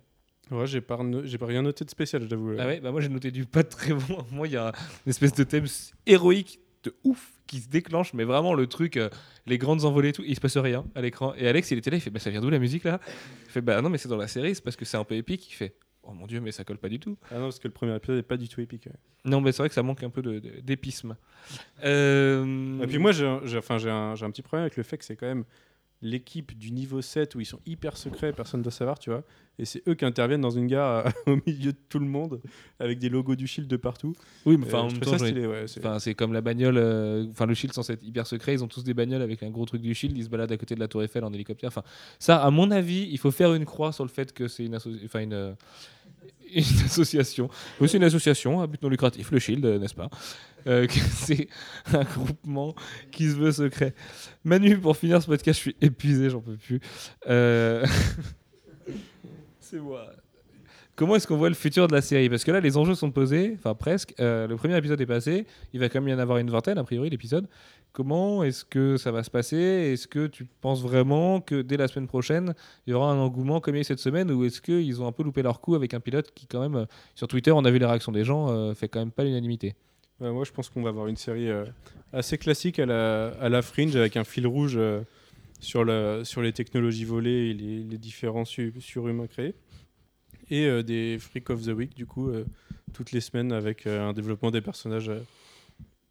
Ouais, 0.51 0.67
j'ai 0.67 0.81
pas, 0.81 1.03
no- 1.03 1.25
j'ai 1.25 1.39
pas 1.39 1.47
rien 1.47 1.63
noté 1.63 1.85
de 1.85 1.91
spécial, 1.91 2.23
je 2.23 2.27
t'avoue. 2.29 2.55
Ah 2.59 2.67
ouais, 2.67 2.81
bah 2.81 2.91
moi 2.91 3.01
j'ai 3.01 3.09
noté 3.09 3.31
du 3.31 3.47
pas 3.47 3.63
très 3.63 3.95
bon. 3.95 4.19
Moi 4.33 4.49
il 4.49 4.53
y 4.55 4.57
a 4.57 4.73
une 5.07 5.11
espèce 5.11 5.33
de 5.33 5.45
thème 5.45 5.65
héroïque 6.05 6.61
de 6.83 6.93
ouf 7.05 7.33
qui 7.47 7.61
se 7.61 7.69
déclenche, 7.69 8.13
mais 8.13 8.25
vraiment 8.25 8.53
le 8.53 8.67
truc, 8.67 8.97
euh, 8.97 9.09
les 9.47 9.57
grandes 9.57 9.85
envolées 9.85 10.09
et 10.09 10.13
tout, 10.13 10.25
il 10.27 10.35
se 10.35 10.41
passe 10.41 10.57
rien 10.59 10.85
à 10.97 11.01
l'écran. 11.01 11.33
Et 11.39 11.47
Alex 11.47 11.71
il 11.71 11.79
était 11.79 11.91
là, 11.91 11.97
il 11.97 12.01
fait 12.01 12.11
bah 12.11 12.19
ça 12.19 12.29
vient 12.29 12.41
d'où 12.41 12.51
la 12.51 12.59
musique 12.59 12.83
là? 12.85 13.01
Il 13.47 13.51
fait 13.53 13.61
bah 13.63 13.81
non 13.81 13.89
mais 13.89 13.99
c'est 13.99 14.09
dans 14.09 14.17
la 14.17 14.27
série, 14.29 14.55
c'est 14.55 14.65
parce 14.65 14.77
que 14.77 14.85
c'est 14.85 14.97
un 14.97 15.05
peu 15.05 15.15
épique. 15.15 15.49
Il 15.51 15.55
fait 15.55 15.75
oh 16.03 16.13
mon 16.13 16.27
dieu 16.27 16.41
mais 16.41 16.51
ça 16.51 16.65
colle 16.65 16.79
pas 16.79 16.89
du 16.89 16.99
tout. 16.99 17.17
Ah 17.31 17.37
non, 17.37 17.43
parce 17.45 17.61
que 17.61 17.69
le 17.69 17.73
premier 17.73 17.95
épisode 17.95 18.19
est 18.19 18.23
pas 18.25 18.37
du 18.37 18.49
tout 18.49 18.61
épique. 18.61 18.87
ouais. 18.87 18.93
Non 19.25 19.41
mais 19.41 19.53
c'est 19.53 19.59
vrai 19.63 19.69
que 19.69 19.75
ça 19.77 19.85
manque 19.85 20.03
un 20.03 20.11
peu 20.11 20.23
de- 20.23 20.41
de- 20.41 20.61
d'épisme. 20.61 21.17
Euh, 21.85 22.83
Et 22.83 22.87
puis 22.89 22.99
moi, 22.99 23.13
j'ai 23.13 23.27
un, 23.27 23.41
j'ai- 23.45 23.59
enfin, 23.59 23.79
j'ai 23.79 23.91
un, 23.91 24.15
j'ai 24.17 24.25
un 24.27 24.31
petit 24.31 24.43
problème 24.43 24.65
avec 24.65 24.77
le 24.77 24.83
fait 24.83 24.99
que 24.99 25.05
c'est 25.05 25.17
quand 25.17 25.27
même 25.27 25.45
l'équipe 26.03 26.59
du 26.59 26.73
niveau 26.73 27.01
7 27.01 27.35
où 27.37 27.41
ils 27.41 27.47
sont 27.47 27.61
hyper 27.65 27.97
secrets, 27.97 28.33
personne 28.33 28.61
ne 28.61 28.65
doit 28.65 28.73
savoir, 28.73 28.99
tu 28.99 29.11
vois. 29.11 29.23
Et 29.59 29.65
c'est 29.67 29.87
eux 29.87 29.95
qui 29.95 30.05
interviennent 30.05 30.41
dans 30.41 30.51
une 30.51 30.67
gare 30.67 31.05
au 31.27 31.37
milieu 31.47 31.73
de 31.73 31.79
tout 31.89 31.99
le 31.99 32.07
monde 32.07 32.41
avec 32.81 32.99
des 32.99 33.09
logos 33.09 33.37
du 33.37 33.47
Shield 33.47 33.69
de 33.69 33.77
partout. 33.77 34.15
oui 34.47 34.57
mais 34.57 34.65
Euh, 34.65 34.69
enfin 34.69 34.79
en 34.81 34.89
ouais, 34.89 35.67
c'est- 36.01 36.15
comme 36.15 36.33
la 36.33 36.41
bagnole, 36.41 36.79
euh, 36.79 37.27
enfin 37.31 37.47
le 37.47 37.55
Shield 37.55 37.73
censé 37.75 37.93
être 37.93 38.03
hyper 38.03 38.27
secret, 38.27 38.55
ils 38.55 38.65
ont 38.65 38.69
tous 38.69 38.83
des 38.83 38.95
bagnoles 38.95 39.23
avec 39.23 39.43
un 39.43 39.51
gros 39.51 39.65
truc 39.67 39.83
du 39.83 39.95
Shield, 39.95 40.17
ils 40.17 40.25
se 40.25 40.29
baladent 40.31 40.53
à 40.53 40.57
côté 40.57 40.75
de 40.75 40.81
la 40.81 40.89
Tour 40.89 41.03
Eiffel 41.03 41.23
en 41.25 41.33
hélicoptère. 41.33 41.69
Enfin, 41.69 41.83
ça, 42.19 42.43
à 42.43 42.51
mon 42.51 42.71
avis, 42.71 43.07
il 43.11 43.19
faut 43.19 43.31
faire 43.31 43.53
une 43.55 43.65
croix 43.67 43.93
sur 43.93 44.05
le 44.05 44.11
fait 44.11 44.33
que 44.33 44.49
c'est 44.49 44.65
une, 44.65 44.79
une, 45.15 45.33
euh, 45.35 45.53
une 46.55 46.63
association. 46.85 47.49
C'est 47.81 47.95
une 47.95 48.05
association 48.05 48.61
à 48.61 48.67
but 48.67 48.83
non 48.83 48.89
lucratif, 48.89 49.31
le 49.31 49.39
Shield, 49.39 49.65
euh, 49.65 49.79
n'est-ce 49.79 49.95
pas 49.95 50.09
Euh, 50.67 50.87
C'est 51.13 51.49
un 51.93 52.05
groupement 52.05 52.75
qui 53.11 53.29
se 53.29 53.37
veut 53.37 53.53
secret. 53.53 53.95
Manu, 54.45 54.79
pour 54.79 54.97
finir 54.97 55.23
ce 55.23 55.27
podcast, 55.27 55.59
je 55.59 55.63
suis 55.63 55.77
épuisé, 55.81 56.31
j'en 56.31 56.41
peux 56.41 56.57
plus. 56.57 56.81
Euh, 57.29 57.85
c'est 59.61 59.79
moi. 59.81 60.07
Comment 60.95 61.17
est-ce 61.17 61.27
qu'on 61.27 61.39
voit 61.39 61.49
le 61.49 61.55
futur 61.55 61.89
de 61.89 61.95
la 61.95 62.03
série? 62.03 62.29
Parce 62.29 62.45
que 62.45 62.51
là, 62.51 62.61
les 62.61 62.77
enjeux 62.77 62.95
sont 62.95 63.11
posés, 63.11 63.55
enfin 63.59 63.75
presque. 63.75 64.15
Le 64.19 64.55
premier 64.57 64.77
épisode 64.77 65.01
est 65.01 65.07
passé. 65.07 65.47
Il 65.73 65.81
va 65.81 65.89
quand 65.89 66.01
même 66.03 66.11
y 66.11 66.15
en 66.15 66.19
avoir 66.19 66.37
une 66.37 66.51
vingtaine, 66.51 66.77
a 66.77 66.85
priori, 66.85 67.09
l'épisode. 67.09 67.49
Comment 67.93 68.43
est-ce 68.43 68.65
que 68.65 68.97
ça 68.97 69.13
va 69.13 69.23
se 69.23 69.31
passer? 69.31 69.57
Est-ce 69.57 70.09
que 70.09 70.27
tu 70.27 70.47
penses 70.47 70.81
vraiment 70.81 71.43
que 71.43 71.61
dès 71.61 71.77
la 71.77 71.89
semaine 71.89 72.09
prochaine, 72.09 72.55
il 72.87 72.93
y 72.93 72.95
aura 72.95 73.13
un 73.13 73.19
engouement 73.19 73.61
comme 73.61 73.75
il 73.75 73.79
y 73.79 73.81
a 73.83 73.85
cette 73.85 73.99
semaine 73.99 74.31
Ou 74.31 74.45
est-ce 74.47 74.63
qu'ils 74.63 75.03
ont 75.03 75.07
un 75.07 75.13
peu 75.13 75.23
loupé 75.23 75.43
leur 75.43 75.61
coup 75.61 75.75
avec 75.75 75.93
un 75.93 76.01
pilote 76.01 76.33
qui, 76.35 76.47
quand 76.47 76.61
même, 76.61 76.75
euh, 76.77 76.87
sur 77.15 77.29
Twitter, 77.29 77.51
on 77.53 77.65
a 77.67 77.71
vu 77.71 77.79
les 77.79 77.85
réactions 77.85 78.11
des 78.11 78.25
gens, 78.25 78.49
euh, 78.49 78.73
fait 78.73 78.89
quand 78.89 79.01
même 79.01 79.11
pas 79.11 79.25
l'unanimité? 79.25 79.75
Ouais, 80.21 80.31
moi, 80.31 80.45
je 80.45 80.53
pense 80.53 80.71
qu'on 80.71 80.81
va 80.83 80.89
avoir 80.89 81.07
une 81.07 81.17
série 81.17 81.51
euh, 81.51 81.67
assez 82.15 82.39
classique 82.39 82.79
à 82.79 82.87
la, 82.87 83.29
à 83.41 83.51
la 83.51 83.61
Fringe 83.61 83.95
avec 83.95 84.17
un 84.17 84.25
fil 84.25 84.47
rouge 84.47 84.77
euh, 84.79 85.03
sur, 85.61 85.85
la, 85.85 86.25
sur 86.25 86.41
les 86.41 86.55
technologies 86.55 87.05
volées 87.05 87.51
et 87.51 87.53
les, 87.53 87.99
différents 87.99 88.47
su- 88.47 88.73
surhumains 88.81 89.27
créés. 89.27 89.55
Et 90.51 90.83
des 90.83 91.19
Freak 91.19 91.51
of 91.51 91.63
the 91.63 91.69
Week, 91.69 91.95
du 91.95 92.05
coup, 92.05 92.31
toutes 92.93 93.13
les 93.13 93.23
semaines 93.23 93.53
avec 93.53 93.87
un 93.87 94.13
développement 94.13 94.51
des 94.51 94.61
personnages 94.61 95.11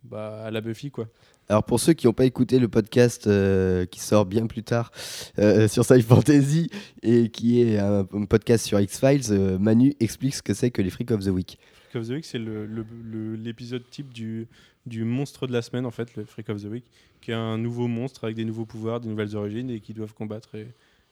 bah, 0.03 0.43
à 0.45 0.51
la 0.51 0.61
Buffy, 0.61 0.91
quoi. 0.91 1.07
Alors 1.49 1.63
pour 1.65 1.79
ceux 1.81 1.91
qui 1.93 2.07
n'ont 2.07 2.13
pas 2.13 2.25
écouté 2.25 2.59
le 2.59 2.69
podcast 2.69 3.27
euh, 3.27 3.85
qui 3.85 3.99
sort 3.99 4.25
bien 4.25 4.47
plus 4.47 4.63
tard 4.63 4.91
euh, 5.37 5.67
sur 5.67 5.83
Sci 5.83 6.01
Fantasy 6.01 6.69
et 7.03 7.29
qui 7.29 7.61
est 7.61 7.77
un, 7.77 8.07
un 8.13 8.25
podcast 8.25 8.65
sur 8.65 8.79
X-Files, 8.79 9.31
euh, 9.31 9.57
Manu 9.59 9.93
explique 9.99 10.35
ce 10.35 10.41
que 10.41 10.53
c'est 10.53 10.71
que 10.71 10.81
les 10.81 10.89
Freak 10.89 11.11
of 11.11 11.25
the 11.25 11.29
Week. 11.29 11.57
Freak 11.89 12.01
of 12.01 12.07
the 12.07 12.11
Week, 12.11 12.25
c'est 12.25 12.39
l'épisode 12.39 13.83
type 13.89 14.13
du, 14.13 14.47
du 14.85 15.03
monstre 15.03 15.45
de 15.47 15.51
la 15.53 15.61
semaine, 15.61 15.85
en 15.85 15.91
fait, 15.91 16.15
le 16.15 16.23
Freak 16.25 16.49
of 16.49 16.61
the 16.61 16.67
Week, 16.67 16.85
qui 17.21 17.31
est 17.31 17.35
un 17.35 17.57
nouveau 17.57 17.87
monstre 17.87 18.23
avec 18.25 18.35
des 18.35 18.45
nouveaux 18.45 18.65
pouvoirs, 18.65 18.99
des 18.99 19.09
nouvelles 19.09 19.35
origines 19.35 19.69
et 19.69 19.79
qui 19.79 19.93
doivent 19.93 20.13
combattre 20.13 20.55
et, 20.55 20.67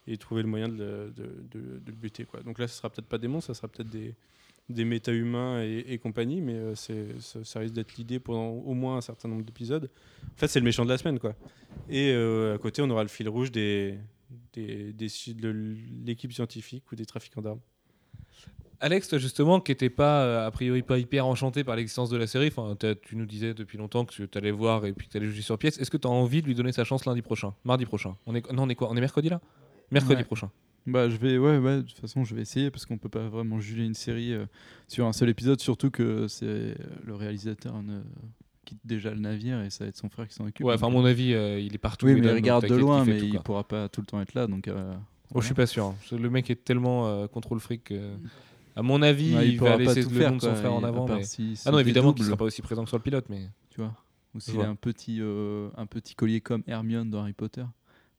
et 0.07 0.17
trouver 0.17 0.41
le 0.41 0.47
moyen 0.47 0.69
de 0.69 0.75
le, 0.77 1.13
de- 1.15 1.23
de- 1.59 1.79
de 1.79 1.87
le 1.91 1.97
buter. 1.97 2.23
Quoi. 2.25 2.41
Donc 2.43 2.59
là, 2.59 2.67
ce 2.67 2.77
sera 2.77 2.89
peut-être 2.89 3.07
pas 3.07 3.17
des 3.17 3.27
monstres, 3.27 3.47
ça 3.53 3.53
sera 3.55 3.67
peut-être 3.67 3.89
des, 3.89 4.13
des 4.69 4.85
méta-humains 4.85 5.63
et, 5.63 5.83
et 5.87 5.97
compagnie, 5.97 6.41
mais 6.41 6.53
euh, 6.53 6.75
c'est, 6.75 7.19
ça, 7.19 7.43
ça 7.43 7.59
risque 7.59 7.73
d'être 7.73 7.95
l'idée 7.97 8.19
pendant 8.19 8.49
au 8.51 8.73
moins 8.73 8.97
un 8.97 9.01
certain 9.01 9.27
nombre 9.27 9.43
d'épisodes. 9.43 9.89
En 10.25 10.37
fait, 10.37 10.47
c'est 10.47 10.59
le 10.59 10.65
méchant 10.65 10.85
de 10.85 10.89
la 10.89 10.97
semaine, 10.97 11.17
quoi. 11.19 11.35
Et 11.89 12.11
euh, 12.13 12.55
à 12.55 12.57
côté, 12.59 12.81
on 12.81 12.89
aura 12.89 13.01
le 13.03 13.09
fil 13.09 13.27
rouge 13.27 13.51
des, 13.51 13.97
des, 14.53 14.93
des- 14.93 15.33
de 15.33 15.75
l'équipe 16.05 16.31
scientifique 16.31 16.83
ou 16.91 16.95
des 16.95 17.05
trafiquants 17.05 17.41
d'armes. 17.41 17.59
Alex, 18.81 19.09
toi 19.09 19.17
justement, 19.17 19.59
qui 19.59 19.71
n'était 19.71 19.89
pas, 19.89 20.23
euh, 20.23 20.47
a 20.47 20.51
priori, 20.51 20.83
pas 20.83 20.97
hyper 20.99 21.25
enchanté 21.25 21.65
par 21.65 21.75
l'existence 21.75 22.09
de 22.09 22.15
la 22.15 22.27
série, 22.27 22.47
enfin, 22.47 22.77
tu 23.01 23.17
nous 23.17 23.25
disais 23.25 23.53
depuis 23.53 23.77
longtemps 23.77 24.05
que 24.05 24.13
tu 24.23 24.37
allais 24.37 24.51
voir 24.51 24.85
et 24.85 24.93
puis 24.93 25.07
que 25.07 25.11
tu 25.11 25.17
allais 25.17 25.25
juger 25.27 25.41
sur 25.41 25.57
pièce, 25.57 25.77
est-ce 25.79 25.91
que 25.91 25.97
tu 25.97 26.07
as 26.07 26.11
envie 26.11 26.41
de 26.41 26.47
lui 26.47 26.55
donner 26.55 26.71
sa 26.71 26.85
chance 26.85 27.05
lundi 27.05 27.21
prochain 27.21 27.53
Mardi 27.65 27.85
prochain? 27.85 28.15
On 28.25 28.35
est, 28.35 28.51
Non, 28.53 28.63
on 28.63 28.69
est 28.69 28.75
quoi? 28.75 28.89
On 28.89 28.95
est 28.95 29.01
mercredi 29.01 29.27
là? 29.27 29.41
Mercredi 29.91 30.21
Ouais. 30.21 30.23
prochain. 30.23 30.49
Bah, 30.87 31.09
je 31.09 31.17
vais, 31.17 31.37
ouais, 31.37 31.57
ouais, 31.57 31.77
de 31.77 31.81
toute 31.83 31.99
façon, 31.99 32.23
je 32.23 32.33
vais 32.33 32.41
essayer 32.41 32.71
parce 32.71 32.85
qu'on 32.85 32.97
peut 32.97 33.09
pas 33.09 33.27
vraiment 33.27 33.59
juger 33.59 33.83
une 33.85 33.93
série 33.93 34.33
euh, 34.33 34.45
sur 34.87 35.05
un 35.05 35.13
seul 35.13 35.29
épisode, 35.29 35.59
surtout 35.59 35.91
que 35.91 36.27
c'est 36.27 36.45
euh, 36.45 36.75
le 37.05 37.13
réalisateur 37.15 37.81
ne 37.83 38.01
quitte 38.65 38.79
déjà 38.85 39.11
le 39.11 39.19
navire 39.19 39.61
et 39.61 39.69
ça 39.69 39.83
va 39.83 39.89
être 39.89 39.97
son 39.97 40.09
frère 40.09 40.27
qui 40.27 40.33
s'en 40.33 40.45
occupe. 40.45 40.65
Ouais, 40.65 40.73
enfin, 40.73 40.87
à 40.87 40.89
mon 40.89 41.05
avis, 41.05 41.33
euh, 41.33 41.59
il 41.59 41.75
est 41.75 41.79
partout. 41.79 42.05
oui, 42.07 42.13
il 42.13 42.21
mais 42.21 42.27
il 42.29 42.33
regarde 42.33 42.65
de 42.67 42.75
loin, 42.75 43.05
mais 43.05 43.19
tout, 43.19 43.25
il 43.25 43.39
pourra 43.41 43.67
pas 43.67 43.87
tout 43.89 44.01
le 44.01 44.07
temps 44.07 44.21
être 44.21 44.33
là, 44.33 44.47
donc. 44.47 44.67
euh, 44.67 44.95
Oh, 45.35 45.41
je 45.41 45.45
suis 45.45 45.53
pas 45.53 45.67
sûr. 45.67 45.85
hein. 45.85 45.95
Le 46.11 46.27
mec 46.29 46.49
est 46.49 46.63
tellement 46.63 47.27
contrôle 47.27 47.59
fric. 47.59 47.83
que, 47.83 48.15
à 48.75 48.81
mon 48.81 49.03
avis, 49.03 49.35
ouais, 49.35 49.49
il, 49.49 49.59
va 49.59 49.77
laisser 49.77 50.01
le 50.01 50.09
faire, 50.09 50.31
nom 50.31 50.37
de 50.37 50.41
son 50.41 50.55
frère 50.55 50.73
en 50.73 50.83
avant. 50.83 51.05
part 51.05 51.17
mais- 51.17 51.23
si 51.23 51.61
Ah 51.65 51.71
non, 51.71 51.77
évidemment 51.77 52.13
qu'il 52.13 52.25
sera 52.25 52.37
pas 52.37 52.45
aussi 52.45 52.63
présent 52.63 52.83
que 52.83 52.89
sur 52.89 52.97
le 52.97 53.03
pilote, 53.03 53.25
mais. 53.29 53.47
Tu 53.69 53.79
vois. 53.81 53.93
Ou 54.33 54.39
s'il 54.39 54.59
a 54.61 54.67
un 54.67 54.75
petit, 54.75 55.19
un 55.21 55.85
petit 55.85 56.15
collier 56.15 56.41
comme 56.41 56.63
Hermione 56.65 57.11
dans 57.11 57.21
Harry 57.21 57.33
Potter. 57.33 57.65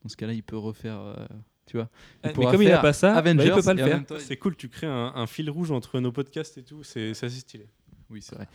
Dans 0.02 0.08
ce 0.08 0.16
cas-là, 0.16 0.34
il 0.34 0.42
peut 0.44 0.56
refaire. 0.56 1.26
Tu 1.70 1.76
vois. 1.76 1.88
Ah, 2.22 2.28
mais 2.28 2.32
pourra 2.32 2.50
comme 2.52 2.62
il 2.62 2.66
a 2.68 2.72
faire 2.72 2.80
pas 2.82 2.92
ça, 2.92 3.12
bah, 3.12 3.18
Avengers 3.18 3.44
il 3.46 3.52
peut 3.54 3.62
pas 3.62 3.74
le 3.74 3.84
faire. 3.84 4.02
il- 4.10 4.20
C'est 4.20 4.36
cool, 4.36 4.56
tu 4.56 4.68
crées 4.68 4.88
un, 4.88 5.12
un 5.14 5.26
fil 5.28 5.48
rouge 5.50 5.70
entre 5.70 6.00
nos 6.00 6.10
podcasts 6.10 6.58
et 6.58 6.62
tout, 6.64 6.82
c'est 6.82 7.10
assez 7.10 7.30
stylé. 7.30 7.66
Oui, 8.10 8.22
c'est 8.22 8.34
vrai. 8.34 8.48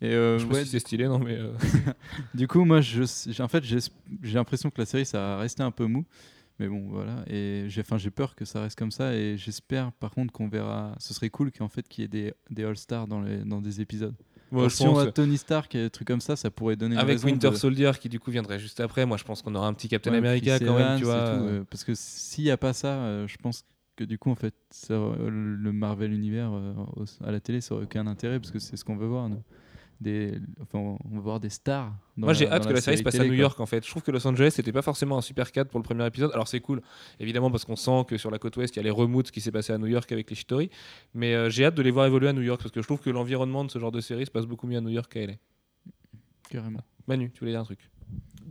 Et 0.00 0.06
euh, 0.14 0.38
Je 0.38 0.44
sais 0.44 0.48
pas 0.48 0.54
ouais, 0.54 0.64
si 0.64 0.70
c'est 0.70 0.78
stylé, 0.78 1.04
non, 1.04 1.18
mais. 1.18 1.36
euh, 1.36 1.52
Du 2.34 2.48
coup, 2.48 2.64
moi, 2.64 2.80
je, 2.80 3.02
j'ai- 3.28 3.42
en 3.42 3.48
fait, 3.48 3.62
j'ai 3.62 3.78
l'impression 4.32 4.70
que 4.70 4.80
la 4.80 4.86
série, 4.86 5.04
ça 5.04 5.18
va 5.18 5.36
rester 5.38 5.62
un 5.62 5.70
peu 5.70 5.84
mou. 5.84 6.06
Mais 6.58 6.66
bon, 6.68 6.88
voilà. 6.88 7.24
Et 7.28 7.64
j'ai, 7.68 7.82
peur 8.10 8.34
que 8.34 8.44
ça 8.46 8.62
reste 8.62 8.78
comme 8.78 8.90
ça. 8.90 9.14
Et 9.14 9.36
j'espère, 9.36 9.92
par 9.92 10.10
contre, 10.12 10.32
qu'on 10.32 10.48
verra. 10.48 10.94
Ce 10.98 11.12
serait 11.12 11.30
cool 11.30 11.52
qu'en 11.52 11.68
fait, 11.68 11.86
qu'il 11.88 12.02
y 12.02 12.04
ait 12.04 12.08
des, 12.08 12.32
des 12.50 12.64
All-Stars 12.64 13.06
dans, 13.06 13.20
les, 13.20 13.38
dans 13.38 13.60
des 13.60 13.80
épisodes. 13.80 14.14
Moi, 14.52 14.70
si 14.70 14.82
on 14.86 14.98
a 14.98 15.06
que- 15.06 15.10
Tony 15.10 15.36
Stark 15.38 15.74
et 15.74 15.82
des 15.84 15.90
trucs 15.90 16.06
comme 16.06 16.20
ça, 16.20 16.36
ça 16.36 16.50
pourrait 16.50 16.76
donner 16.76 16.94
une 16.94 17.00
Avec 17.00 17.22
Winter 17.24 17.50
de- 17.50 17.54
Soldier 17.56 17.90
qui 18.00 18.08
du 18.08 18.20
coup 18.20 18.30
viendrait 18.30 18.58
juste 18.58 18.80
après, 18.80 19.04
moi 19.06 19.16
je 19.16 19.24
pense 19.24 19.42
qu'on 19.42 19.54
aura 19.54 19.66
un 19.66 19.74
petit 19.74 19.88
Captain 19.88 20.10
Ouais, 20.12 20.18
America 20.18 20.58
quand 20.60 20.76
même, 20.76 20.98
tu 20.98 21.04
vois. 21.04 21.14
tout, 21.22 21.44
euh, 21.44 21.60
euh, 21.60 21.64
parce 21.70 21.84
que 21.84 21.92
s'il 21.94 22.44
n'y 22.44 22.50
a 22.50 22.56
pas 22.56 22.72
ça, 22.72 22.88
euh, 22.94 23.26
je 23.26 23.36
pense 23.38 23.64
que 23.96 24.04
du 24.04 24.18
coup, 24.18 24.30
en 24.30 24.34
fait, 24.36 24.54
ça, 24.70 24.94
le 24.94 25.72
Marvel 25.72 26.12
univers 26.12 26.50
euh, 26.52 26.72
au- 26.96 27.04
à 27.26 27.30
la 27.30 27.40
télé, 27.40 27.60
ça 27.60 27.74
aurait 27.74 27.84
aucun 27.84 28.06
intérêt 28.06 28.38
parce 28.38 28.50
que 28.50 28.58
c'est 28.58 28.76
ce 28.76 28.84
qu'on 28.84 28.96
veut 28.96 29.06
voir. 29.06 29.28
nous. 29.28 29.42
Des, 30.02 30.34
enfin, 30.60 30.78
on 30.78 31.08
veut 31.14 31.20
voir 31.20 31.38
des 31.40 31.48
stars. 31.48 31.92
dans 32.16 32.26
Moi 32.26 32.34
j'ai 32.34 32.46
dans 32.46 32.52
hâte 32.52 32.66
que 32.66 32.72
la 32.72 32.80
série 32.80 32.98
se 32.98 33.02
passe 33.02 33.14
à 33.14 33.22
New 33.24 33.28
quoi. 33.28 33.36
York 33.36 33.60
en 33.60 33.66
fait. 33.66 33.84
Je 33.84 33.90
trouve 33.90 34.02
que 34.02 34.10
Los 34.10 34.26
Angeles 34.26 34.50
c'était 34.56 34.72
pas 34.72 34.82
forcément 34.82 35.16
un 35.16 35.20
super 35.22 35.52
cadre 35.52 35.70
pour 35.70 35.78
le 35.80 35.84
premier 35.84 36.06
épisode. 36.06 36.30
Alors 36.32 36.48
c'est 36.48 36.60
cool, 36.60 36.82
évidemment 37.20 37.50
parce 37.50 37.64
qu'on 37.64 37.76
sent 37.76 38.04
que 38.08 38.16
sur 38.18 38.30
la 38.30 38.38
côte 38.38 38.56
ouest 38.56 38.74
il 38.74 38.78
y 38.78 38.80
a 38.80 38.82
les 38.82 38.90
remoots 38.90 39.30
qui 39.30 39.40
s'est 39.40 39.52
passé 39.52 39.72
à 39.72 39.78
New 39.78 39.86
York 39.86 40.10
avec 40.12 40.28
les 40.28 40.36
Shitori. 40.36 40.70
Mais 41.14 41.34
euh, 41.34 41.48
j'ai 41.50 41.64
hâte 41.64 41.74
de 41.74 41.82
les 41.82 41.90
voir 41.90 42.06
évoluer 42.06 42.28
à 42.28 42.32
New 42.32 42.42
York 42.42 42.60
parce 42.60 42.72
que 42.72 42.80
je 42.82 42.86
trouve 42.86 43.00
que 43.00 43.10
l'environnement 43.10 43.64
de 43.64 43.70
ce 43.70 43.78
genre 43.78 43.92
de 43.92 44.00
série 44.00 44.26
se 44.26 44.30
passe 44.30 44.46
beaucoup 44.46 44.66
mieux 44.66 44.78
à 44.78 44.80
New 44.80 44.90
York 44.90 45.10
qu'à 45.12 45.26
LA. 45.26 45.34
Carrément. 46.50 46.80
Manu, 47.06 47.30
tu 47.32 47.40
voulais 47.40 47.52
dire 47.52 47.60
un 47.60 47.64
truc? 47.64 47.88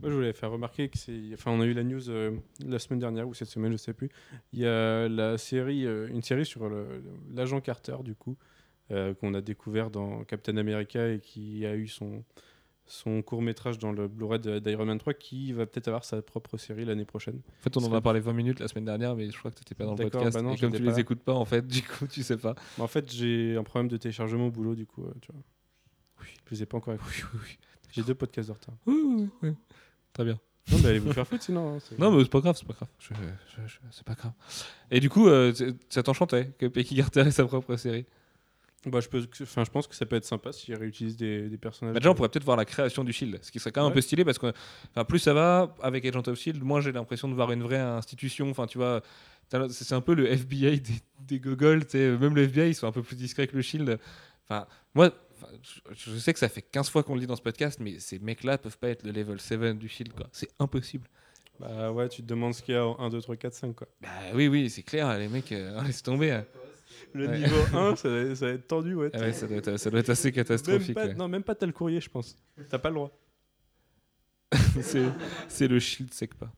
Moi, 0.00 0.10
je 0.10 0.16
voulais 0.16 0.32
faire 0.32 0.50
remarquer 0.50 0.88
que 0.88 0.98
c'est. 0.98 1.16
Enfin, 1.34 1.52
on 1.52 1.60
a 1.60 1.64
eu 1.64 1.74
la 1.74 1.84
news 1.84 2.10
euh, 2.10 2.32
la 2.66 2.80
semaine 2.80 2.98
dernière 2.98 3.28
ou 3.28 3.34
cette 3.34 3.48
semaine, 3.48 3.70
je 3.70 3.76
sais 3.76 3.92
plus. 3.92 4.08
Il 4.52 4.58
y 4.58 4.66
a 4.66 5.08
la 5.08 5.38
série, 5.38 5.86
euh, 5.86 6.08
une 6.08 6.22
série 6.22 6.44
sur 6.44 6.68
le- 6.68 7.04
l'agent 7.32 7.60
Carter, 7.60 7.94
du 8.02 8.16
coup, 8.16 8.36
euh, 8.92 9.14
qu'on 9.14 9.34
a 9.34 9.40
découvert 9.40 9.90
dans 9.90 10.24
Captain 10.24 10.56
America 10.56 11.08
et 11.08 11.18
qui 11.20 11.64
a 11.66 11.74
eu 11.74 11.88
son, 11.88 12.24
son 12.86 13.22
court 13.22 13.40
métrage 13.42 13.78
dans 13.78 13.92
le 13.92 14.08
Blu-ray 14.08 14.38
d'Iron 14.60 14.84
Man 14.84 14.98
3, 14.98 15.14
qui 15.14 15.52
va 15.52 15.66
peut-être 15.66 15.88
avoir 15.88 16.04
sa 16.04 16.20
propre 16.22 16.56
série 16.58 16.84
l'année 16.84 17.04
prochaine. 17.04 17.40
En 17.60 17.62
fait 17.62 17.76
on 17.76 17.84
en 17.84 17.94
a 17.94 18.00
parlé 18.00 18.20
20 18.20 18.32
minutes 18.32 18.60
la 18.60 18.68
semaine 18.68 18.84
dernière 18.84 19.14
mais 19.16 19.30
je 19.30 19.38
crois 19.38 19.50
que 19.50 19.56
t'étais 19.56 19.74
pas 19.74 19.84
dans 19.84 19.92
le 19.92 19.96
podcast. 20.10 20.34
bah 20.34 20.42
non, 20.42 20.54
et 20.54 20.58
comme 20.58 20.72
tu 20.72 20.82
pas 20.82 20.90
les 20.90 21.00
écoutes 21.00 21.22
pas 21.22 21.34
en 21.34 21.44
fait, 21.44 21.66
du 21.66 21.82
coup 21.82 22.06
tu 22.06 22.22
sais 22.22 22.36
pas. 22.36 22.54
Mais 22.76 22.84
en 22.84 22.88
fait, 22.88 23.10
j'ai 23.12 23.56
un 23.56 23.62
problème 23.64 23.88
de 23.88 23.96
téléchargement 23.96 24.48
au 24.48 24.50
boulot, 24.50 24.74
du 24.74 24.86
coup, 24.86 25.04
euh, 25.04 25.12
tu 25.20 25.32
vois. 25.32 25.42
Oui, 26.20 26.26
je 26.46 26.54
les 26.54 26.62
ai 26.62 26.66
pas 26.66 26.76
encore 26.76 26.94
écoutés. 26.94 27.10
Oui, 27.22 27.30
oui, 27.34 27.40
oui. 27.50 27.58
J'ai 27.92 28.02
deux 28.02 28.14
podcasts 28.14 28.48
de 28.48 28.54
retard. 28.54 28.74
Oui, 28.86 28.94
oui, 29.04 29.28
oui. 29.42 29.50
Très 30.12 30.24
bien. 30.24 30.38
Non, 30.70 30.78
mais 30.82 30.90
allez 30.90 30.98
vous 31.00 31.12
faire 31.12 31.26
foutre 31.26 31.42
sinon. 31.42 31.74
hein, 31.76 31.78
Non, 31.98 32.10
mais 32.16 32.22
c'est 32.22 32.30
pas 32.30 32.40
grave, 32.40 32.56
c'est 32.56 32.66
pas 32.66 32.72
grave. 32.74 32.88
Je- 33.00 33.12
je- 33.14 33.66
je- 33.66 33.78
c'est 33.90 34.04
pas 34.04 34.14
grave. 34.14 34.32
Et 34.92 35.00
du 35.00 35.10
coup, 35.10 35.26
euh, 35.28 35.52
ça 35.88 36.02
t'enchantait 36.04 36.52
que 36.58 36.66
Peggy 36.66 36.94
Carter 36.96 37.20
ait 37.26 37.30
sa 37.32 37.44
propre 37.44 37.74
série? 37.76 38.06
Bah, 38.86 38.98
je, 39.00 39.08
peux, 39.08 39.24
enfin, 39.42 39.62
je 39.64 39.70
pense 39.70 39.86
que 39.86 39.94
ça 39.94 40.04
peut 40.06 40.16
être 40.16 40.24
sympa 40.24 40.50
s'ils 40.52 40.74
réutilisent 40.74 41.16
des, 41.16 41.48
des 41.48 41.56
personnages. 41.56 41.94
bah, 41.94 42.00
Déjà, 42.00 42.10
on 42.10 42.14
pourrait 42.14 42.28
peut-être 42.30 42.44
voir 42.44 42.56
la 42.56 42.64
création 42.64 43.04
du 43.04 43.12
Shield, 43.12 43.38
ce 43.42 43.52
qui 43.52 43.60
serait 43.60 43.70
quand 43.70 43.82
même 43.82 43.92
un 43.92 43.94
peu 43.94 44.00
stylé 44.00 44.24
parce 44.24 44.38
que 44.38 44.52
plus 45.04 45.20
ça 45.20 45.32
va 45.34 45.74
avec 45.82 46.04
Agent 46.04 46.22
of 46.26 46.36
Shield, 46.38 46.62
moins 46.64 46.80
j'ai 46.80 46.90
l'impression 46.90 47.28
de 47.28 47.34
voir 47.34 47.52
une 47.52 47.62
vraie 47.62 47.78
institution. 47.78 48.50
Enfin, 48.50 48.66
tu 48.66 48.78
vois, 48.78 49.00
c'est 49.70 49.92
un 49.94 50.00
peu 50.00 50.14
le 50.14 50.26
FBI 50.32 50.80
des, 50.80 50.92
des 51.20 51.38
gogoles. 51.38 51.84
tu 51.84 51.92
sais, 51.92 52.10
Même 52.18 52.34
le 52.34 52.42
FBI, 52.42 52.70
ils 52.70 52.74
sont 52.74 52.86
un 52.88 52.92
peu 52.92 53.02
plus 53.02 53.14
discrets 53.16 53.46
que 53.46 53.54
le 53.54 53.62
Shield. 53.62 54.00
Enfin, 54.48 54.66
moi, 54.94 55.10
je, 55.94 56.16
sais 56.18 56.32
que 56.32 56.38
ça 56.40 56.48
fait 56.48 56.62
15 56.62 56.90
fois 56.90 57.02
qu'on 57.04 57.14
le 57.14 57.20
dit 57.20 57.26
dans 57.28 57.36
ce 57.36 57.42
podcast, 57.42 57.78
mais 57.80 57.98
ces 58.00 58.18
mecs-là 58.18 58.58
peuvent 58.58 58.78
pas 58.78 58.88
être 58.88 59.04
le 59.04 59.12
level 59.12 59.40
7 59.40 59.78
du 59.78 59.88
Shield. 59.88 60.12
quoi. 60.14 60.26
C'est 60.32 60.48
impossible. 60.58 61.08
Bah 61.60 61.92
ouais, 61.92 62.08
tu 62.08 62.22
te 62.22 62.26
demandes 62.26 62.54
ce 62.54 62.62
qu'il 62.62 62.74
y 62.74 62.78
a 62.78 62.84
en 62.84 62.98
1, 62.98 63.10
2, 63.10 63.20
3, 63.20 63.36
4, 63.36 63.54
5, 63.54 63.74
quoi. 63.76 63.86
Bah 64.00 64.08
oui, 64.34 64.48
oui, 64.48 64.68
c'est 64.70 64.82
clair, 64.82 65.16
les 65.18 65.28
mecs, 65.28 65.52
euh, 65.52 65.80
laisse 65.86 66.02
tomber. 66.02 66.32
hein. 66.32 66.44
Le 67.14 67.26
Ouais. 67.28 67.38
niveau 67.38 67.56
1, 67.74 67.96
ça, 67.96 68.08
va- 68.08 68.34
ça 68.34 68.46
va 68.46 68.52
être 68.52 68.66
tendu, 68.68 68.94
ouais. 68.94 69.10
Ah 69.14 69.18
ouais, 69.20 69.32
ça, 69.32 69.46
doit 69.46 69.58
être, 69.58 69.76
ça 69.76 69.90
doit 69.90 70.00
être 70.00 70.10
assez 70.10 70.28
même 70.28 70.34
catastrophique. 70.34 70.94
pas, 70.94 71.06
ouais. 71.06 71.14
Non, 71.14 71.28
même 71.28 71.42
pas 71.42 71.54
t'as 71.54 71.66
le 71.66 71.72
courrier, 71.72 72.00
je 72.00 72.08
pense. 72.10 72.36
T'as 72.70 72.78
pas 72.78 72.88
le 72.88 72.94
droit. 72.96 73.10
c'est, 75.48 75.68
le 75.68 75.78
shield 75.78 76.12
sec 76.12 76.34
pas. 76.34 76.50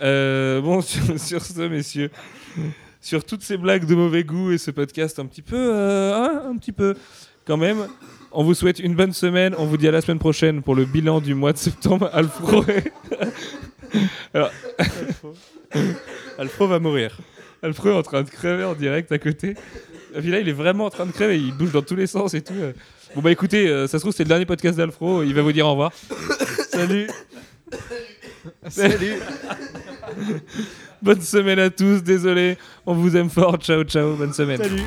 Euh, 0.00 0.60
bon, 0.60 0.80
sur, 0.80 1.18
sur 1.18 1.42
ce, 1.44 1.60
messieurs, 1.68 2.10
sur 3.00 3.24
toutes 3.24 3.42
ces 3.42 3.56
blagues 3.58 3.84
de 3.86 3.94
mauvais 3.94 4.24
goût 4.24 4.52
et 4.52 4.58
ce 4.58 4.70
podcast 4.70 5.18
un 5.18 5.26
petit 5.26 5.42
peu, 5.42 5.56
euh, 5.56 6.14
hein, 6.14 6.42
un 6.50 6.56
petit 6.56 6.72
peu, 6.72 6.94
quand 7.44 7.56
même. 7.58 7.86
On 8.34 8.42
vous 8.44 8.54
souhaite 8.54 8.78
une 8.78 8.94
bonne 8.94 9.12
semaine. 9.12 9.54
On 9.58 9.66
vous 9.66 9.76
dit 9.76 9.86
à 9.86 9.90
la 9.90 10.00
semaine 10.00 10.18
prochaine 10.18 10.62
pour 10.62 10.74
le 10.74 10.86
bilan 10.86 11.20
du 11.20 11.34
mois 11.34 11.52
de 11.52 11.58
septembre. 11.58 12.08
Alfro, 12.14 12.64
Alfro. 14.32 15.34
Alfro 16.38 16.66
va 16.66 16.78
mourir. 16.78 17.18
Alfro 17.62 17.90
est 17.90 17.94
en 17.94 18.02
train 18.02 18.22
de 18.22 18.30
crever 18.30 18.64
en 18.64 18.74
direct 18.74 19.12
à 19.12 19.18
côté. 19.18 19.54
Et 20.14 20.20
puis 20.20 20.30
là, 20.30 20.40
il 20.40 20.48
est 20.48 20.52
vraiment 20.52 20.86
en 20.86 20.90
train 20.90 21.06
de 21.06 21.12
crever. 21.12 21.38
Il 21.38 21.52
bouge 21.52 21.72
dans 21.72 21.82
tous 21.82 21.96
les 21.96 22.06
sens 22.06 22.34
et 22.34 22.42
tout. 22.42 22.54
Bon 23.14 23.20
bah 23.20 23.30
écoutez, 23.30 23.68
euh, 23.68 23.86
ça 23.86 23.98
se 23.98 24.02
trouve 24.02 24.14
c'est 24.14 24.24
le 24.24 24.28
dernier 24.28 24.46
podcast 24.46 24.76
d'Alfro. 24.76 25.22
Il 25.22 25.34
va 25.34 25.42
vous 25.42 25.52
dire 25.52 25.66
au 25.66 25.72
revoir. 25.72 25.92
Salut. 26.70 27.08
Salut 28.68 29.14
Bonne 31.02 31.20
semaine 31.20 31.58
à 31.58 31.70
tous. 31.70 32.02
Désolé. 32.02 32.56
On 32.86 32.94
vous 32.94 33.16
aime 33.16 33.30
fort. 33.30 33.56
Ciao, 33.58 33.84
ciao. 33.84 34.14
Bonne 34.14 34.32
semaine. 34.32 34.62
Salut 34.62 34.82